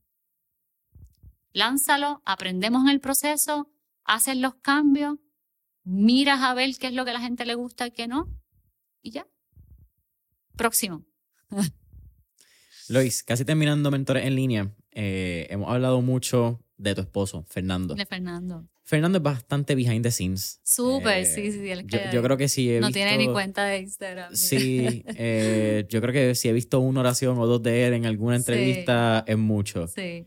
[1.52, 3.70] lánzalo, aprendemos en el proceso,
[4.04, 5.18] haces los cambios,
[5.84, 8.28] miras a ver qué es lo que a la gente le gusta y qué no,
[9.02, 9.26] y ya.
[10.56, 11.04] Próximo.
[12.88, 17.94] Lois, casi terminando Mentores en línea, eh, hemos hablado mucho de tu esposo, Fernando.
[17.94, 18.68] De Fernando.
[18.84, 20.60] Fernando es bastante behind the scenes.
[20.64, 21.68] Súper, eh, sí, sí.
[22.12, 24.34] yo, creo que sí he No tiene ni cuenta de Instagram.
[24.34, 28.06] Sí, eh, yo creo que si he visto una oración o dos de él en
[28.06, 29.86] alguna entrevista es mucho.
[29.86, 30.26] Sí.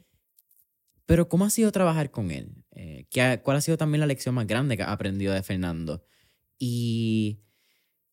[1.06, 2.66] Pero ¿cómo ha sido trabajar con él?
[2.72, 3.08] Eh,
[3.44, 6.04] ¿Cuál ha sido también la lección más grande que ha aprendido de Fernando?
[6.58, 7.42] ¿Y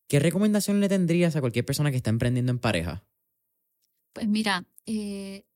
[0.08, 3.04] qué recomendación le tendrías a cualquier persona que está emprendiendo en pareja?
[4.12, 5.46] Pues mira, eh,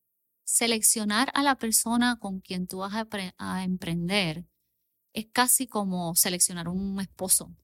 [0.45, 3.07] seleccionar a la persona con quien tú vas a,
[3.39, 4.47] a emprender
[5.13, 7.55] es casi como seleccionar un esposo,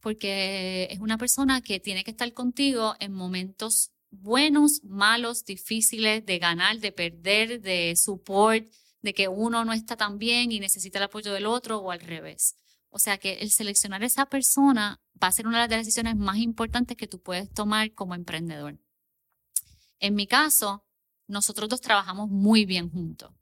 [0.00, 6.38] porque es una persona que tiene que estar contigo en momentos buenos, malos, difíciles, de
[6.38, 8.66] ganar, de perder, de support,
[9.02, 12.00] de que uno no está tan bien y necesita el apoyo del otro o al
[12.00, 12.56] revés.
[12.90, 16.38] O sea que el seleccionar esa persona va a ser una de las decisiones más
[16.38, 18.78] importantes que tú puedes tomar como emprendedor.
[20.00, 20.84] En mi caso,
[21.26, 23.32] nosotros dos trabajamos muy bien juntos.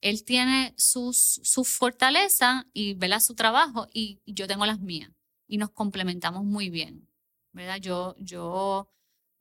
[0.00, 5.10] Él tiene sus, su fortalezas y su trabajo y, yo tengo las mías
[5.46, 7.08] y nos complementamos muy bien.
[7.52, 7.78] ¿verdad?
[7.78, 8.90] Yo, yo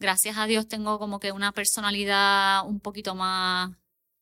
[0.03, 3.71] gracias a Dios tengo como que una personalidad un poquito más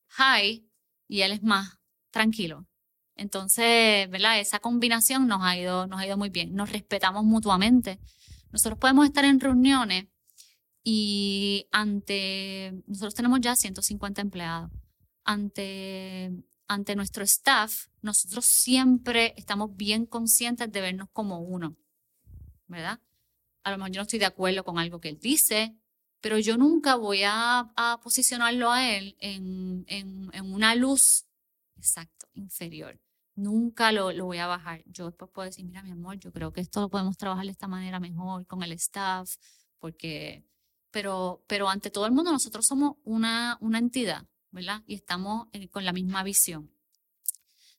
[0.10, 0.64] high
[1.08, 1.80] y él es más
[2.12, 2.68] tranquilo.
[3.16, 4.40] Entonces, ¿verdad?
[4.40, 6.54] Esa combinación nos ha ido, nos ha ido muy bien.
[6.54, 8.00] Nos respetamos mutuamente.
[8.52, 10.06] Nosotros podemos estar en reuniones
[10.84, 14.70] y ante, nosotros tenemos ya 150 empleados.
[15.24, 16.32] Ante,
[16.68, 21.76] ante nuestro staff, nosotros siempre estamos bien conscientes de vernos como uno,
[22.68, 23.00] ¿verdad?
[23.64, 25.76] A lo mejor yo no estoy de acuerdo con algo que él dice,
[26.22, 27.72] pero yo nunca voy a,
[28.04, 29.86] posicionarlo a él en,
[30.44, 31.26] una luz,
[31.76, 33.00] exacto, inferior.
[33.36, 34.84] Nunca lo, lo, voy a bajar.
[34.86, 37.52] Yo después puedo decir, mira, mi amor, yo creo que esto lo podemos trabajar de
[37.52, 39.36] esta manera mejor con el staff,
[39.80, 40.44] porque,
[40.92, 44.84] pero, pero ante todo el mundo nosotros somos una, una entidad, ¿verdad?
[44.86, 46.72] Y estamos con la misma visión.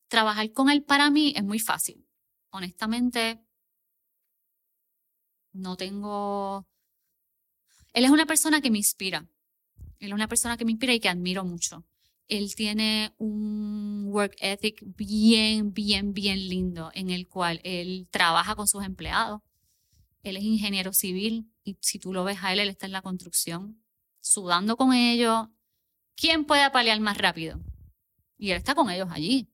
[0.08, 2.04] Trabajar con él para mí es muy fácil.
[2.50, 3.40] Honestamente,
[5.52, 6.66] no tengo...
[7.92, 9.26] Él es una persona que me inspira.
[9.98, 11.84] Él es una persona que me inspira y que admiro mucho.
[12.28, 18.66] Él tiene un work ethic bien, bien, bien lindo en el cual él trabaja con
[18.66, 19.42] sus empleados.
[20.22, 23.02] Él es ingeniero civil y si tú lo ves a él, él está en la
[23.02, 23.82] construcción,
[24.20, 25.48] sudando con ellos.
[26.16, 27.60] ¿Quién puede apalear más rápido?
[28.38, 29.48] Y él está con ellos allí.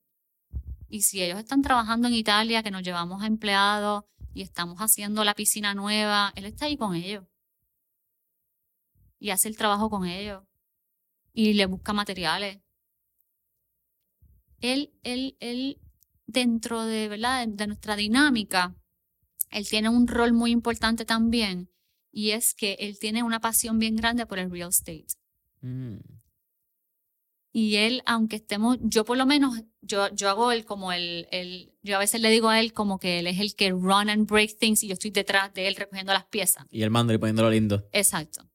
[0.87, 5.23] Y si ellos están trabajando en Italia, que nos llevamos a empleados y estamos haciendo
[5.23, 7.25] la piscina nueva, él está ahí con ellos.
[9.19, 10.43] Y hace el trabajo con ellos.
[11.33, 12.61] Y le busca materiales.
[14.61, 15.79] Él, él, él,
[16.25, 17.47] dentro de, ¿verdad?
[17.47, 18.75] de nuestra dinámica,
[19.51, 21.69] él tiene un rol muy importante también.
[22.11, 25.07] Y es que él tiene una pasión bien grande por el real estate.
[25.61, 26.18] Mm.
[27.51, 31.73] Y él, aunque estemos, yo por lo menos, yo, yo hago él como el, el,
[31.81, 34.29] yo a veces le digo a él como que él es el que run and
[34.29, 36.65] break things y yo estoy detrás de él recogiendo las piezas.
[36.69, 37.87] Y él mando y poniéndolo lindo.
[37.91, 38.47] Exacto.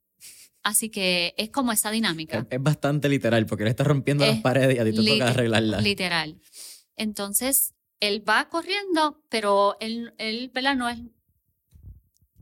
[0.62, 2.46] Así que es como esa dinámica.
[2.48, 5.82] Es, bastante literal, porque él está rompiendo las paredes y a ti te toca arreglarlas.
[5.82, 6.40] Literal.
[6.96, 10.76] Entonces, él va corriendo, pero él, él ¿verdad?
[10.76, 11.00] No es...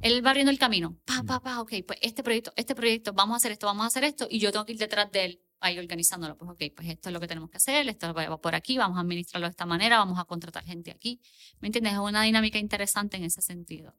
[0.02, 0.98] Él va abriendo el camino.
[1.04, 3.86] Pa, pa, pa, ok, pues este proyecto, este proyecto, vamos a hacer esto, vamos a
[3.86, 6.36] hacer esto, y yo tengo que ir detrás de él ahí organizándolo.
[6.36, 8.98] Pues, ok, pues esto es lo que tenemos que hacer, esto va por aquí, vamos
[8.98, 11.20] a administrarlo de esta manera, vamos a contratar gente aquí.
[11.60, 11.94] ¿Me entiendes?
[11.94, 13.94] Es una dinámica interesante en ese sentido.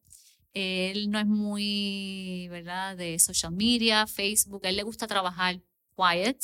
[0.54, 4.66] Él no es muy, ¿verdad?, de social media, Facebook.
[4.66, 5.62] A él le gusta trabajar
[5.96, 6.40] quiet,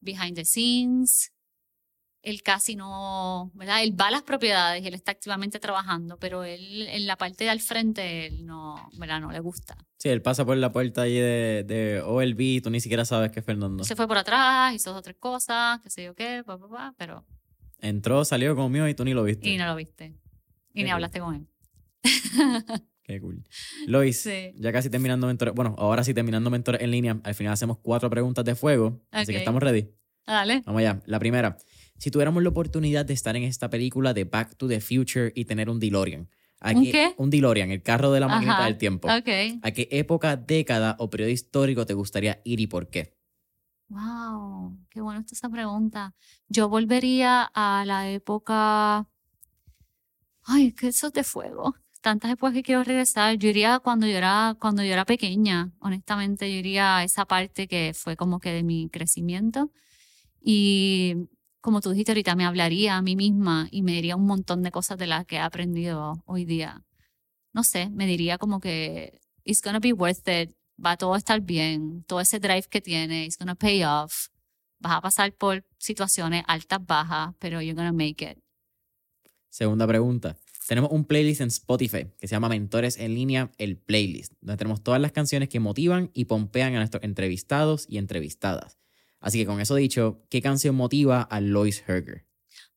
[0.00, 1.32] behind the scenes.
[2.22, 3.82] Él casi no, ¿verdad?
[3.82, 7.44] Él va a las propiedades y él está activamente trabajando, pero él en la parte
[7.44, 9.20] de al frente, él no, ¿verdad?
[9.20, 9.76] No le gusta.
[9.98, 13.30] Sí, él pasa por la puerta ahí de, de OLB y tú ni siquiera sabes
[13.32, 13.84] que es Fernando.
[13.84, 17.24] Se fue por atrás, hizo otras cosas, qué sé yo qué, pa, pa, pa, pero...
[17.80, 19.48] Entró, salió, comió y tú ni lo viste.
[19.48, 20.06] Y no lo viste.
[20.06, 20.18] Y Qué
[20.74, 20.90] ni cool.
[20.92, 21.46] hablaste con él.
[23.02, 23.42] Qué cool.
[23.86, 24.52] Lois, Sí.
[24.56, 25.54] ya casi terminando mentores.
[25.54, 27.18] Bueno, ahora sí terminando mentores en línea.
[27.24, 29.00] Al final hacemos cuatro preguntas de fuego.
[29.10, 29.88] Así que estamos ready.
[30.26, 30.62] Dale.
[30.64, 31.00] Vamos allá.
[31.06, 31.56] La primera.
[32.00, 35.44] Si tuviéramos la oportunidad de estar en esta película de Back to the Future y
[35.44, 36.30] tener un DeLorean.
[36.58, 37.14] ¿a ¿Un qué-?
[37.18, 38.64] Un DeLorean, el carro de la maquinita Ajá.
[38.64, 39.06] del tiempo.
[39.06, 39.60] Ok.
[39.60, 43.18] ¿A qué época, década o periodo histórico te gustaría ir y por qué?
[43.88, 46.14] Wow, qué bueno está esa pregunta.
[46.48, 49.06] Yo volvería a la época.
[50.44, 51.74] Ay, es que eso es de fuego.
[52.00, 53.36] Tantas épocas que quiero regresar.
[53.36, 57.68] Yo iría cuando yo era, cuando yo era pequeña, honestamente, yo iría a esa parte
[57.68, 59.70] que fue como que de mi crecimiento.
[60.42, 61.28] Y
[61.60, 64.70] como tú dijiste ahorita, me hablaría a mí misma y me diría un montón de
[64.70, 66.84] cosas de las que he aprendido hoy día.
[67.52, 70.54] No sé, me diría como que it's gonna be worth it,
[70.84, 74.28] va todo a estar bien, todo ese drive que tiene, it's gonna pay off.
[74.78, 78.38] Vas a pasar por situaciones altas, bajas, pero you're gonna make it.
[79.50, 80.36] Segunda pregunta.
[80.66, 84.82] Tenemos un playlist en Spotify que se llama Mentores en línea, el playlist, donde tenemos
[84.82, 88.78] todas las canciones que motivan y pompean a nuestros entrevistados y entrevistadas.
[89.20, 92.26] Así que con eso dicho, ¿qué canción motiva a Lois Herger?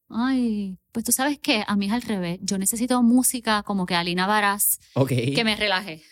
[0.10, 2.40] Ay, pues tú sabes que a mí es al revés.
[2.42, 5.10] Yo necesito música como que Alina Varas Ok.
[5.10, 6.04] que me relaje.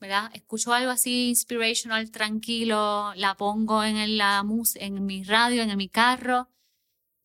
[0.00, 0.30] ¿Verdad?
[0.32, 5.88] Escucho algo así inspirational, tranquilo, la pongo en la mus en mi radio, en mi
[5.90, 6.48] carro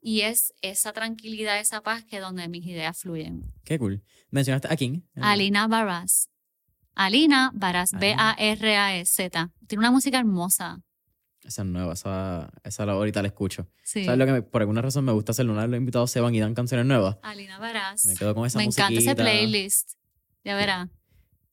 [0.02, 3.54] y es esa tranquilidad, esa paz que es donde mis ideas fluyen.
[3.64, 4.04] Qué cool.
[4.30, 5.08] ¿Mencionaste a quién?
[5.16, 6.28] Alina Baraz.
[6.96, 8.36] Alina Baraz, Alina.
[8.38, 9.52] B-A-R-A-E-Z.
[9.68, 10.82] Tiene una música hermosa.
[11.46, 13.68] Esa es nueva, esa, esa ahorita la escucho.
[13.84, 14.04] Sí.
[14.04, 15.48] ¿Sabes lo que me- por alguna razón me gusta hacer?
[15.48, 17.18] Una los invitados se van y dan canciones nuevas.
[17.22, 18.06] Alina Baraz.
[18.06, 19.94] Me quedo con esa Me encanta ese playlist.
[20.44, 20.90] Ya verá.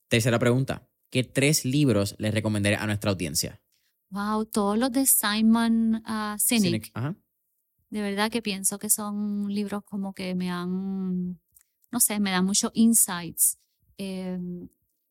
[0.08, 0.88] Tercera pregunta.
[1.10, 3.60] ¿Qué tres libros les recomendaré a nuestra audiencia?
[4.08, 6.64] Wow, todos los de Simon ah, Sinek.
[6.64, 6.90] Sinek.
[6.94, 7.16] Ajá.
[7.90, 11.38] De verdad que pienso que son libros como que me han,
[11.90, 13.58] no sé, me dan muchos insights.
[13.98, 14.38] Eh,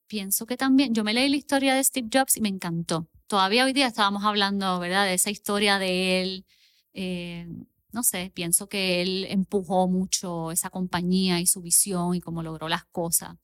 [0.08, 3.08] pienso que también, yo me leí la historia de Steve Jobs y me encantó.
[3.32, 6.46] Todavía hoy día estábamos hablando, ¿verdad?, de esa historia de él.
[6.92, 7.48] Eh,
[7.94, 12.68] no sé, pienso que él empujó mucho esa compañía y su visión y cómo logró
[12.68, 13.38] las cosas.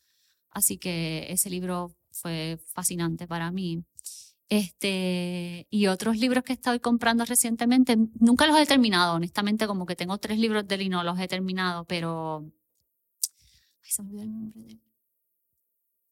[0.50, 3.86] Así que ese libro fue fascinante para mí.
[4.50, 9.96] Este, y otros libros que estoy comprando recientemente, nunca los he terminado, honestamente, como que
[9.96, 12.44] tengo tres libros de él y no los he terminado, pero.
[13.82, 14.87] Ay, se me olvidó el nombre de él.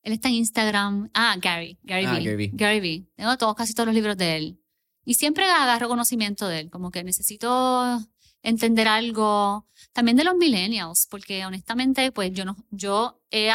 [0.05, 1.09] Él está en Instagram.
[1.13, 1.77] Ah, Gary.
[1.83, 2.13] Gary Ah.
[2.19, 2.51] Gary.
[2.53, 3.07] Gary V.
[3.15, 4.59] Tengo todos, casi todos los libros de él.
[5.03, 7.99] Y siempre agarro conocimiento de él, como que necesito
[8.43, 9.67] entender algo.
[9.93, 13.49] También de los millennials, porque honestamente, pues yo no, yo he,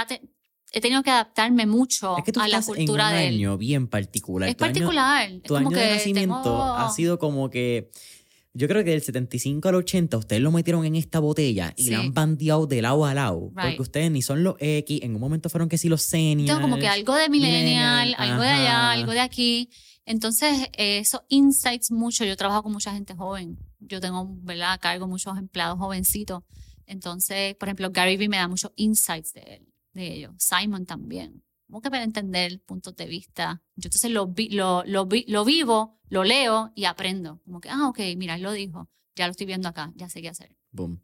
[0.81, 3.35] tenido que adaptarme mucho Es que tú a la estás cultura en un de él.
[3.37, 4.49] año bien particular.
[4.49, 5.31] Es Tu año- particular.
[5.31, 7.91] es tu como año que de nacimiento tengo- ha sido como que.
[8.53, 11.91] Yo creo que del 75 al 80 ustedes lo metieron en esta botella y Sí.
[11.91, 13.53] la han bandeado de lado a lado.
[13.55, 13.67] Right.
[13.77, 16.49] Porque ustedes ni son los X, en un momento fueron que sí los seniors.
[16.49, 18.91] Tengo como que algo de millennial, millennial, algo de allá, ajá.
[18.93, 19.71] algo de aquí.
[20.05, 23.57] Entonces, eh, esos insights mucho, yo trabajo con mucha gente joven.
[23.79, 24.73] Yo tengo, ¿verdad?
[24.73, 26.43] A cargo muchos empleados jovencitos.
[26.87, 30.33] Entonces, por ejemplo, Gary Vee me da muchos insights de él, de ellos.
[30.39, 31.45] Simon también.
[31.71, 33.63] Como que para entender puntos de vista.
[33.77, 37.41] Yo entonces lo, vi- lo, lo, vi- lo vivo, lo leo y aprendo.
[37.45, 38.89] Como que, ah, ok, mira, él lo dijo.
[39.15, 40.57] Ya lo estoy viendo acá, ya sé qué hacer.
[40.73, 41.01] Boom.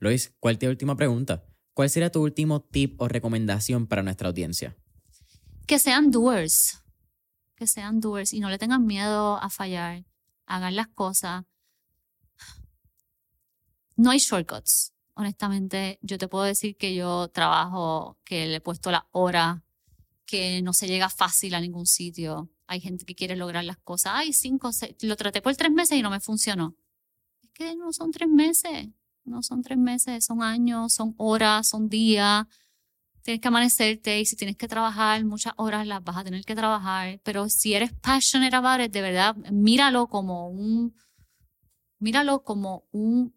[0.00, 1.44] Luis, ¿cuál es tu última pregunta?
[1.74, 4.76] ¿Cuál sería tu último tip o recomendación para nuestra audiencia?
[5.66, 6.82] que sean doers,
[7.56, 10.04] que sean doers y no le tengan miedo a fallar,
[10.46, 11.44] hagan las cosas.
[13.96, 14.92] No hay shortcuts.
[15.14, 19.63] Honestamente, yo te puedo decir que yo trabajo, que le he puesto la hora,
[20.26, 22.50] que no se llega fácil a ningún sitio.
[22.66, 24.12] Hay gente que quiere lograr las cosas.
[24.14, 26.76] Ay, cinco, seis, lo traté por tres meses y no me funcionó.
[27.42, 28.88] Es que no son tres meses,
[29.24, 32.46] no son tres meses, son años, son horas, son días
[33.24, 36.54] tienes que amanecerte y si tienes que trabajar muchas horas las vas a tener que
[36.54, 40.94] trabajar, pero si eres passionate about it, de verdad, míralo como un
[41.98, 43.34] míralo como un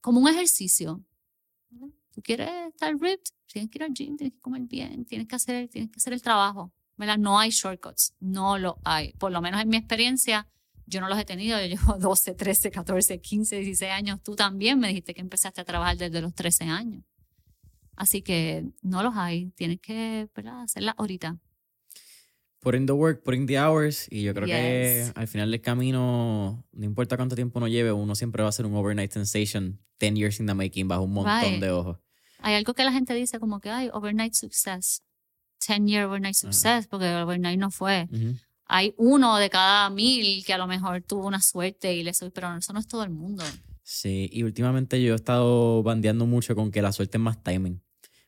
[0.00, 1.04] como un ejercicio.
[2.14, 5.34] Tú quieres estar ripped, tienes que ir al gym, tienes que comer bien, tienes que
[5.36, 6.72] hacer, tienes que hacer el trabajo.
[6.96, 7.18] ¿verdad?
[7.18, 9.14] No hay shortcuts, no lo hay.
[9.14, 10.46] Por lo menos en mi experiencia,
[10.86, 11.58] yo no los he tenido.
[11.60, 14.22] Yo llevo 12, 13, 14, 15, 16 años.
[14.22, 17.02] Tú también me dijiste que empezaste a trabajar desde los 13 años.
[17.96, 20.62] Así que no los hay, tienes que ¿verdad?
[20.62, 21.38] hacerla ahorita.
[22.60, 24.06] put in the work, put in the hours.
[24.10, 25.12] Y yo creo que Yes.
[25.16, 28.66] al final del camino, no importa cuánto tiempo uno lleve, uno siempre va a ser
[28.66, 31.60] un overnight sensation 10 years in the making bajo un montón Right.
[31.60, 31.98] de ojos.
[32.38, 35.02] Hay algo que la gente dice como que hay overnight success.
[35.66, 38.06] 10 year overnight success, porque el overnight no fue.
[38.66, 42.30] Hay uno de cada mil que a lo mejor tuvo una suerte y le soy,
[42.30, 43.44] pero eso no es todo el mundo.
[43.82, 47.82] Sí, y últimamente yo he estado bandeando mucho con que la suerte es más timing.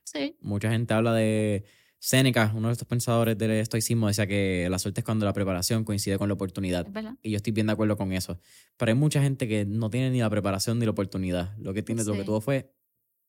[0.05, 1.64] Sí, Mucha gente habla de
[1.98, 5.82] Séneca, uno de estos pensadores del estoicismo, decía que la suerte es cuando la preparación
[5.85, 6.86] coincide con la oportunidad.
[7.23, 8.39] Y yo estoy bien de acuerdo con eso.
[8.77, 11.56] Pero hay mucha gente que no tiene ni la preparación ni la oportunidad.
[11.59, 12.27] Lo que tiene, lo que Sí.
[12.27, 12.73] tuvo fue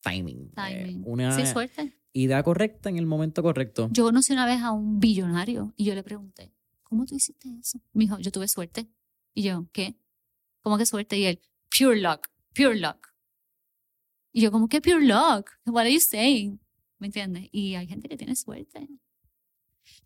[0.01, 0.51] timing.
[0.57, 1.03] Eh, Timing.
[1.05, 1.97] una Sí, suerte.
[2.13, 3.89] idea correcta en el momento correcto.
[3.91, 6.51] Yo conocí una vez a un billonario y yo le pregunté,
[6.83, 7.79] ¿cómo tú hiciste eso?
[7.93, 8.87] Me dijo, yo tuve suerte.
[9.33, 9.95] Y yo, ¿qué?
[10.61, 11.17] ¿Cómo que suerte?
[11.17, 11.39] Y él,
[11.75, 13.07] pure luck, pure luck.
[14.33, 15.49] Y yo, ¿cómo que pure luck?
[15.65, 16.59] What are you saying?
[16.99, 17.47] ¿Me entiendes?
[17.51, 18.87] Y hay gente que tiene suerte.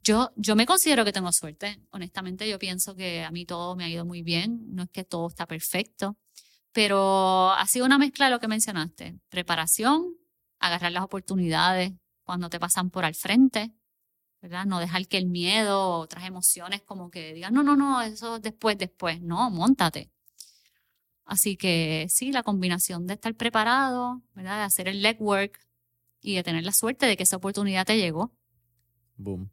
[0.03, 1.81] Yo, yo me considero que tengo suerte.
[1.91, 4.75] Honestamente, yo pienso que a mí todo me ha ido muy bien.
[4.75, 6.17] No es que todo está perfecto.
[6.71, 9.19] Pero ha sido una mezcla de lo que mencionaste.
[9.29, 10.15] Preparación,
[10.59, 11.93] agarrar las oportunidades
[12.23, 13.73] cuando te pasan por al frente,
[14.41, 14.65] ¿verdad?
[14.65, 18.39] No dejar que el miedo o otras emociones como que digan, no, no, no, eso
[18.39, 19.21] después, después.
[19.21, 20.11] No, montate.
[21.25, 24.57] Así que sí, la combinación de estar preparado, ¿verdad?
[24.59, 25.59] De hacer el legwork
[26.21, 28.31] y de tener la suerte de que esa oportunidad te llegó.
[29.17, 29.49] Boom.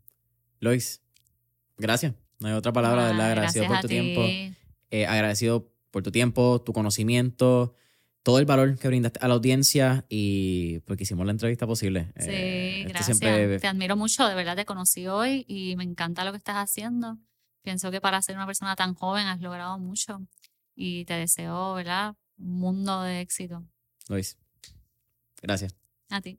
[0.61, 1.01] Lois,
[1.77, 2.15] gracias.
[2.41, 3.31] No hay otra palabra, Ah, ¿verdad?
[3.33, 4.25] Agradecido por tu tiempo.
[4.27, 4.55] ti.
[4.91, 7.75] Eh, agradecido por tu tiempo, tu conocimiento,
[8.23, 12.13] todo el valor que brindaste a la audiencia y porque hicimos la entrevista posible.
[12.17, 13.19] Sí, Eh, gracias.
[13.19, 16.57] siempre- Te admiro mucho, de verdad te conocí hoy y me encanta lo que estás
[16.57, 17.19] haciendo.
[17.63, 20.21] Pienso que para ser una persona tan joven has logrado mucho
[20.75, 22.15] y te deseo, ¿verdad?
[22.39, 23.65] Un mundo de éxito.
[24.09, 24.39] Lois,
[25.43, 25.75] gracias.
[26.11, 26.39] A ti.